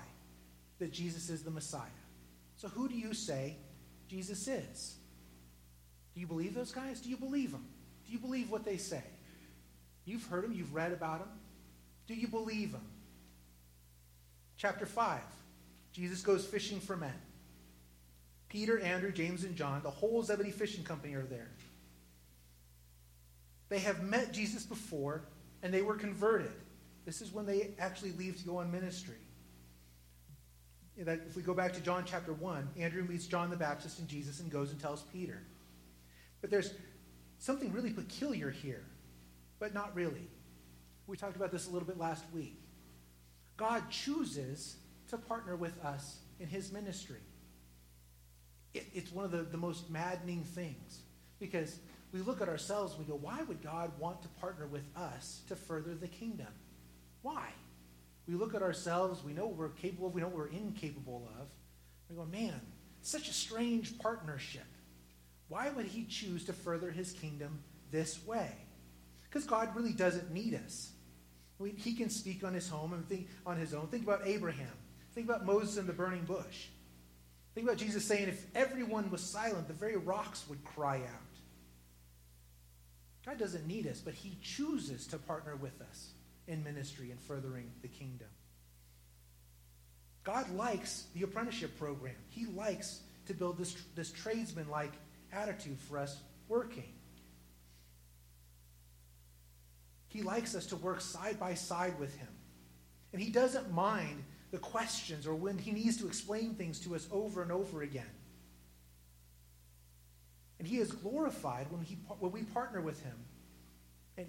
that 0.78 0.90
Jesus 0.90 1.28
is 1.28 1.42
the 1.42 1.50
Messiah. 1.50 1.82
So 2.56 2.68
who 2.68 2.88
do 2.88 2.94
you 2.94 3.12
say 3.12 3.56
Jesus 4.08 4.48
is? 4.48 4.94
Do 6.14 6.20
you 6.20 6.26
believe 6.26 6.54
those 6.54 6.72
guys? 6.72 7.02
Do 7.02 7.10
you 7.10 7.18
believe 7.18 7.52
them? 7.52 7.66
Do 8.06 8.12
you 8.12 8.18
believe 8.18 8.50
what 8.50 8.64
they 8.64 8.78
say? 8.78 9.04
You've 10.06 10.24
heard 10.28 10.44
them, 10.44 10.54
you've 10.54 10.72
read 10.72 10.92
about 10.92 11.18
them. 11.18 11.28
Do 12.06 12.14
you 12.14 12.26
believe 12.26 12.72
them? 12.72 12.86
Chapter 14.58 14.84
5 14.84 15.20
Jesus 15.92 16.20
goes 16.20 16.44
fishing 16.44 16.80
for 16.80 16.96
men. 16.96 17.14
Peter, 18.48 18.78
Andrew, 18.80 19.10
James, 19.10 19.44
and 19.44 19.56
John, 19.56 19.82
the 19.82 19.90
whole 19.90 20.22
Zebedee 20.22 20.50
Fishing 20.50 20.84
Company 20.84 21.14
are 21.14 21.22
there. 21.22 21.48
They 23.68 23.78
have 23.80 24.02
met 24.02 24.32
Jesus 24.32 24.64
before 24.64 25.22
and 25.62 25.72
they 25.72 25.82
were 25.82 25.94
converted. 25.94 26.52
This 27.04 27.20
is 27.20 27.32
when 27.32 27.46
they 27.46 27.70
actually 27.78 28.12
leave 28.12 28.38
to 28.38 28.44
go 28.44 28.58
on 28.58 28.70
ministry. 28.70 29.16
If 30.96 31.36
we 31.36 31.42
go 31.42 31.54
back 31.54 31.72
to 31.74 31.80
John 31.80 32.04
chapter 32.04 32.32
1, 32.32 32.70
Andrew 32.78 33.04
meets 33.04 33.26
John 33.26 33.50
the 33.50 33.56
Baptist 33.56 33.98
and 33.98 34.08
Jesus 34.08 34.40
and 34.40 34.50
goes 34.50 34.72
and 34.72 34.80
tells 34.80 35.02
Peter. 35.02 35.40
But 36.40 36.50
there's 36.50 36.74
something 37.38 37.72
really 37.72 37.92
peculiar 37.92 38.50
here, 38.50 38.84
but 39.58 39.74
not 39.74 39.94
really. 39.94 40.28
We 41.06 41.16
talked 41.16 41.36
about 41.36 41.52
this 41.52 41.68
a 41.68 41.70
little 41.70 41.86
bit 41.86 41.98
last 41.98 42.24
week. 42.34 42.60
God 43.58 43.90
chooses 43.90 44.76
to 45.08 45.18
partner 45.18 45.56
with 45.56 45.84
us 45.84 46.20
in 46.40 46.46
his 46.46 46.72
ministry. 46.72 47.20
It, 48.72 48.86
it's 48.94 49.12
one 49.12 49.24
of 49.26 49.32
the, 49.32 49.42
the 49.42 49.58
most 49.58 49.90
maddening 49.90 50.44
things 50.44 51.00
because 51.38 51.78
we 52.12 52.20
look 52.20 52.40
at 52.40 52.48
ourselves 52.48 52.94
and 52.94 53.04
we 53.04 53.12
go, 53.12 53.18
why 53.18 53.42
would 53.42 53.62
God 53.62 53.90
want 53.98 54.22
to 54.22 54.28
partner 54.40 54.66
with 54.66 54.84
us 54.96 55.42
to 55.48 55.56
further 55.56 55.94
the 55.94 56.08
kingdom? 56.08 56.46
Why? 57.22 57.48
We 58.26 58.34
look 58.34 58.54
at 58.54 58.62
ourselves, 58.62 59.24
we 59.24 59.32
know 59.32 59.46
what 59.46 59.56
we're 59.56 59.68
capable 59.70 60.06
of, 60.06 60.14
we 60.14 60.20
know 60.20 60.28
what 60.28 60.36
we're 60.36 60.48
incapable 60.48 61.28
of. 61.40 61.48
We 62.08 62.16
go, 62.16 62.24
man, 62.26 62.60
such 63.02 63.28
a 63.28 63.32
strange 63.32 63.98
partnership. 63.98 64.66
Why 65.48 65.70
would 65.70 65.86
he 65.86 66.04
choose 66.04 66.44
to 66.44 66.52
further 66.52 66.90
his 66.90 67.12
kingdom 67.12 67.58
this 67.90 68.24
way? 68.24 68.52
Because 69.24 69.44
God 69.44 69.74
really 69.74 69.92
doesn't 69.92 70.30
need 70.30 70.54
us. 70.54 70.90
He 71.76 71.94
can 71.94 72.08
speak 72.08 72.44
on 72.44 72.54
his 72.54 72.68
home 72.68 72.92
and 72.92 73.06
think 73.08 73.28
on 73.44 73.56
his 73.56 73.74
own. 73.74 73.88
Think 73.88 74.04
about 74.04 74.22
Abraham. 74.24 74.72
Think 75.14 75.28
about 75.28 75.44
Moses 75.44 75.76
and 75.76 75.88
the 75.88 75.92
burning 75.92 76.24
bush. 76.24 76.66
Think 77.54 77.66
about 77.66 77.78
Jesus 77.78 78.04
saying, 78.04 78.28
if 78.28 78.46
everyone 78.54 79.10
was 79.10 79.20
silent, 79.20 79.66
the 79.66 79.74
very 79.74 79.96
rocks 79.96 80.44
would 80.48 80.62
cry 80.64 80.98
out. 80.98 81.38
God 83.26 83.38
doesn't 83.38 83.66
need 83.66 83.86
us, 83.86 84.00
but 84.00 84.14
he 84.14 84.38
chooses 84.40 85.06
to 85.08 85.18
partner 85.18 85.56
with 85.56 85.80
us 85.82 86.12
in 86.46 86.62
ministry 86.62 87.10
and 87.10 87.20
furthering 87.20 87.70
the 87.82 87.88
kingdom. 87.88 88.28
God 90.22 90.48
likes 90.54 91.06
the 91.14 91.22
apprenticeship 91.22 91.78
program. 91.78 92.14
He 92.28 92.46
likes 92.46 93.00
to 93.26 93.34
build 93.34 93.58
this, 93.58 93.76
this 93.94 94.12
tradesman 94.12 94.68
like 94.68 94.92
attitude 95.32 95.78
for 95.80 95.98
us 95.98 96.18
working. 96.48 96.92
He 100.08 100.22
likes 100.22 100.54
us 100.54 100.66
to 100.66 100.76
work 100.76 101.00
side 101.00 101.38
by 101.38 101.54
side 101.54 101.98
with 101.98 102.16
him. 102.16 102.28
And 103.12 103.22
he 103.22 103.30
doesn't 103.30 103.72
mind 103.72 104.24
the 104.50 104.58
questions 104.58 105.26
or 105.26 105.34
when 105.34 105.58
he 105.58 105.72
needs 105.72 105.98
to 105.98 106.06
explain 106.06 106.54
things 106.54 106.80
to 106.80 106.94
us 106.94 107.06
over 107.12 107.42
and 107.42 107.52
over 107.52 107.82
again. 107.82 108.10
And 110.58 110.66
he 110.66 110.78
is 110.78 110.90
glorified 110.90 111.70
when, 111.70 111.82
he, 111.82 111.96
when 112.18 112.32
we 112.32 112.42
partner 112.42 112.80
with 112.80 113.02
him. 113.02 113.14
And 114.16 114.26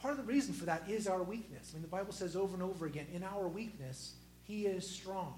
part 0.00 0.12
of 0.12 0.18
the 0.18 0.24
reason 0.24 0.54
for 0.54 0.64
that 0.64 0.88
is 0.88 1.06
our 1.06 1.22
weakness. 1.22 1.70
I 1.70 1.74
mean, 1.74 1.82
the 1.82 1.88
Bible 1.88 2.12
says 2.12 2.34
over 2.34 2.54
and 2.54 2.62
over 2.62 2.86
again, 2.86 3.06
in 3.12 3.22
our 3.22 3.46
weakness, 3.46 4.14
he 4.42 4.66
is 4.66 4.88
strong. 4.88 5.34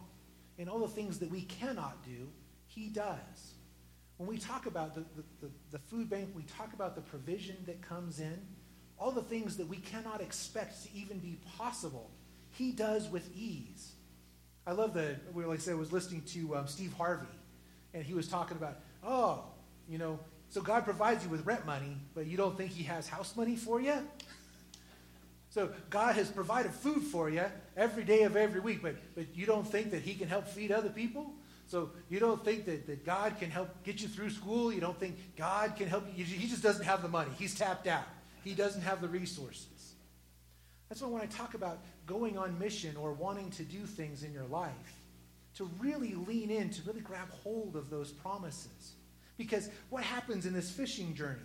In 0.57 0.69
all 0.69 0.79
the 0.79 0.89
things 0.89 1.19
that 1.19 1.31
we 1.31 1.43
cannot 1.43 2.03
do, 2.05 2.29
he 2.67 2.89
does. 2.89 3.55
When 4.17 4.29
we 4.29 4.39
talk 4.39 4.67
about 4.67 4.95
the, 4.95 5.01
the, 5.01 5.25
the, 5.43 5.51
the 5.73 5.79
food 5.79 6.09
bank, 6.09 6.31
we 6.35 6.43
talk 6.43 6.73
about 6.73 6.95
the 6.95 7.01
provision 7.01 7.57
that 7.67 7.83
comes 7.83 8.21
in 8.21 8.41
all 9.01 9.11
the 9.11 9.23
things 9.23 9.57
that 9.57 9.67
we 9.67 9.79
cannot 9.79 10.21
expect 10.21 10.85
to 10.85 10.89
even 10.95 11.19
be 11.19 11.39
possible, 11.57 12.11
he 12.53 12.71
does 12.71 13.09
with 13.09 13.29
ease. 13.35 13.93
I 14.67 14.73
love 14.73 14.93
the, 14.93 15.17
like 15.35 15.47
I 15.49 15.57
said, 15.57 15.73
I 15.73 15.77
was 15.77 15.91
listening 15.91 16.23
to 16.29 16.57
um, 16.57 16.67
Steve 16.67 16.93
Harvey, 16.93 17.27
and 17.95 18.05
he 18.05 18.13
was 18.13 18.29
talking 18.29 18.59
about, 18.59 18.79
oh, 19.03 19.43
you 19.89 19.97
know, 19.97 20.21
so 20.51 20.61
God 20.61 20.85
provides 20.85 21.25
you 21.25 21.31
with 21.31 21.47
rent 21.47 21.65
money, 21.65 21.97
but 22.15 22.27
you 22.27 22.37
don't 22.37 22.57
think 22.57 22.73
he 22.73 22.83
has 22.85 23.09
house 23.09 23.35
money 23.37 23.57
for 23.57 23.81
you? 23.81 23.95
So 25.49 25.71
God 25.89 26.15
has 26.17 26.31
provided 26.31 26.71
food 26.71 27.03
for 27.03 27.31
you 27.31 27.45
every 27.77 28.05
day 28.05 28.23
of 28.25 28.37
every 28.37 28.61
week, 28.61 28.83
but, 28.83 28.97
but 29.15 29.35
you 29.35 29.47
don't 29.47 29.67
think 29.67 29.93
that 29.93 30.03
he 30.03 30.15
can 30.15 30.29
help 30.29 30.47
feed 30.47 30.71
other 30.71 30.91
people? 30.91 31.33
So 31.67 31.91
you 32.09 32.21
don't 32.21 32.45
think 32.45 32.67
that, 32.67 32.87
that 32.87 33.07
God 33.07 33.39
can 33.39 33.51
help 33.51 33.83
get 33.83 34.03
you 34.03 34.09
through 34.09 34.31
school? 34.31 34.73
You 34.73 34.81
don't 34.81 34.99
think 34.99 35.17
God 35.37 35.75
can 35.77 35.89
help 35.89 36.05
you? 36.15 36.25
He 36.25 36.49
just 36.49 36.63
doesn't 36.63 36.85
have 36.85 37.01
the 37.01 37.09
money. 37.09 37.31
He's 37.39 37.55
tapped 37.55 37.87
out. 37.87 38.05
He 38.45 38.55
doesn't 38.55 38.83
have 38.83 39.01
the 39.01 39.09
resources. 39.09 39.95
That's 40.89 41.03
why 41.03 41.09
when 41.09 41.23
I 41.23 41.27
talk 41.27 41.55
about 41.55 41.79
going 42.07 42.37
on 42.37 42.59
mission 42.59 42.97
or 42.97 43.13
wanting 43.13 43.51
to 43.53 43.63
do 43.63 43.87
things 43.87 44.23
in 44.23 44.33
your 44.33 44.47
life, 44.47 44.73
to 45.57 45.71
really 45.79 46.15
lean 46.15 46.51
in, 46.51 46.71
to 46.71 46.83
really 46.83 47.01
grab 47.01 47.29
hold 47.31 47.77
of 47.77 47.91
those 47.91 48.11
promises. 48.11 48.95
Because 49.37 49.69
what 49.89 50.03
happens 50.03 50.47
in 50.47 50.53
this 50.53 50.71
fishing 50.71 51.15
journey? 51.15 51.41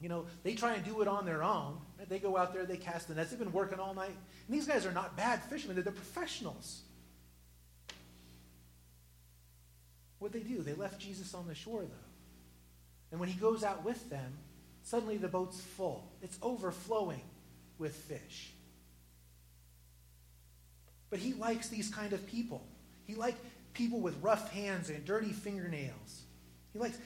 You 0.00 0.08
know, 0.08 0.26
they 0.42 0.54
try 0.54 0.74
and 0.74 0.84
do 0.84 1.00
it 1.00 1.08
on 1.08 1.24
their 1.24 1.42
own. 1.42 1.78
They 2.08 2.18
go 2.18 2.36
out 2.36 2.52
there, 2.52 2.64
they 2.64 2.76
cast 2.76 3.08
the 3.08 3.14
nets. 3.14 3.30
They've 3.30 3.38
been 3.38 3.52
working 3.52 3.78
all 3.78 3.94
night. 3.94 4.16
And 4.48 4.56
these 4.56 4.66
guys 4.66 4.84
are 4.84 4.92
not 4.92 5.16
bad 5.16 5.42
fishermen, 5.44 5.76
they're, 5.76 5.84
they're 5.84 5.92
professionals. 5.92 6.82
What 10.18 10.32
they 10.32 10.40
do? 10.40 10.62
They 10.62 10.74
left 10.74 11.00
Jesus 11.00 11.34
on 11.34 11.48
the 11.48 11.54
shore, 11.54 11.82
though. 11.82 12.08
And 13.10 13.20
when 13.20 13.28
he 13.28 13.38
goes 13.38 13.62
out 13.62 13.84
with 13.84 14.08
them, 14.08 14.32
Suddenly 14.82 15.16
the 15.16 15.28
boat's 15.28 15.60
full, 15.60 16.10
it's 16.22 16.38
overflowing 16.42 17.22
with 17.78 17.94
fish. 17.94 18.52
But 21.10 21.18
he 21.18 21.34
likes 21.34 21.68
these 21.68 21.90
kind 21.90 22.12
of 22.12 22.26
people. 22.26 22.66
He 23.04 23.14
likes 23.14 23.38
people 23.74 24.00
with 24.00 24.22
rough 24.22 24.50
hands 24.50 24.90
and 24.90 25.04
dirty 25.04 25.32
fingernails. 25.32 26.22
He 26.72 26.78
likes 26.78 26.98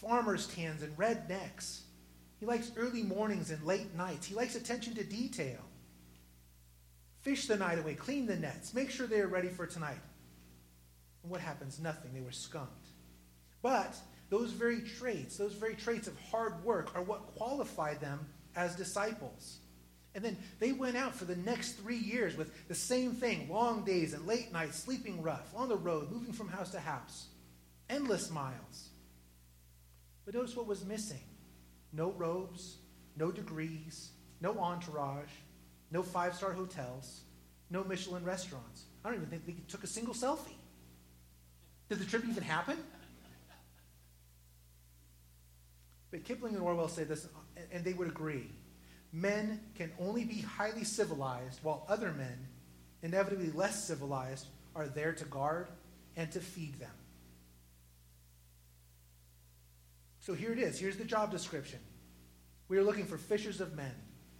farmer's 0.00 0.46
tans 0.46 0.82
and 0.82 0.96
rednecks. 0.96 1.80
He 2.40 2.46
likes 2.46 2.70
early 2.76 3.02
mornings 3.02 3.50
and 3.50 3.64
late 3.64 3.94
nights. 3.94 4.26
He 4.26 4.34
likes 4.34 4.54
attention 4.54 4.94
to 4.94 5.04
detail. 5.04 5.60
Fish 7.20 7.46
the 7.46 7.56
night 7.56 7.78
away, 7.78 7.94
clean 7.94 8.26
the 8.26 8.36
nets, 8.36 8.74
make 8.74 8.90
sure 8.90 9.06
they 9.06 9.20
are 9.20 9.28
ready 9.28 9.48
for 9.48 9.66
tonight. 9.66 10.00
And 11.22 11.30
what 11.30 11.40
happens? 11.40 11.80
Nothing. 11.80 12.12
They 12.12 12.20
were 12.20 12.32
skunked. 12.32 12.88
But 13.62 13.96
those 14.34 14.50
very 14.50 14.80
traits, 14.80 15.36
those 15.36 15.52
very 15.52 15.76
traits 15.76 16.08
of 16.08 16.18
hard 16.28 16.64
work, 16.64 16.90
are 16.96 17.02
what 17.04 17.36
qualified 17.36 18.00
them 18.00 18.18
as 18.56 18.74
disciples. 18.74 19.58
And 20.12 20.24
then 20.24 20.36
they 20.58 20.72
went 20.72 20.96
out 20.96 21.14
for 21.14 21.24
the 21.24 21.36
next 21.36 21.74
three 21.74 21.98
years 21.98 22.36
with 22.36 22.66
the 22.66 22.74
same 22.74 23.12
thing 23.12 23.48
long 23.48 23.84
days 23.84 24.12
and 24.12 24.26
late 24.26 24.52
nights, 24.52 24.76
sleeping 24.76 25.22
rough, 25.22 25.54
on 25.54 25.68
the 25.68 25.76
road, 25.76 26.10
moving 26.10 26.32
from 26.32 26.48
house 26.48 26.72
to 26.72 26.80
house, 26.80 27.26
endless 27.88 28.28
miles. 28.28 28.88
But 30.24 30.34
notice 30.34 30.56
what 30.56 30.66
was 30.66 30.84
missing 30.84 31.22
no 31.92 32.10
robes, 32.10 32.78
no 33.16 33.30
degrees, 33.30 34.10
no 34.40 34.58
entourage, 34.58 35.30
no 35.92 36.02
five 36.02 36.34
star 36.34 36.52
hotels, 36.52 37.20
no 37.70 37.84
Michelin 37.84 38.24
restaurants. 38.24 38.86
I 39.04 39.10
don't 39.10 39.18
even 39.18 39.28
think 39.28 39.46
they 39.46 39.54
took 39.68 39.84
a 39.84 39.86
single 39.86 40.14
selfie. 40.14 40.58
Did 41.88 42.00
the 42.00 42.04
trip 42.04 42.24
even 42.28 42.42
happen? 42.42 42.78
But 46.14 46.22
Kipling 46.22 46.54
and 46.54 46.62
Orwell 46.62 46.86
say 46.86 47.02
this, 47.02 47.26
and 47.72 47.84
they 47.84 47.92
would 47.92 48.06
agree. 48.06 48.48
Men 49.12 49.60
can 49.74 49.90
only 49.98 50.24
be 50.24 50.42
highly 50.42 50.84
civilized, 50.84 51.58
while 51.64 51.84
other 51.88 52.12
men, 52.12 52.46
inevitably 53.02 53.50
less 53.50 53.82
civilized, 53.82 54.46
are 54.76 54.86
there 54.86 55.12
to 55.12 55.24
guard 55.24 55.66
and 56.16 56.30
to 56.30 56.38
feed 56.38 56.78
them. 56.78 56.92
So 60.20 60.34
here 60.34 60.52
it 60.52 60.60
is. 60.60 60.78
Here's 60.78 60.96
the 60.96 61.04
job 61.04 61.32
description. 61.32 61.80
We 62.68 62.78
are 62.78 62.84
looking 62.84 63.06
for 63.06 63.18
fishers 63.18 63.60
of 63.60 63.74
men. 63.74 63.94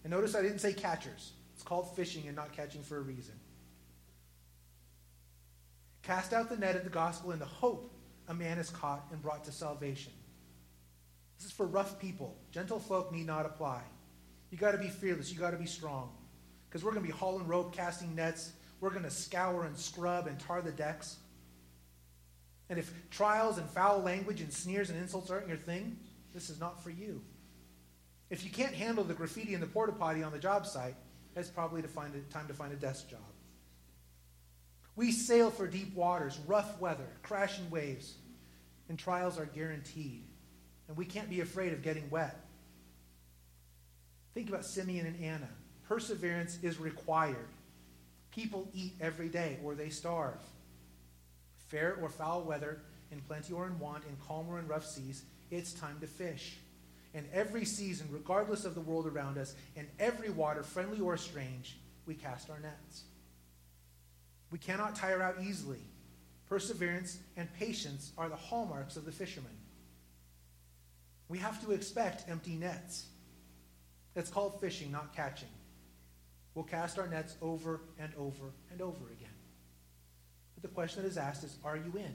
And 0.05 0.13
notice 0.13 0.37
I 0.37 0.43
didn't 0.43 0.61
say 0.61 0.75
catchers. 0.75 1.33
It's 1.55 1.65
called 1.65 1.97
fishing 1.97 2.29
and 2.29 2.37
not 2.37 2.53
catching 2.53 2.85
for 2.85 2.99
a 2.99 3.03
reason. 3.03 3.35
Cast 6.05 6.33
out 6.33 6.51
the 6.51 6.57
net 6.57 6.77
of 6.77 6.85
the 6.85 6.91
gospel 6.91 7.33
in 7.33 7.41
the 7.41 7.45
hope 7.47 7.93
a 8.29 8.35
man 8.35 8.59
is 8.59 8.71
caught 8.71 9.09
and 9.11 9.21
brought 9.21 9.43
to 9.47 9.51
salvation. 9.51 10.13
This 11.37 11.47
is 11.47 11.53
for 11.53 11.67
rough 11.67 11.99
people. 11.99 12.37
Gentle 12.51 12.79
folk 12.79 13.13
need 13.13 13.27
not 13.27 13.47
apply. 13.47 13.83
You 14.51 14.59
got 14.59 14.73
to 14.73 14.79
be 14.79 14.89
fearless. 14.89 15.33
You 15.33 15.39
got 15.39 15.51
to 15.51 15.57
be 15.57 15.67
strong. 15.67 16.11
Because 16.69 16.85
we're 16.85 16.93
going 16.93 17.05
to 17.05 17.13
be 17.13 17.17
hauling 17.17 17.47
rope, 17.47 17.75
casting 17.75 18.15
nets. 18.15 18.53
We're 18.81 18.91
going 18.91 19.03
to 19.05 19.11
scour 19.11 19.65
and 19.65 19.77
scrub 19.77 20.27
and 20.27 20.39
tar 20.39 20.63
the 20.63 20.71
decks. 20.71 21.17
And 22.69 22.79
if 22.79 22.93
trials 23.11 23.59
and 23.59 23.69
foul 23.69 24.01
language 24.01 24.41
and 24.41 24.53
sneers 24.53 24.91
and 24.91 24.99
insults 24.99 25.31
aren't 25.31 25.49
your 25.49 25.57
thing, 25.57 25.99
this 26.33 26.51
is 26.51 26.61
not 26.61 26.83
for 26.83 26.91
you. 26.91 27.23
If 28.31 28.45
you 28.45 28.51
can't 28.51 28.75
handle 28.75 29.05
the 29.05 29.15
graffiti 29.15 29.55
and 29.55 29.63
the 29.63 29.67
porta 29.67 29.93
potty 29.93 30.23
on 30.23 30.33
the 30.33 30.39
job 30.39 30.67
site, 30.67 30.95
it's 31.37 31.51
probably 31.51 31.83
to 31.83 31.89
find 31.89 32.15
a, 32.15 32.21
time 32.33 32.47
to 32.49 32.55
find 32.55 32.73
a 32.73 32.77
desk 32.77 33.09
job. 33.09 33.21
We 34.97 35.11
sail 35.11 35.51
for 35.51 35.67
deep 35.67 35.95
waters, 35.95 36.39
rough 36.47 36.81
weather, 36.81 37.09
crashing 37.23 37.69
waves, 37.71 38.15
and 38.89 38.99
trials 38.99 39.39
are 39.39 39.47
guaranteed. 39.47 40.25
And 40.89 40.97
we 40.97 41.05
can't 41.05 41.31
be 41.31 41.41
afraid 41.41 41.73
of 41.73 41.83
getting 41.83 42.09
wet. 42.11 42.39
Think 44.35 44.49
about 44.49 44.65
Simeon 44.65 45.07
and 45.07 45.23
Anna. 45.23 45.49
Perseverance 45.89 46.59
is 46.63 46.79
required. 46.79 47.49
People 48.31 48.69
eat 48.75 48.95
every 49.01 49.29
day 49.29 49.59
or 49.63 49.75
they 49.75 49.91
starve. 49.91 50.41
Fair 51.69 51.97
or 52.01 52.09
foul 52.09 52.43
weather, 52.43 52.81
in 53.13 53.21
plenty 53.21 53.53
or 53.53 53.67
in 53.67 53.79
want, 53.79 54.05
in 54.05 54.17
calm 54.27 54.49
or 54.49 54.59
in 54.59 54.67
rough 54.67 54.85
seas, 54.85 55.23
it's 55.51 55.73
time 55.73 55.99
to 56.01 56.07
fish. 56.07 56.57
In 57.15 57.27
every 57.33 57.65
season, 57.65 58.09
regardless 58.11 58.65
of 58.65 58.75
the 58.75 58.81
world 58.81 59.07
around 59.07 59.39
us, 59.39 59.55
in 59.77 59.87
every 60.01 60.31
water, 60.31 60.65
friendly 60.65 61.01
or 61.01 61.17
strange, 61.17 61.77
we 62.07 62.15
cast 62.15 62.51
our 62.51 62.59
nets. 62.59 63.05
We 64.51 64.59
cannot 64.59 64.97
tire 64.97 65.23
out 65.23 65.37
easily. 65.43 65.81
Perseverance 66.49 67.19
and 67.37 67.53
patience 67.55 68.13
are 68.19 68.29
the 68.29 68.37
hallmarks 68.37 68.97
of 68.97 69.05
the 69.05 69.13
fisherman. 69.13 69.57
We 71.29 71.39
have 71.39 71.65
to 71.65 71.73
expect 71.73 72.29
empty 72.29 72.55
nets. 72.57 73.07
It's 74.15 74.31
called 74.31 74.61
fishing, 74.61 74.93
not 74.93 75.15
catching. 75.15 75.49
We'll 76.55 76.65
cast 76.65 76.99
our 76.99 77.09
nets 77.09 77.37
over 77.43 77.81
and 77.99 78.13
over 78.17 78.53
and 78.71 78.81
over 78.81 79.11
again. 79.11 79.29
But 80.55 80.63
the 80.63 80.69
question 80.69 81.03
that 81.03 81.09
is 81.09 81.19
asked 81.19 81.43
is 81.43 81.57
Are 81.65 81.77
you 81.77 81.93
in? 81.97 82.15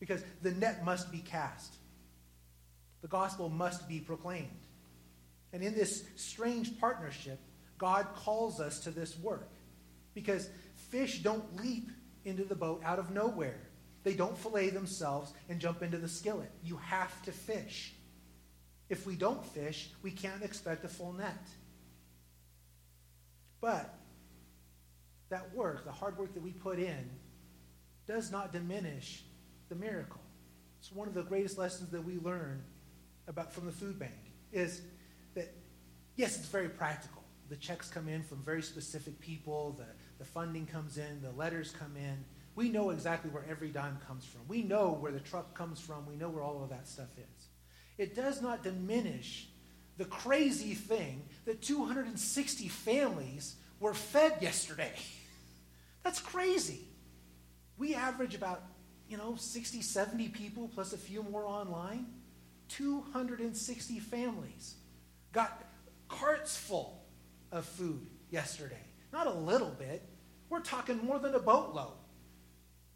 Because 0.00 0.22
the 0.42 0.52
net 0.52 0.84
must 0.84 1.10
be 1.12 1.18
cast, 1.18 1.74
the 3.02 3.08
gospel 3.08 3.48
must 3.48 3.88
be 3.88 4.00
proclaimed. 4.00 4.48
And 5.52 5.62
in 5.62 5.74
this 5.74 6.04
strange 6.16 6.80
partnership, 6.80 7.38
God 7.78 8.06
calls 8.16 8.60
us 8.60 8.80
to 8.80 8.90
this 8.90 9.16
work. 9.18 9.52
Because 10.14 10.48
fish 10.90 11.22
don't 11.22 11.56
leap 11.56 11.90
into 12.24 12.44
the 12.44 12.54
boat 12.54 12.82
out 12.84 12.98
of 12.98 13.10
nowhere. 13.10 13.60
They 14.02 14.14
don't 14.14 14.36
fillet 14.36 14.70
themselves 14.70 15.32
and 15.48 15.60
jump 15.60 15.82
into 15.82 15.98
the 15.98 16.08
skillet. 16.08 16.50
You 16.62 16.76
have 16.78 17.22
to 17.22 17.32
fish. 17.32 17.94
If 18.94 19.06
we 19.06 19.16
don't 19.16 19.44
fish, 19.44 19.90
we 20.02 20.12
can't 20.12 20.44
expect 20.44 20.84
a 20.84 20.88
full 20.88 21.14
net. 21.14 21.48
But 23.60 23.92
that 25.30 25.52
work, 25.52 25.84
the 25.84 25.90
hard 25.90 26.16
work 26.16 26.32
that 26.34 26.42
we 26.44 26.52
put 26.52 26.78
in, 26.78 27.10
does 28.06 28.30
not 28.30 28.52
diminish 28.52 29.24
the 29.68 29.74
miracle. 29.74 30.20
It's 30.78 30.92
one 30.92 31.08
of 31.08 31.14
the 31.14 31.24
greatest 31.24 31.58
lessons 31.58 31.90
that 31.90 32.04
we 32.04 32.18
learn 32.18 32.62
about 33.26 33.52
from 33.52 33.66
the 33.66 33.72
food 33.72 33.98
bank 33.98 34.12
is 34.52 34.82
that 35.34 35.52
yes, 36.14 36.36
it's 36.36 36.46
very 36.46 36.68
practical. 36.68 37.24
The 37.48 37.56
checks 37.56 37.88
come 37.88 38.08
in 38.08 38.22
from 38.22 38.44
very 38.44 38.62
specific 38.62 39.18
people, 39.18 39.72
the, 39.76 39.86
the 40.20 40.24
funding 40.24 40.66
comes 40.66 40.98
in, 40.98 41.20
the 41.20 41.32
letters 41.32 41.74
come 41.76 41.96
in. 41.96 42.24
We 42.54 42.68
know 42.68 42.90
exactly 42.90 43.30
where 43.30 43.44
every 43.50 43.70
dime 43.70 43.98
comes 44.06 44.24
from. 44.24 44.42
We 44.46 44.62
know 44.62 44.92
where 44.92 45.10
the 45.10 45.18
truck 45.18 45.52
comes 45.52 45.80
from. 45.80 46.06
We 46.06 46.14
know 46.14 46.28
where 46.28 46.44
all 46.44 46.62
of 46.62 46.70
that 46.70 46.86
stuff 46.86 47.10
is. 47.18 47.43
It 47.98 48.14
does 48.14 48.42
not 48.42 48.62
diminish 48.62 49.48
the 49.96 50.04
crazy 50.04 50.74
thing 50.74 51.22
that 51.44 51.62
260 51.62 52.68
families 52.68 53.56
were 53.78 53.94
fed 53.94 54.38
yesterday. 54.40 54.92
That's 56.02 56.20
crazy. 56.20 56.80
We 57.78 57.94
average 57.94 58.34
about, 58.34 58.62
you 59.08 59.16
know, 59.16 59.36
60, 59.36 59.82
70 59.82 60.28
people 60.28 60.68
plus 60.74 60.92
a 60.92 60.98
few 60.98 61.22
more 61.22 61.44
online. 61.44 62.06
260 62.68 63.98
families 64.00 64.74
got 65.32 65.62
carts 66.08 66.56
full 66.56 67.04
of 67.52 67.64
food 67.64 68.06
yesterday. 68.30 68.82
Not 69.12 69.26
a 69.26 69.32
little 69.32 69.70
bit. 69.70 70.02
We're 70.48 70.60
talking 70.60 71.04
more 71.04 71.18
than 71.18 71.34
a 71.34 71.38
boatload. 71.38 71.92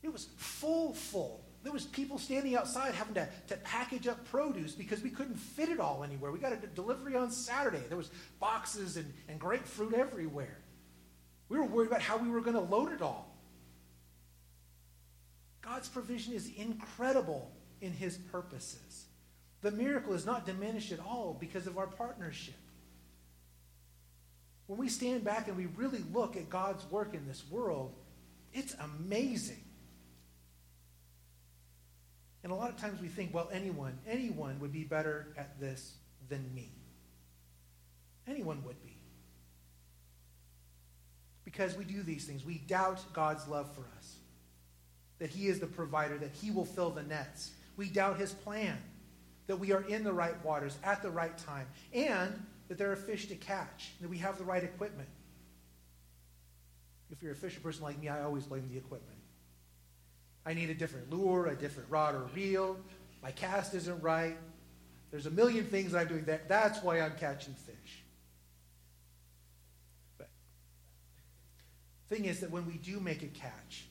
It 0.02 0.12
was 0.12 0.28
full, 0.36 0.94
full. 0.94 1.44
There 1.62 1.72
was 1.72 1.84
people 1.84 2.18
standing 2.18 2.56
outside 2.56 2.94
having 2.94 3.14
to, 3.14 3.28
to 3.48 3.56
package 3.58 4.06
up 4.06 4.24
produce 4.30 4.72
because 4.72 5.02
we 5.02 5.10
couldn't 5.10 5.36
fit 5.36 5.68
it 5.68 5.80
all 5.80 6.04
anywhere. 6.04 6.30
We 6.30 6.38
got 6.38 6.52
a 6.52 6.56
delivery 6.56 7.16
on 7.16 7.30
Saturday. 7.30 7.82
There 7.88 7.96
was 7.96 8.10
boxes 8.38 8.96
and, 8.96 9.12
and 9.28 9.40
grapefruit 9.40 9.94
everywhere. 9.94 10.58
We 11.48 11.58
were 11.58 11.64
worried 11.64 11.88
about 11.88 12.02
how 12.02 12.16
we 12.16 12.28
were 12.28 12.40
going 12.40 12.54
to 12.54 12.60
load 12.60 12.92
it 12.92 13.02
all. 13.02 13.34
God's 15.62 15.88
provision 15.88 16.32
is 16.32 16.50
incredible 16.56 17.50
in 17.80 17.92
his 17.92 18.16
purposes. 18.16 19.06
The 19.60 19.70
miracle 19.70 20.14
is 20.14 20.24
not 20.24 20.46
diminished 20.46 20.92
at 20.92 21.00
all 21.00 21.36
because 21.38 21.66
of 21.66 21.78
our 21.78 21.86
partnership. 21.86 22.54
When 24.66 24.78
we 24.78 24.88
stand 24.88 25.24
back 25.24 25.48
and 25.48 25.56
we 25.56 25.66
really 25.66 26.04
look 26.12 26.36
at 26.36 26.48
God's 26.48 26.88
work 26.90 27.14
in 27.14 27.26
this 27.26 27.42
world, 27.50 27.94
it's 28.52 28.74
amazing. 28.74 29.62
And 32.48 32.56
a 32.56 32.58
lot 32.58 32.70
of 32.70 32.78
times 32.78 32.98
we 32.98 33.08
think, 33.08 33.34
well, 33.34 33.50
anyone, 33.52 33.98
anyone 34.08 34.58
would 34.60 34.72
be 34.72 34.82
better 34.82 35.26
at 35.36 35.60
this 35.60 35.92
than 36.30 36.50
me. 36.54 36.72
Anyone 38.26 38.64
would 38.64 38.82
be. 38.82 38.96
Because 41.44 41.76
we 41.76 41.84
do 41.84 42.02
these 42.02 42.24
things. 42.24 42.46
We 42.46 42.54
doubt 42.66 43.04
God's 43.12 43.46
love 43.48 43.70
for 43.74 43.82
us. 43.98 44.16
That 45.18 45.28
he 45.28 45.48
is 45.48 45.60
the 45.60 45.66
provider, 45.66 46.16
that 46.16 46.30
he 46.32 46.50
will 46.50 46.64
fill 46.64 46.88
the 46.88 47.02
nets. 47.02 47.50
We 47.76 47.90
doubt 47.90 48.16
his 48.16 48.32
plan 48.32 48.78
that 49.46 49.56
we 49.56 49.74
are 49.74 49.82
in 49.82 50.02
the 50.02 50.14
right 50.14 50.42
waters 50.42 50.78
at 50.82 51.02
the 51.02 51.10
right 51.10 51.36
time, 51.36 51.66
and 51.92 52.32
that 52.68 52.78
there 52.78 52.90
are 52.90 52.96
fish 52.96 53.28
to 53.28 53.34
catch, 53.34 53.92
that 54.00 54.08
we 54.08 54.16
have 54.16 54.38
the 54.38 54.44
right 54.44 54.64
equipment. 54.64 55.10
If 57.10 57.22
you're 57.22 57.32
a 57.32 57.36
fisher 57.36 57.60
person 57.60 57.82
like 57.82 58.00
me, 58.00 58.08
I 58.08 58.22
always 58.22 58.44
blame 58.44 58.70
the 58.72 58.78
equipment. 58.78 59.17
I 60.48 60.54
need 60.54 60.70
a 60.70 60.74
different 60.74 61.10
lure, 61.10 61.48
a 61.48 61.54
different 61.54 61.90
rod 61.90 62.14
or 62.14 62.22
reel. 62.34 62.78
My 63.22 63.30
cast 63.30 63.74
isn't 63.74 64.02
right. 64.02 64.34
There's 65.10 65.26
a 65.26 65.30
million 65.30 65.66
things 65.66 65.94
I'm 65.94 66.08
doing. 66.08 66.24
That, 66.24 66.48
that's 66.48 66.82
why 66.82 67.02
I'm 67.02 67.12
catching 67.20 67.52
fish. 67.52 68.02
But 70.16 70.30
thing 72.08 72.24
is 72.24 72.40
that 72.40 72.50
when 72.50 72.66
we 72.66 72.78
do 72.78 72.98
make 72.98 73.22
a 73.22 73.26
catch, 73.26 73.88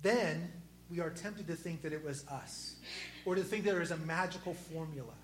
then 0.00 0.52
we 0.88 1.00
are 1.00 1.10
tempted 1.10 1.48
to 1.48 1.56
think 1.56 1.82
that 1.82 1.92
it 1.92 2.04
was 2.04 2.28
us 2.28 2.76
or 3.24 3.34
to 3.34 3.42
think 3.42 3.64
that 3.64 3.72
there 3.72 3.82
is 3.82 3.90
a 3.90 3.96
magical 3.96 4.54
formula. 4.54 5.14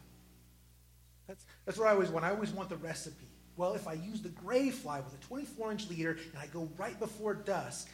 That's, 1.29 1.47
that's 1.67 1.79
what 1.79 1.87
I 1.87 1.93
always 1.93 2.09
want. 2.09 2.25
I 2.25 2.31
always 2.31 2.51
want 2.51 2.69
the 2.69 2.79
recipe. 2.79 3.29
Well, 3.57 3.75
if 3.75 3.87
I 3.87 3.93
use 3.93 4.23
the 4.23 4.31
gray 4.31 4.71
fly 4.71 4.99
with 4.99 5.15
a 5.15 5.19
24 5.19 5.71
inch 5.71 5.89
leader 5.89 6.19
and 6.33 6.37
I 6.37 6.49
go 6.49 6.69
right 6.77 6.99
before 6.99 7.35
dusk, 7.35 7.89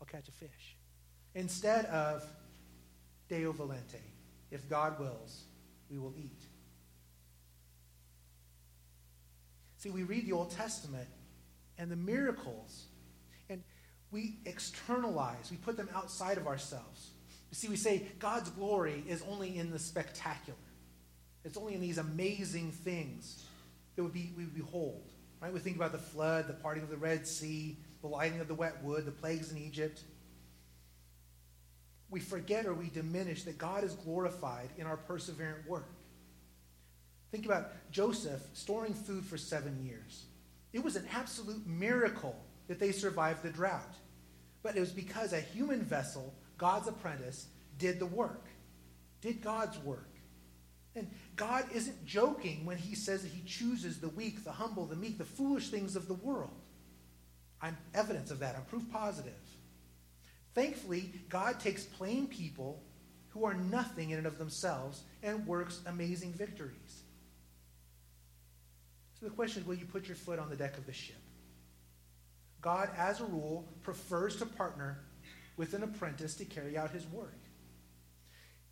I'll 0.00 0.06
catch 0.08 0.28
a 0.28 0.32
fish. 0.32 0.77
Instead 1.38 1.84
of 1.86 2.24
Deo 3.28 3.52
Volente, 3.52 4.02
if 4.50 4.68
God 4.68 4.98
wills, 4.98 5.44
we 5.88 5.96
will 5.96 6.12
eat. 6.18 6.42
See, 9.76 9.90
we 9.90 10.02
read 10.02 10.26
the 10.26 10.32
Old 10.32 10.50
Testament 10.50 11.06
and 11.78 11.92
the 11.92 11.96
miracles, 11.96 12.86
and 13.48 13.62
we 14.10 14.40
externalize, 14.46 15.52
we 15.52 15.58
put 15.58 15.76
them 15.76 15.88
outside 15.94 16.38
of 16.38 16.48
ourselves. 16.48 17.10
You 17.52 17.54
see, 17.54 17.68
we 17.68 17.76
say 17.76 18.02
God's 18.18 18.50
glory 18.50 19.04
is 19.06 19.22
only 19.30 19.58
in 19.58 19.70
the 19.70 19.78
spectacular. 19.78 20.58
It's 21.44 21.56
only 21.56 21.74
in 21.74 21.80
these 21.80 21.98
amazing 21.98 22.72
things 22.72 23.44
that 23.94 24.02
we 24.02 24.32
behold. 24.56 25.12
Right? 25.40 25.52
We 25.52 25.60
think 25.60 25.76
about 25.76 25.92
the 25.92 25.98
flood, 25.98 26.48
the 26.48 26.54
parting 26.54 26.82
of 26.82 26.90
the 26.90 26.96
Red 26.96 27.28
Sea, 27.28 27.76
the 28.00 28.08
lighting 28.08 28.40
of 28.40 28.48
the 28.48 28.54
wet 28.54 28.82
wood, 28.82 29.06
the 29.06 29.12
plagues 29.12 29.52
in 29.52 29.58
Egypt. 29.58 30.02
We 32.10 32.20
forget 32.20 32.66
or 32.66 32.74
we 32.74 32.88
diminish 32.88 33.44
that 33.44 33.58
God 33.58 33.84
is 33.84 33.94
glorified 33.94 34.70
in 34.78 34.86
our 34.86 34.96
perseverant 34.96 35.66
work. 35.66 35.90
Think 37.30 37.44
about 37.44 37.72
Joseph 37.90 38.40
storing 38.54 38.94
food 38.94 39.24
for 39.24 39.36
seven 39.36 39.84
years. 39.84 40.24
It 40.72 40.82
was 40.82 40.96
an 40.96 41.06
absolute 41.12 41.66
miracle 41.66 42.36
that 42.68 42.78
they 42.78 42.92
survived 42.92 43.42
the 43.42 43.50
drought. 43.50 43.94
But 44.62 44.76
it 44.76 44.80
was 44.80 44.92
because 44.92 45.32
a 45.32 45.40
human 45.40 45.82
vessel, 45.82 46.34
God's 46.56 46.88
apprentice, 46.88 47.46
did 47.78 47.98
the 47.98 48.06
work, 48.06 48.46
did 49.20 49.42
God's 49.42 49.78
work. 49.78 50.08
And 50.96 51.10
God 51.36 51.64
isn't 51.72 52.06
joking 52.06 52.64
when 52.64 52.76
he 52.76 52.94
says 52.94 53.22
that 53.22 53.30
he 53.30 53.42
chooses 53.46 54.00
the 54.00 54.08
weak, 54.08 54.44
the 54.44 54.52
humble, 54.52 54.86
the 54.86 54.96
meek, 54.96 55.18
the 55.18 55.24
foolish 55.24 55.68
things 55.68 55.94
of 55.94 56.08
the 56.08 56.14
world. 56.14 56.50
I'm 57.60 57.76
evidence 57.94 58.30
of 58.30 58.40
that. 58.40 58.56
I'm 58.56 58.64
proof 58.64 58.84
positive. 58.90 59.32
Thankfully, 60.58 61.12
God 61.28 61.60
takes 61.60 61.84
plain 61.84 62.26
people 62.26 62.82
who 63.28 63.44
are 63.44 63.54
nothing 63.54 64.10
in 64.10 64.18
and 64.18 64.26
of 64.26 64.38
themselves 64.38 65.04
and 65.22 65.46
works 65.46 65.82
amazing 65.86 66.32
victories. 66.32 67.04
So 69.20 69.26
the 69.26 69.30
question 69.30 69.62
is 69.62 69.68
will 69.68 69.76
you 69.76 69.84
put 69.84 70.08
your 70.08 70.16
foot 70.16 70.40
on 70.40 70.50
the 70.50 70.56
deck 70.56 70.76
of 70.76 70.84
the 70.84 70.92
ship? 70.92 71.22
God, 72.60 72.90
as 72.98 73.20
a 73.20 73.24
rule, 73.24 73.68
prefers 73.82 74.34
to 74.38 74.46
partner 74.46 74.98
with 75.56 75.74
an 75.74 75.84
apprentice 75.84 76.34
to 76.34 76.44
carry 76.44 76.76
out 76.76 76.90
his 76.90 77.06
work. 77.06 77.38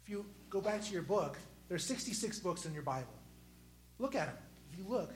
If 0.03 0.09
you 0.09 0.26
go 0.51 0.61
back 0.61 0.82
to 0.82 0.93
your 0.93 1.03
book, 1.03 1.39
there 1.68 1.76
are 1.76 1.78
66 1.78 2.41
books 2.41 2.66
in 2.66 2.74
your 2.74 2.82
Bible. 2.82 3.14
Look 4.01 4.16
at 4.16 4.26
them. 4.26 4.37
If 4.72 4.78
you 4.80 4.87
look, 4.89 5.14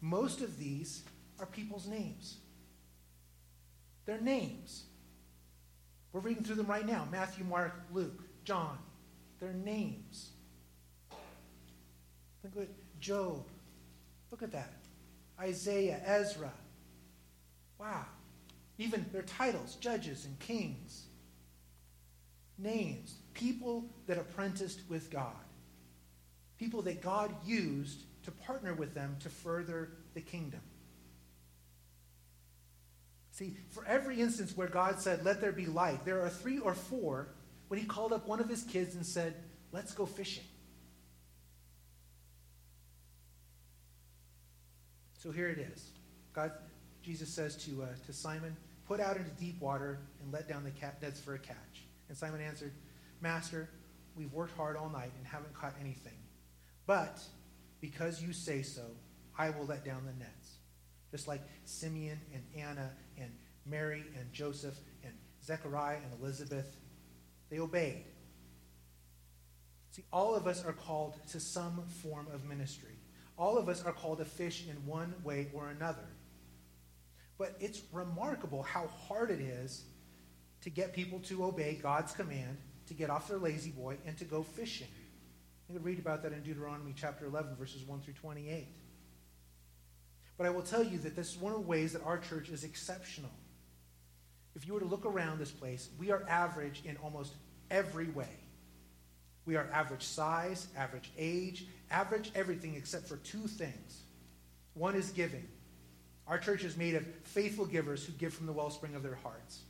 most 0.00 0.40
of 0.40 0.58
these 0.58 1.04
are 1.38 1.46
people's 1.46 1.86
names. 1.86 2.38
They're 4.04 4.20
names. 4.20 4.87
We're 6.12 6.20
reading 6.20 6.42
through 6.42 6.56
them 6.56 6.66
right 6.66 6.86
now 6.86 7.06
Matthew, 7.10 7.44
Mark, 7.44 7.74
Luke, 7.92 8.22
John. 8.44 8.78
They're 9.40 9.52
names. 9.52 10.30
Look 12.42 12.56
at 12.56 13.00
Job. 13.00 13.44
Look 14.30 14.42
at 14.42 14.52
that. 14.52 14.72
Isaiah, 15.40 16.00
Ezra. 16.04 16.52
Wow. 17.78 18.04
Even 18.78 19.04
their 19.12 19.22
titles, 19.22 19.76
judges 19.76 20.24
and 20.24 20.38
kings. 20.40 21.06
Names. 22.58 23.16
People 23.34 23.84
that 24.06 24.18
apprenticed 24.18 24.80
with 24.88 25.10
God. 25.10 25.32
People 26.58 26.82
that 26.82 27.00
God 27.00 27.32
used 27.46 28.02
to 28.24 28.30
partner 28.32 28.74
with 28.74 28.94
them 28.94 29.16
to 29.20 29.28
further 29.28 29.90
the 30.14 30.20
kingdom. 30.20 30.60
See, 33.38 33.54
for 33.70 33.86
every 33.86 34.20
instance 34.20 34.56
where 34.56 34.66
God 34.66 34.98
said, 34.98 35.24
Let 35.24 35.40
there 35.40 35.52
be 35.52 35.66
light, 35.66 36.04
there 36.04 36.20
are 36.22 36.28
three 36.28 36.58
or 36.58 36.74
four 36.74 37.28
when 37.68 37.78
he 37.78 37.86
called 37.86 38.12
up 38.12 38.26
one 38.26 38.40
of 38.40 38.48
his 38.48 38.64
kids 38.64 38.96
and 38.96 39.06
said, 39.06 39.32
Let's 39.70 39.94
go 39.94 40.06
fishing. 40.06 40.42
So 45.12 45.30
here 45.30 45.48
it 45.48 45.58
is. 45.58 45.90
God, 46.32 46.50
Jesus 47.00 47.28
says 47.28 47.54
to, 47.64 47.84
uh, 47.84 47.86
to 48.06 48.12
Simon, 48.12 48.56
Put 48.88 48.98
out 48.98 49.16
into 49.16 49.30
deep 49.30 49.60
water 49.60 50.00
and 50.20 50.32
let 50.32 50.48
down 50.48 50.64
the 50.64 50.72
cat 50.72 51.00
nets 51.00 51.20
for 51.20 51.34
a 51.34 51.38
catch. 51.38 51.84
And 52.08 52.18
Simon 52.18 52.40
answered, 52.40 52.72
Master, 53.20 53.68
we've 54.16 54.32
worked 54.32 54.56
hard 54.56 54.76
all 54.76 54.88
night 54.88 55.12
and 55.16 55.24
haven't 55.24 55.54
caught 55.54 55.74
anything. 55.80 56.18
But 56.86 57.20
because 57.80 58.20
you 58.20 58.32
say 58.32 58.62
so, 58.62 58.82
I 59.38 59.50
will 59.50 59.66
let 59.66 59.84
down 59.84 60.06
the 60.06 60.24
nets. 60.24 60.37
Just 61.10 61.26
like 61.26 61.40
Simeon 61.64 62.20
and 62.34 62.42
Anna 62.56 62.90
and 63.16 63.30
Mary 63.64 64.04
and 64.18 64.32
Joseph 64.32 64.76
and 65.04 65.12
Zechariah 65.44 65.96
and 65.96 66.20
Elizabeth, 66.20 66.76
they 67.50 67.58
obeyed. 67.58 68.04
See, 69.90 70.04
all 70.12 70.34
of 70.34 70.46
us 70.46 70.64
are 70.64 70.72
called 70.72 71.18
to 71.30 71.40
some 71.40 71.82
form 72.02 72.26
of 72.32 72.44
ministry. 72.44 72.94
All 73.38 73.56
of 73.56 73.68
us 73.68 73.84
are 73.84 73.92
called 73.92 74.18
to 74.18 74.24
fish 74.24 74.66
in 74.68 74.76
one 74.86 75.14
way 75.24 75.48
or 75.54 75.70
another. 75.70 76.06
But 77.38 77.56
it's 77.60 77.80
remarkable 77.92 78.62
how 78.62 78.88
hard 78.88 79.30
it 79.30 79.40
is 79.40 79.84
to 80.62 80.70
get 80.70 80.92
people 80.92 81.20
to 81.20 81.44
obey 81.44 81.78
God's 81.80 82.12
command, 82.12 82.58
to 82.88 82.94
get 82.94 83.10
off 83.10 83.28
their 83.28 83.38
La-Z-Boy, 83.38 83.98
and 84.06 84.18
to 84.18 84.24
go 84.24 84.42
fishing. 84.42 84.88
You 85.68 85.76
can 85.76 85.84
read 85.84 85.98
about 85.98 86.22
that 86.24 86.32
in 86.32 86.42
Deuteronomy 86.42 86.94
chapter 86.96 87.26
11, 87.26 87.54
verses 87.56 87.84
1 87.84 88.00
through 88.00 88.14
28. 88.14 88.66
But 90.38 90.46
I 90.46 90.50
will 90.50 90.62
tell 90.62 90.84
you 90.84 90.98
that 90.98 91.16
this 91.16 91.32
is 91.32 91.36
one 91.36 91.52
of 91.52 91.60
the 91.60 91.66
ways 91.66 91.92
that 91.92 92.04
our 92.04 92.16
church 92.16 92.48
is 92.48 92.62
exceptional. 92.62 93.30
If 94.54 94.66
you 94.66 94.72
were 94.72 94.80
to 94.80 94.86
look 94.86 95.04
around 95.04 95.38
this 95.38 95.50
place, 95.50 95.88
we 95.98 96.10
are 96.12 96.24
average 96.28 96.82
in 96.84 96.96
almost 96.98 97.34
every 97.70 98.06
way. 98.06 98.30
We 99.44 99.56
are 99.56 99.68
average 99.72 100.02
size, 100.02 100.68
average 100.76 101.10
age, 101.18 101.66
average 101.90 102.30
everything 102.34 102.76
except 102.76 103.08
for 103.08 103.16
two 103.16 103.46
things. 103.48 104.02
One 104.74 104.94
is 104.94 105.10
giving. 105.10 105.46
Our 106.26 106.38
church 106.38 106.62
is 106.62 106.76
made 106.76 106.94
of 106.94 107.04
faithful 107.24 107.66
givers 107.66 108.04
who 108.04 108.12
give 108.12 108.32
from 108.32 108.46
the 108.46 108.52
wellspring 108.52 108.94
of 108.94 109.02
their 109.02 109.18
hearts. 109.22 109.60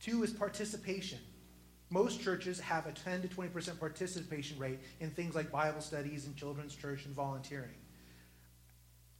Two 0.00 0.22
is 0.22 0.32
participation. 0.32 1.18
Most 1.90 2.20
churches 2.20 2.60
have 2.60 2.86
a 2.86 2.92
10 2.92 3.22
to 3.22 3.28
20% 3.28 3.80
participation 3.80 4.58
rate 4.58 4.78
in 5.00 5.10
things 5.10 5.34
like 5.34 5.50
Bible 5.50 5.80
studies 5.80 6.26
and 6.26 6.36
children's 6.36 6.74
church 6.74 7.06
and 7.06 7.14
volunteering. 7.14 7.74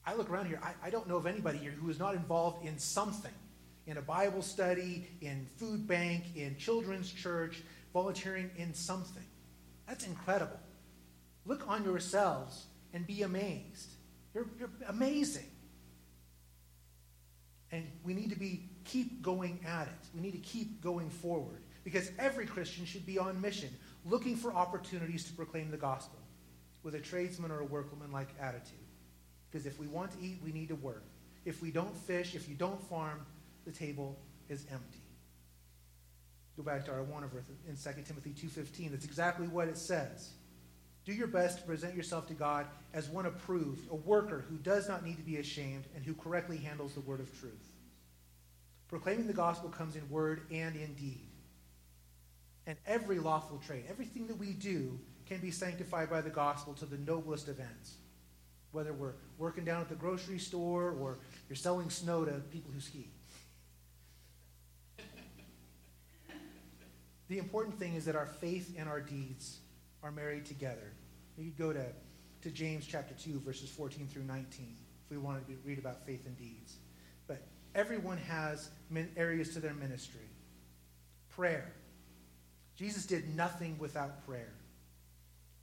I 0.07 0.15
look 0.15 0.31
around 0.31 0.47
here, 0.47 0.61
I, 0.63 0.89
I 0.89 0.91
don't 0.91 1.09
know 1.09 1.17
of 1.17 1.27
anybody 1.27 1.59
here 1.59 1.71
who 1.71 1.89
is 1.91 1.99
not 1.99 2.15
involved 2.15 2.67
in 2.67 2.79
something 2.79 3.33
in 3.87 3.99
a 3.99 4.03
Bible 4.03 4.43
study, 4.43 5.09
in 5.21 5.47
food 5.57 5.87
bank, 5.87 6.25
in 6.37 6.57
children's 6.57 7.11
church, 7.11 7.63
volunteering 7.93 8.51
in 8.57 8.75
something. 8.75 9.25
That's 9.87 10.07
incredible. 10.07 10.59
Look 11.45 11.69
on 11.69 11.85
yourselves 11.85 12.65
and 12.93 13.07
be 13.07 13.23
amazed. 13.23 13.91
You're, 14.35 14.47
you're 14.59 14.71
amazing. 14.89 15.47
And 17.71 17.87
we 18.05 18.15
need 18.15 18.31
to 18.31 18.39
be 18.39 18.69
keep 18.85 19.23
going 19.23 19.61
at 19.67 19.89
it. 19.89 20.09
We 20.15 20.21
need 20.21 20.33
to 20.33 20.39
keep 20.39 20.81
going 20.81 21.11
forward 21.11 21.63
because 21.83 22.11
every 22.19 22.47
Christian 22.47 22.87
should 22.87 23.05
be 23.05 23.19
on 23.19 23.41
mission, 23.41 23.71
looking 24.05 24.37
for 24.37 24.53
opportunities 24.53 25.25
to 25.25 25.33
proclaim 25.33 25.71
the 25.71 25.77
gospel 25.77 26.19
with 26.83 26.95
a 26.95 27.01
tradesman 27.01 27.51
or 27.51 27.61
a 27.61 27.65
workman-like 27.65 28.29
attitude. 28.41 28.84
Because 29.55 29.67
if 29.67 29.79
we 29.79 29.87
want 29.87 30.11
to 30.11 30.19
eat, 30.21 30.41
we 30.45 30.51
need 30.51 30.67
to 30.67 30.75
work. 30.75 31.05
If 31.45 31.63
we 31.63 31.71
don't 31.71 31.97
fish, 31.97 32.35
if 32.35 32.49
you 32.49 32.57
don't 32.57 32.83
farm, 32.89 33.25
the 33.65 33.71
table 33.71 34.19
is 34.49 34.67
empty. 34.73 34.99
Go 36.57 36.65
back 36.65 36.85
to 36.87 36.91
our 36.91 37.05
one 37.05 37.23
verse 37.29 37.45
in 37.69 37.77
2 37.77 38.03
Timothy 38.03 38.31
2.15. 38.31 38.91
That's 38.91 39.05
exactly 39.05 39.47
what 39.47 39.69
it 39.69 39.79
says. 39.79 40.31
Do 41.05 41.13
your 41.13 41.29
best 41.29 41.59
to 41.59 41.65
present 41.65 41.95
yourself 41.95 42.27
to 42.29 42.35
God 42.35 42.67
as 42.93 43.09
one 43.09 43.27
approved, 43.27 43.89
a 43.93 43.95
worker 43.95 44.45
who 44.51 44.57
does 44.57 44.89
not 44.89 45.05
need 45.05 45.19
to 45.19 45.23
be 45.23 45.37
ashamed 45.37 45.85
and 45.95 46.05
who 46.05 46.15
correctly 46.15 46.57
handles 46.57 46.95
the 46.95 47.01
word 47.03 47.21
of 47.21 47.39
truth. 47.39 47.71
Proclaiming 48.89 49.29
the 49.29 49.33
gospel 49.33 49.71
comes 49.71 49.95
in 49.95 50.11
word 50.11 50.41
and 50.51 50.75
in 50.75 50.95
deed. 50.95 51.29
And 52.67 52.77
every 52.89 53.21
lawful 53.21 53.63
trade, 53.65 53.85
everything 53.89 54.27
that 54.27 54.37
we 54.37 54.53
do, 54.53 54.99
can 55.27 55.39
be 55.39 55.53
sanctified 55.53 56.11
by 56.11 56.23
the 56.23 56.31
gospel 56.31 56.75
to 56.75 56.87
the 56.87 56.99
noblest 56.99 57.47
of 57.47 57.61
ends. 57.61 57.99
Whether 58.75 58.93
we're 58.93 59.15
working 59.39 59.65
down 59.65 59.81
at 59.81 59.89
the 59.89 59.95
grocery 59.95 60.39
store 60.39 60.91
or 61.01 61.19
you're 61.49 61.57
selling 61.57 61.89
snow 61.91 62.25
to 62.25 62.33
people 62.53 62.71
who 62.73 62.81
ski. 62.81 63.09
The 67.29 67.39
important 67.39 67.79
thing 67.79 67.95
is 67.95 68.05
that 68.05 68.17
our 68.17 68.27
faith 68.27 68.75
and 68.79 68.87
our 68.87 69.01
deeds 69.01 69.61
are 70.03 70.13
married 70.13 70.45
together. 70.45 70.93
You 71.39 71.45
could 71.45 71.57
go 71.57 71.73
to, 71.73 71.87
to 72.43 72.51
James 72.51 72.87
chapter 72.87 73.15
2, 73.15 73.41
verses 73.41 73.71
14 73.71 74.07
through 74.09 74.25
19, 74.25 74.77
if 75.05 75.11
we 75.11 75.17
wanted 75.17 75.47
to 75.47 75.57
read 75.65 75.79
about 75.79 76.05
faith 76.05 76.27
and 76.27 76.37
deeds. 76.37 76.77
But 77.27 77.47
everyone 77.75 78.19
has 78.19 78.69
areas 79.17 79.55
to 79.55 79.61
their 79.61 79.73
ministry 79.73 80.29
Prayer. 81.35 81.73
Jesus 82.77 83.07
did 83.07 83.35
nothing 83.35 83.77
without 83.79 84.25
prayer. 84.25 84.53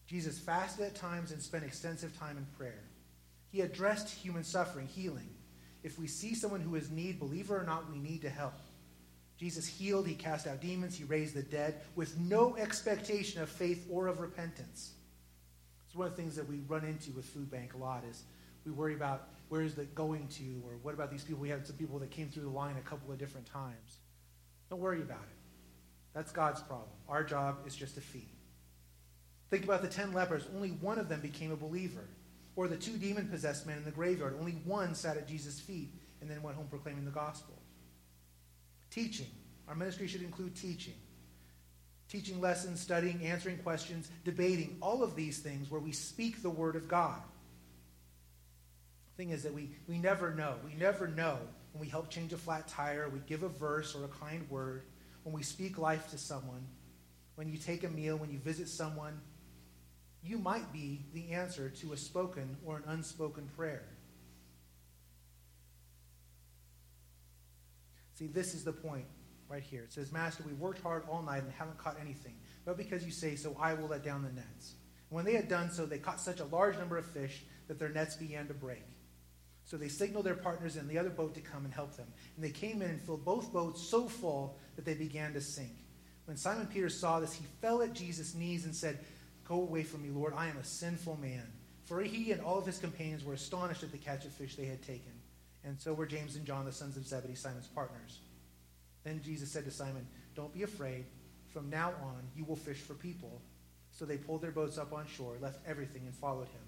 Jesus 0.05 0.37
fasted 0.37 0.85
at 0.85 0.95
times 0.95 1.31
and 1.31 1.41
spent 1.41 1.63
extensive 1.63 2.17
time 2.19 2.37
in 2.37 2.45
prayer. 2.57 2.83
He 3.51 3.61
addressed 3.61 4.09
human 4.09 4.43
suffering, 4.43 4.87
healing. 4.87 5.29
If 5.83 5.99
we 5.99 6.07
see 6.07 6.33
someone 6.33 6.61
who 6.61 6.75
is 6.75 6.89
in 6.89 6.95
need, 6.95 7.19
believer 7.19 7.59
or 7.59 7.63
not, 7.63 7.91
we 7.91 7.99
need 7.99 8.21
to 8.21 8.29
help. 8.29 8.53
Jesus 9.37 9.67
healed, 9.67 10.07
he 10.07 10.13
cast 10.13 10.47
out 10.47 10.61
demons, 10.61 10.95
he 10.95 11.03
raised 11.03 11.33
the 11.33 11.41
dead 11.41 11.81
with 11.95 12.17
no 12.17 12.55
expectation 12.57 13.41
of 13.41 13.49
faith 13.49 13.87
or 13.89 14.07
of 14.07 14.19
repentance. 14.19 14.91
It's 15.87 15.95
one 15.95 16.07
of 16.07 16.15
the 16.15 16.21
things 16.21 16.35
that 16.35 16.47
we 16.47 16.59
run 16.67 16.85
into 16.85 17.11
with 17.11 17.25
Food 17.25 17.49
Bank 17.49 17.73
a 17.73 17.77
lot 17.77 18.03
is 18.09 18.23
we 18.65 18.71
worry 18.71 18.93
about 18.93 19.29
where 19.49 19.61
is 19.61 19.77
it 19.77 19.95
going 19.95 20.27
to, 20.27 20.61
or 20.65 20.77
what 20.83 20.93
about 20.93 21.11
these 21.11 21.23
people? 21.23 21.41
We 21.41 21.49
had 21.49 21.65
some 21.67 21.75
people 21.75 21.99
that 21.99 22.11
came 22.11 22.29
through 22.29 22.43
the 22.43 22.49
line 22.49 22.77
a 22.77 22.87
couple 22.87 23.11
of 23.11 23.17
different 23.17 23.47
times. 23.47 23.97
Don't 24.69 24.79
worry 24.79 25.01
about 25.01 25.23
it. 25.23 25.37
That's 26.13 26.31
God's 26.31 26.61
problem. 26.61 26.91
Our 27.09 27.23
job 27.23 27.57
is 27.65 27.75
just 27.75 27.95
to 27.95 28.01
feed. 28.01 28.29
Think 29.49 29.65
about 29.65 29.81
the 29.81 29.89
ten 29.89 30.13
lepers. 30.13 30.43
Only 30.55 30.69
one 30.69 30.99
of 30.99 31.09
them 31.09 31.19
became 31.19 31.51
a 31.51 31.57
believer. 31.57 32.07
Or 32.55 32.67
the 32.67 32.77
two 32.77 32.97
demon 32.97 33.27
possessed 33.27 33.65
men 33.65 33.77
in 33.77 33.85
the 33.85 33.91
graveyard. 33.91 34.35
Only 34.39 34.53
one 34.65 34.93
sat 34.95 35.17
at 35.17 35.27
Jesus' 35.27 35.59
feet 35.59 35.93
and 36.19 36.29
then 36.29 36.41
went 36.41 36.57
home 36.57 36.67
proclaiming 36.67 37.05
the 37.05 37.11
gospel. 37.11 37.57
Teaching. 38.89 39.27
Our 39.67 39.75
ministry 39.75 40.07
should 40.07 40.21
include 40.21 40.55
teaching. 40.55 40.95
Teaching 42.09 42.41
lessons, 42.41 42.81
studying, 42.81 43.23
answering 43.25 43.57
questions, 43.59 44.09
debating, 44.25 44.77
all 44.81 45.01
of 45.01 45.15
these 45.15 45.39
things 45.39 45.71
where 45.71 45.79
we 45.79 45.93
speak 45.93 46.41
the 46.41 46.49
word 46.49 46.75
of 46.75 46.87
God 46.89 47.21
thing 49.21 49.29
is 49.29 49.43
that 49.43 49.53
we, 49.53 49.69
we 49.87 49.99
never 49.99 50.33
know. 50.33 50.55
We 50.65 50.73
never 50.73 51.07
know 51.07 51.37
when 51.73 51.81
we 51.81 51.87
help 51.87 52.09
change 52.09 52.33
a 52.33 52.37
flat 52.37 52.67
tire, 52.67 53.07
we 53.07 53.19
give 53.27 53.43
a 53.43 53.49
verse 53.49 53.95
or 53.95 54.05
a 54.05 54.07
kind 54.07 54.49
word, 54.49 54.81
when 55.23 55.33
we 55.33 55.43
speak 55.43 55.77
life 55.77 56.09
to 56.09 56.17
someone, 56.17 56.65
when 57.35 57.47
you 57.47 57.57
take 57.57 57.83
a 57.83 57.89
meal, 57.89 58.17
when 58.17 58.31
you 58.31 58.39
visit 58.39 58.67
someone, 58.67 59.21
you 60.23 60.37
might 60.37 60.71
be 60.71 61.05
the 61.13 61.31
answer 61.31 61.69
to 61.69 61.93
a 61.93 61.97
spoken 61.97 62.57
or 62.65 62.77
an 62.77 62.83
unspoken 62.87 63.49
prayer. 63.55 63.83
See, 68.15 68.27
this 68.27 68.53
is 68.53 68.63
the 68.63 68.71
point 68.71 69.05
right 69.49 69.63
here. 69.63 69.83
It 69.83 69.93
says, 69.93 70.11
Master, 70.11 70.43
we 70.45 70.53
worked 70.53 70.81
hard 70.81 71.03
all 71.09 71.23
night 71.23 71.43
and 71.43 71.51
haven't 71.51 71.79
caught 71.79 71.97
anything. 71.99 72.35
But 72.65 72.77
because 72.77 73.03
you 73.03 73.11
say 73.11 73.35
so, 73.35 73.57
I 73.59 73.73
will 73.73 73.87
let 73.87 74.03
down 74.03 74.21
the 74.21 74.31
nets. 74.31 74.75
When 75.09 75.25
they 75.25 75.33
had 75.33 75.49
done 75.49 75.71
so, 75.71 75.85
they 75.85 75.97
caught 75.97 76.21
such 76.21 76.39
a 76.39 76.45
large 76.45 76.77
number 76.77 76.97
of 76.97 77.05
fish 77.05 77.43
that 77.67 77.79
their 77.79 77.89
nets 77.89 78.15
began 78.15 78.47
to 78.47 78.53
break. 78.53 78.83
So 79.65 79.75
they 79.77 79.87
signaled 79.87 80.25
their 80.25 80.35
partners 80.35 80.77
in 80.77 80.87
the 80.87 80.97
other 80.97 81.09
boat 81.09 81.33
to 81.35 81.41
come 81.41 81.65
and 81.65 81.73
help 81.73 81.95
them. 81.97 82.07
And 82.35 82.45
they 82.45 82.49
came 82.49 82.81
in 82.81 82.89
and 82.91 83.01
filled 83.01 83.25
both 83.25 83.51
boats 83.51 83.81
so 83.81 84.07
full 84.07 84.57
that 84.75 84.85
they 84.85 84.93
began 84.93 85.33
to 85.33 85.41
sink. 85.41 85.71
When 86.25 86.37
Simon 86.37 86.67
Peter 86.67 86.89
saw 86.89 87.19
this, 87.19 87.33
he 87.33 87.45
fell 87.61 87.81
at 87.81 87.93
Jesus' 87.93 88.35
knees 88.35 88.65
and 88.65 88.75
said, 88.75 88.99
Go 89.51 89.63
away 89.63 89.83
from 89.83 90.01
me, 90.01 90.09
Lord. 90.09 90.33
I 90.33 90.47
am 90.47 90.55
a 90.55 90.63
sinful 90.63 91.19
man. 91.21 91.45
For 91.83 91.99
he 91.99 92.31
and 92.31 92.39
all 92.41 92.57
of 92.57 92.65
his 92.65 92.77
companions 92.77 93.25
were 93.25 93.33
astonished 93.33 93.83
at 93.83 93.91
the 93.91 93.97
catch 93.97 94.23
of 94.23 94.31
fish 94.31 94.55
they 94.55 94.63
had 94.63 94.81
taken. 94.81 95.11
And 95.65 95.77
so 95.77 95.93
were 95.93 96.05
James 96.05 96.37
and 96.37 96.45
John, 96.45 96.63
the 96.63 96.71
sons 96.71 96.95
of 96.95 97.05
Zebedee, 97.05 97.35
Simon's 97.35 97.67
partners. 97.67 98.19
Then 99.03 99.21
Jesus 99.21 99.51
said 99.51 99.65
to 99.65 99.71
Simon, 99.71 100.07
Don't 100.35 100.53
be 100.53 100.63
afraid. 100.63 101.03
From 101.49 101.69
now 101.69 101.89
on, 102.01 102.23
you 102.33 102.45
will 102.45 102.55
fish 102.55 102.77
for 102.77 102.93
people. 102.93 103.41
So 103.91 104.05
they 104.05 104.15
pulled 104.15 104.41
their 104.41 104.51
boats 104.51 104.77
up 104.77 104.93
on 104.93 105.05
shore, 105.05 105.35
left 105.41 105.59
everything, 105.67 106.03
and 106.05 106.15
followed 106.15 106.47
him. 106.47 106.63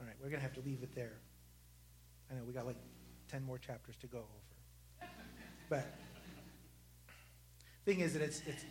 All 0.00 0.06
right, 0.06 0.16
we're 0.20 0.30
going 0.30 0.40
to 0.40 0.46
have 0.48 0.54
to 0.54 0.68
leave 0.68 0.82
it 0.82 0.96
there. 0.96 1.12
I 2.28 2.34
know 2.34 2.42
we 2.44 2.52
got 2.52 2.66
like 2.66 2.74
10 3.30 3.44
more 3.44 3.58
chapters 3.58 3.94
to 4.00 4.08
go 4.08 4.18
over. 4.18 5.10
But 5.68 5.86
thing 7.84 8.00
is 8.00 8.14
that 8.14 8.22
it's, 8.22 8.42
it's 8.48 8.64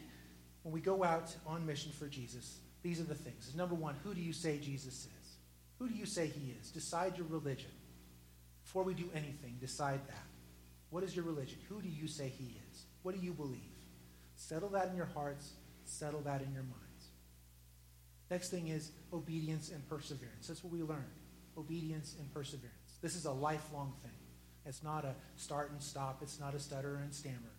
when 0.66 0.74
we 0.74 0.82
go 0.82 1.03
out 1.03 1.32
on 1.45 1.63
mission 1.63 1.91
for 1.91 2.07
Jesus, 2.07 2.57
these 2.82 2.99
are 2.99 3.03
the 3.03 3.13
things. 3.13 3.53
Number 3.55 3.76
one, 3.76 3.93
who 4.03 4.16
do 4.16 4.20
you 4.20 4.34
say 4.34 4.57
Jesus 4.57 5.05
is? 5.22 5.38
Who 5.78 5.88
do 5.88 5.93
you 5.93 6.07
say 6.07 6.26
he 6.26 6.55
is? 6.59 6.72
Decide 6.72 7.20
your 7.20 7.28
religion. 7.28 7.70
Before 8.63 8.82
we 8.82 8.95
do 8.95 9.07
anything, 9.13 9.57
decide 9.61 9.99
that. 10.07 10.26
What 10.89 11.03
is 11.03 11.16
your 11.16 11.24
religion? 11.24 11.59
Who 11.70 11.84
do 11.84 11.88
you 11.88 12.07
say 12.07 12.30
he 12.36 12.57
is? 12.72 12.86
What 13.03 13.13
do 13.13 13.24
you 13.24 13.32
believe? 13.32 13.59
Settle 14.38 14.70
that 14.70 14.88
in 14.88 14.95
your 14.95 15.05
hearts, 15.05 15.51
settle 15.84 16.22
that 16.22 16.41
in 16.41 16.51
your 16.51 16.63
minds. 16.63 17.09
Next 18.32 18.49
thing 18.49 18.70
is 18.70 18.89
obedience 19.13 19.70
and 19.70 19.88
perseverance. 19.88 20.47
That's 20.47 20.63
what 20.63 20.74
we 20.74 20.82
learned 20.82 21.03
obedience 21.59 22.16
and 22.20 22.34
perseverance. 22.34 22.97
This 23.03 23.16
is 23.16 23.26
a 23.26 23.32
lifelong 23.32 23.93
thing. 24.01 24.18
It's 24.66 24.82
not 24.82 25.05
a 25.05 25.13
start 25.36 25.70
and 25.70 25.80
stop, 25.80 26.24
it's 26.24 26.39
not 26.39 26.55
a 26.55 26.59
stutter 26.59 26.95
and 27.03 27.13
stammer. 27.13 27.53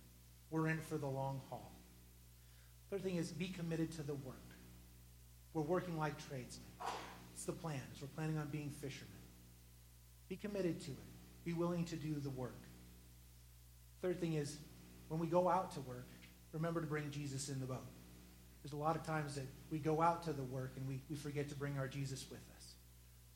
We're 0.51 0.67
in 0.67 0.81
for 0.81 0.99
the 0.99 1.07
long 1.07 1.41
haul. 1.49 1.76
Third 2.91 3.03
thing 3.03 3.17
is 3.17 3.33
be 3.33 3.49
committed 3.49 3.93
to 3.93 4.03
the 4.03 4.15
work. 4.15 4.37
We're 5.55 5.63
working 5.63 5.99
like 5.99 6.17
tradesmen. 6.29 6.67
It's 7.35 7.45
the 7.45 7.53
plan. 7.53 7.81
we're 8.01 8.09
planning 8.09 8.39
on 8.39 8.49
being 8.49 8.71
fishermen. 8.71 9.13
Be 10.29 10.37
committed 10.37 10.81
to 10.83 10.91
it. 10.91 10.97
Be 11.45 11.53
willing 11.53 11.85
to 11.87 11.97
do 11.97 12.15
the 12.15 12.31
work. 12.31 12.61
Third 14.03 14.21
thing 14.21 14.35
is 14.35 14.59
when 15.09 15.21
we 15.21 15.27
go 15.27 15.49
out 15.49 15.73
to 15.73 15.81
work, 15.81 16.09
remember 16.53 16.81
to 16.81 16.87
bring 16.87 17.11
Jesus 17.11 17.49
in 17.49 17.61
the 17.61 17.67
boat. 17.67 17.87
There's 18.63 18.73
a 18.73 18.77
lot 18.77 18.97
of 18.97 19.05
times 19.05 19.35
that 19.37 19.47
we 19.71 19.79
go 19.79 20.01
out 20.01 20.25
to 20.25 20.33
the 20.33 20.43
work 20.43 20.73
and 20.77 20.89
we, 20.89 21.01
we 21.09 21.17
forget 21.17 21.49
to 21.51 21.55
bring 21.55 21.79
our 21.79 21.87
Jesus 21.87 22.27
with 22.31 22.41
us. 22.57 22.75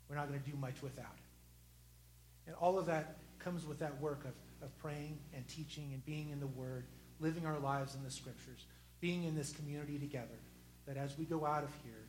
We're 0.09 0.17
not 0.17 0.29
going 0.29 0.41
to 0.41 0.51
do 0.51 0.57
much 0.57 0.83
without 0.83 1.15
it. 1.17 2.49
And 2.49 2.57
all 2.57 2.79
of 2.79 2.87
that 2.87 3.19
comes 3.39 3.65
with 3.65 3.79
that 3.79 4.01
work 4.01 4.25
of, 4.25 4.33
of 4.67 4.77
praying 4.79 5.19
and 5.35 5.47
teaching 5.47 5.91
and 5.93 6.05
being 6.05 6.31
in 6.31 6.41
the 6.41 6.49
Word, 6.49 6.87
living 7.21 7.47
our 7.47 7.59
lives 7.59 7.95
in 7.95 8.03
the 8.03 8.11
Scriptures, 8.11 8.67
being 9.01 9.25
in 9.25 9.35
this 9.35 9.53
community 9.53 9.99
together, 9.99 10.39
that 10.87 10.97
as 10.97 11.17
we 11.19 11.25
go 11.25 11.47
out 11.47 11.65
of 11.65 11.71
here, 11.85 12.05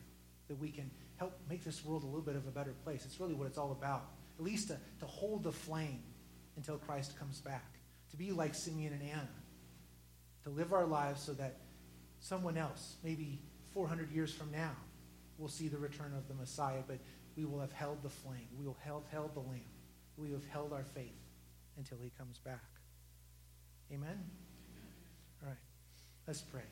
that 0.48 0.58
we 0.58 0.70
can 0.70 0.90
help 1.16 1.38
make 1.48 1.64
this 1.64 1.84
world 1.84 2.02
a 2.02 2.06
little 2.06 2.20
bit 2.20 2.36
of 2.36 2.46
a 2.46 2.50
better 2.50 2.74
place. 2.84 3.04
It's 3.04 3.20
really 3.20 3.34
what 3.34 3.46
it's 3.46 3.58
all 3.58 3.72
about. 3.72 4.10
At 4.38 4.44
least 4.44 4.68
to, 4.68 4.78
to 5.00 5.06
hold 5.06 5.44
the 5.44 5.52
flame 5.52 6.02
until 6.56 6.78
Christ 6.78 7.18
comes 7.18 7.40
back. 7.40 7.76
To 8.10 8.16
be 8.16 8.32
like 8.32 8.54
Simeon 8.54 8.92
and 8.92 9.02
Anna. 9.02 9.28
To 10.44 10.50
live 10.50 10.72
our 10.72 10.86
lives 10.86 11.22
so 11.22 11.32
that 11.34 11.60
someone 12.20 12.58
else, 12.58 12.96
maybe 13.02 13.40
400 13.72 14.10
years 14.10 14.34
from 14.34 14.50
now, 14.50 14.72
will 15.38 15.48
see 15.48 15.68
the 15.68 15.78
return 15.78 16.12
of 16.16 16.28
the 16.28 16.34
Messiah, 16.34 16.82
but 16.86 16.98
we 17.36 17.44
will 17.44 17.60
have 17.60 17.72
held 17.72 18.02
the 18.02 18.10
flame. 18.10 18.48
We 18.58 18.66
will 18.66 18.76
have 18.84 19.06
held 19.10 19.34
the 19.34 19.40
lamp. 19.40 19.62
We 20.16 20.30
have 20.32 20.44
held 20.46 20.72
our 20.72 20.84
faith 20.84 21.18
until 21.78 21.98
he 22.02 22.10
comes 22.18 22.38
back. 22.38 22.60
Amen? 23.92 24.18
All 25.42 25.48
right. 25.48 25.58
Let's 26.26 26.42
pray. 26.42 26.62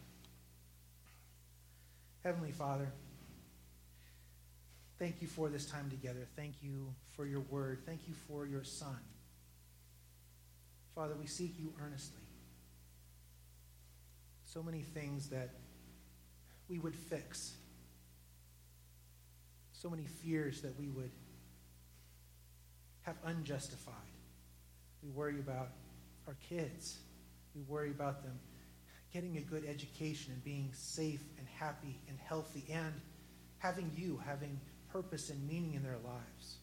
Heavenly 2.23 2.53
Father, 2.53 2.93
thank 4.99 5.23
you 5.23 5.29
for 5.29 5.49
this 5.49 5.65
time 5.65 5.89
together. 5.89 6.27
Thank 6.37 6.57
you 6.61 6.95
for 7.17 7.25
your 7.25 7.41
word. 7.41 7.81
Thank 7.87 8.07
you 8.07 8.15
for 8.29 8.47
your 8.47 8.63
Son. 8.63 8.99
Father, 10.95 11.15
we 11.19 11.27
seek 11.27 11.59
you 11.59 11.73
earnestly 11.83 12.21
so 14.45 14.63
many 14.63 14.83
things 14.83 15.29
that 15.29 15.51
we 16.69 16.79
would 16.79 16.95
fix, 16.95 17.55
so 19.73 19.89
many 19.89 20.05
fears 20.05 20.61
that 20.61 20.79
we 20.79 20.89
would 20.89 21.13
have 23.03 23.17
unjustified. 23.25 23.95
We 25.03 25.11
worry 25.11 25.39
about 25.39 25.69
our 26.27 26.37
kids. 26.49 26.99
We 27.55 27.63
worry 27.63 27.91
about 27.91 28.23
them 28.23 28.39
getting 29.13 29.37
a 29.39 29.41
good 29.41 29.65
education 29.67 30.33
and 30.33 30.45
being 30.45 30.71
safe 30.73 31.23
and 31.39 31.47
happy 31.59 32.01
and 32.09 32.19
healthy 32.19 32.65
and 32.71 32.95
having 33.59 33.91
you, 33.97 34.21
having 34.25 34.61
purpose 34.93 35.31
and 35.31 35.47
meaning 35.47 35.75
in 35.75 35.83
their 35.83 35.99
lives. 36.05 36.57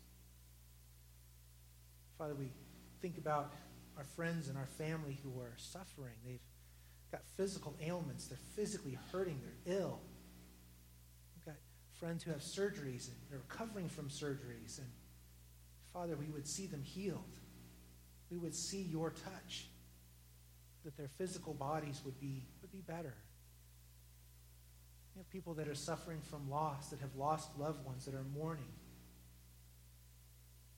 Father, 2.17 2.35
we 2.35 2.49
think 3.01 3.17
about 3.17 3.53
our 3.97 4.03
friends 4.03 4.47
and 4.47 4.57
our 4.57 4.65
family 4.77 5.19
who 5.23 5.39
are 5.39 5.53
suffering. 5.57 6.13
They've 6.25 6.39
got 7.11 7.21
physical 7.35 7.75
ailments. 7.81 8.27
They're 8.27 8.37
physically 8.55 8.97
hurting. 9.11 9.39
They're 9.41 9.77
ill. 9.79 9.99
We've 11.35 11.45
got 11.45 11.59
friends 11.99 12.23
who 12.23 12.31
have 12.31 12.41
surgeries 12.41 13.07
and 13.07 13.17
they're 13.29 13.39
recovering 13.39 13.87
from 13.87 14.09
surgeries. 14.09 14.79
And 14.79 14.87
Father, 15.93 16.15
we 16.15 16.27
would 16.27 16.47
see 16.47 16.67
them 16.67 16.81
healed. 16.81 17.37
We 18.29 18.37
would 18.37 18.55
see 18.55 18.81
your 18.81 19.11
touch, 19.11 19.67
that 20.87 20.95
their 20.95 21.09
physical 21.17 21.53
bodies 21.53 22.01
would 22.05 22.17
be, 22.17 22.45
would 22.61 22.71
be 22.71 22.79
better. 22.79 23.13
We 25.13 25.19
have 25.19 25.29
people 25.29 25.53
that 25.55 25.67
are 25.67 25.75
suffering 25.75 26.21
from 26.21 26.49
loss, 26.49 26.91
that 26.91 27.01
have 27.01 27.13
lost 27.17 27.49
loved 27.59 27.85
ones, 27.85 28.05
that 28.05 28.15
are 28.15 28.23
mourning, 28.33 28.71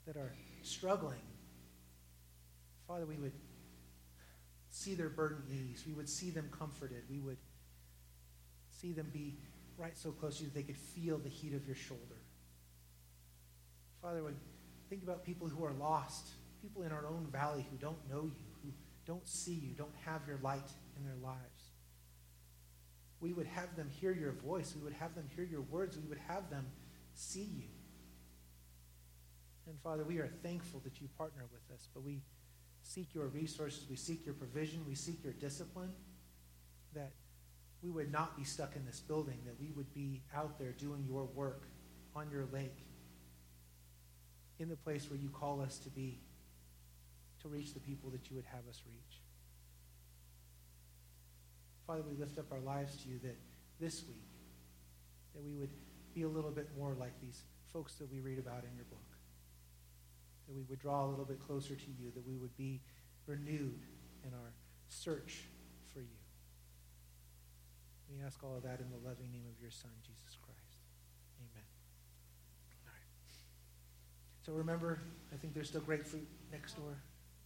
that 0.07 0.17
are 0.17 0.33
struggling. 0.63 1.21
Father, 2.87 3.05
we 3.05 3.17
would 3.17 3.33
see 4.71 4.95
their 4.95 5.09
burden 5.09 5.43
eased. 5.51 5.85
We 5.85 5.93
would 5.93 6.09
see 6.09 6.31
them 6.31 6.49
comforted. 6.57 7.03
We 7.07 7.19
would 7.19 7.37
see 8.71 8.93
them 8.93 9.11
be 9.13 9.37
right 9.77 9.95
so 9.95 10.09
close 10.09 10.37
to 10.37 10.45
you 10.45 10.49
that 10.49 10.55
they 10.55 10.63
could 10.63 10.75
feel 10.75 11.19
the 11.19 11.29
heat 11.29 11.53
of 11.53 11.67
your 11.67 11.75
shoulder. 11.75 12.01
Father, 14.01 14.23
we 14.23 14.31
think 14.89 15.03
about 15.03 15.23
people 15.23 15.47
who 15.47 15.63
are 15.63 15.73
lost, 15.73 16.29
people 16.63 16.81
in 16.81 16.91
our 16.91 17.05
own 17.05 17.27
valley 17.31 17.63
who 17.69 17.77
don't 17.77 18.09
know 18.09 18.23
you, 18.23 18.48
don't 19.09 19.27
see 19.27 19.55
you, 19.55 19.73
don't 19.73 19.95
have 20.05 20.21
your 20.27 20.37
light 20.43 20.69
in 20.95 21.03
their 21.03 21.17
lives. 21.19 21.71
We 23.19 23.33
would 23.33 23.47
have 23.47 23.75
them 23.75 23.89
hear 23.89 24.13
your 24.13 24.33
voice. 24.33 24.75
We 24.77 24.83
would 24.83 24.93
have 24.93 25.15
them 25.15 25.27
hear 25.35 25.43
your 25.43 25.61
words. 25.61 25.97
We 25.97 26.07
would 26.07 26.21
have 26.27 26.51
them 26.51 26.67
see 27.15 27.41
you. 27.41 27.69
And 29.65 29.79
Father, 29.81 30.03
we 30.03 30.19
are 30.19 30.29
thankful 30.43 30.79
that 30.83 31.01
you 31.01 31.07
partner 31.17 31.45
with 31.51 31.75
us, 31.75 31.87
but 31.91 32.03
we 32.03 32.21
seek 32.83 33.15
your 33.15 33.25
resources, 33.25 33.87
we 33.89 33.95
seek 33.95 34.25
your 34.25 34.35
provision, 34.35 34.83
we 34.87 34.93
seek 34.93 35.23
your 35.23 35.33
discipline, 35.33 35.91
that 36.93 37.13
we 37.81 37.89
would 37.89 38.11
not 38.11 38.37
be 38.37 38.43
stuck 38.43 38.75
in 38.75 38.85
this 38.85 38.99
building, 38.99 39.39
that 39.45 39.59
we 39.59 39.71
would 39.71 39.91
be 39.91 40.21
out 40.35 40.59
there 40.59 40.71
doing 40.71 41.03
your 41.07 41.25
work 41.25 41.63
on 42.15 42.29
your 42.29 42.45
lake, 42.53 42.85
in 44.59 44.69
the 44.69 44.77
place 44.77 45.09
where 45.09 45.19
you 45.19 45.29
call 45.29 45.61
us 45.61 45.79
to 45.79 45.89
be, 45.89 46.19
to 47.41 47.47
reach 47.47 47.73
the 47.73 47.79
people 47.79 48.09
that 48.09 48.29
you 48.29 48.35
would 48.35 48.45
have 48.45 48.67
us 48.69 48.81
reach. 48.85 49.21
Father, 51.87 52.03
we 52.07 52.15
lift 52.15 52.37
up 52.37 52.51
our 52.51 52.59
lives 52.59 52.95
to 53.03 53.09
you 53.09 53.19
that 53.23 53.37
this 53.79 54.03
week, 54.07 54.29
that 55.33 55.43
we 55.43 55.55
would 55.55 55.71
be 56.13 56.23
a 56.23 56.27
little 56.27 56.51
bit 56.51 56.69
more 56.77 56.95
like 56.99 57.19
these 57.21 57.43
folks 57.73 57.95
that 57.95 58.11
we 58.11 58.19
read 58.19 58.37
about 58.39 58.63
in 58.63 58.75
your 58.75 58.85
book. 58.85 58.99
That 60.47 60.55
we 60.55 60.63
would 60.69 60.79
draw 60.79 61.05
a 61.05 61.09
little 61.09 61.25
bit 61.25 61.39
closer 61.39 61.75
to 61.75 61.91
you, 61.99 62.11
that 62.13 62.27
we 62.27 62.35
would 62.35 62.55
be 62.57 62.81
renewed 63.25 63.85
in 64.23 64.33
our 64.33 64.53
search 64.87 65.45
for 65.93 65.99
you. 65.99 66.19
We 68.11 68.23
ask 68.25 68.43
all 68.43 68.57
of 68.57 68.63
that 68.63 68.79
in 68.79 68.89
the 68.89 69.07
loving 69.07 69.31
name 69.31 69.45
of 69.49 69.61
your 69.61 69.71
Son, 69.71 69.91
Jesus 70.05 70.37
Christ. 70.41 70.81
Amen. 71.39 71.65
All 72.85 72.91
right. 72.91 73.31
So 74.45 74.53
remember, 74.53 74.99
I 75.33 75.37
think 75.37 75.53
there's 75.53 75.69
still 75.69 75.81
grapefruit 75.81 76.27
next 76.51 76.73
door. 76.73 76.97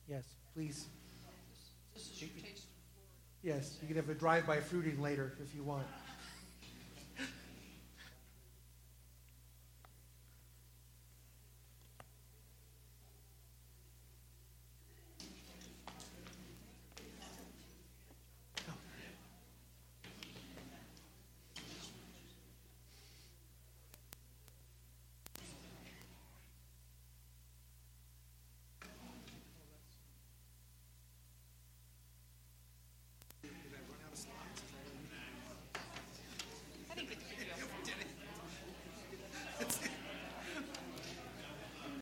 Yes, 0.07 0.23
please. 0.53 0.87
This 1.93 2.11
is 2.11 2.21
your 2.21 2.29
taste 2.31 2.63
of 2.65 2.69
Yes, 3.41 3.77
you 3.81 3.87
can 3.87 3.97
have 3.97 4.09
a 4.09 4.13
drive-by 4.13 4.59
fruiting 4.61 5.01
later 5.01 5.33
if 5.41 5.53
you 5.55 5.63
want. 5.63 5.85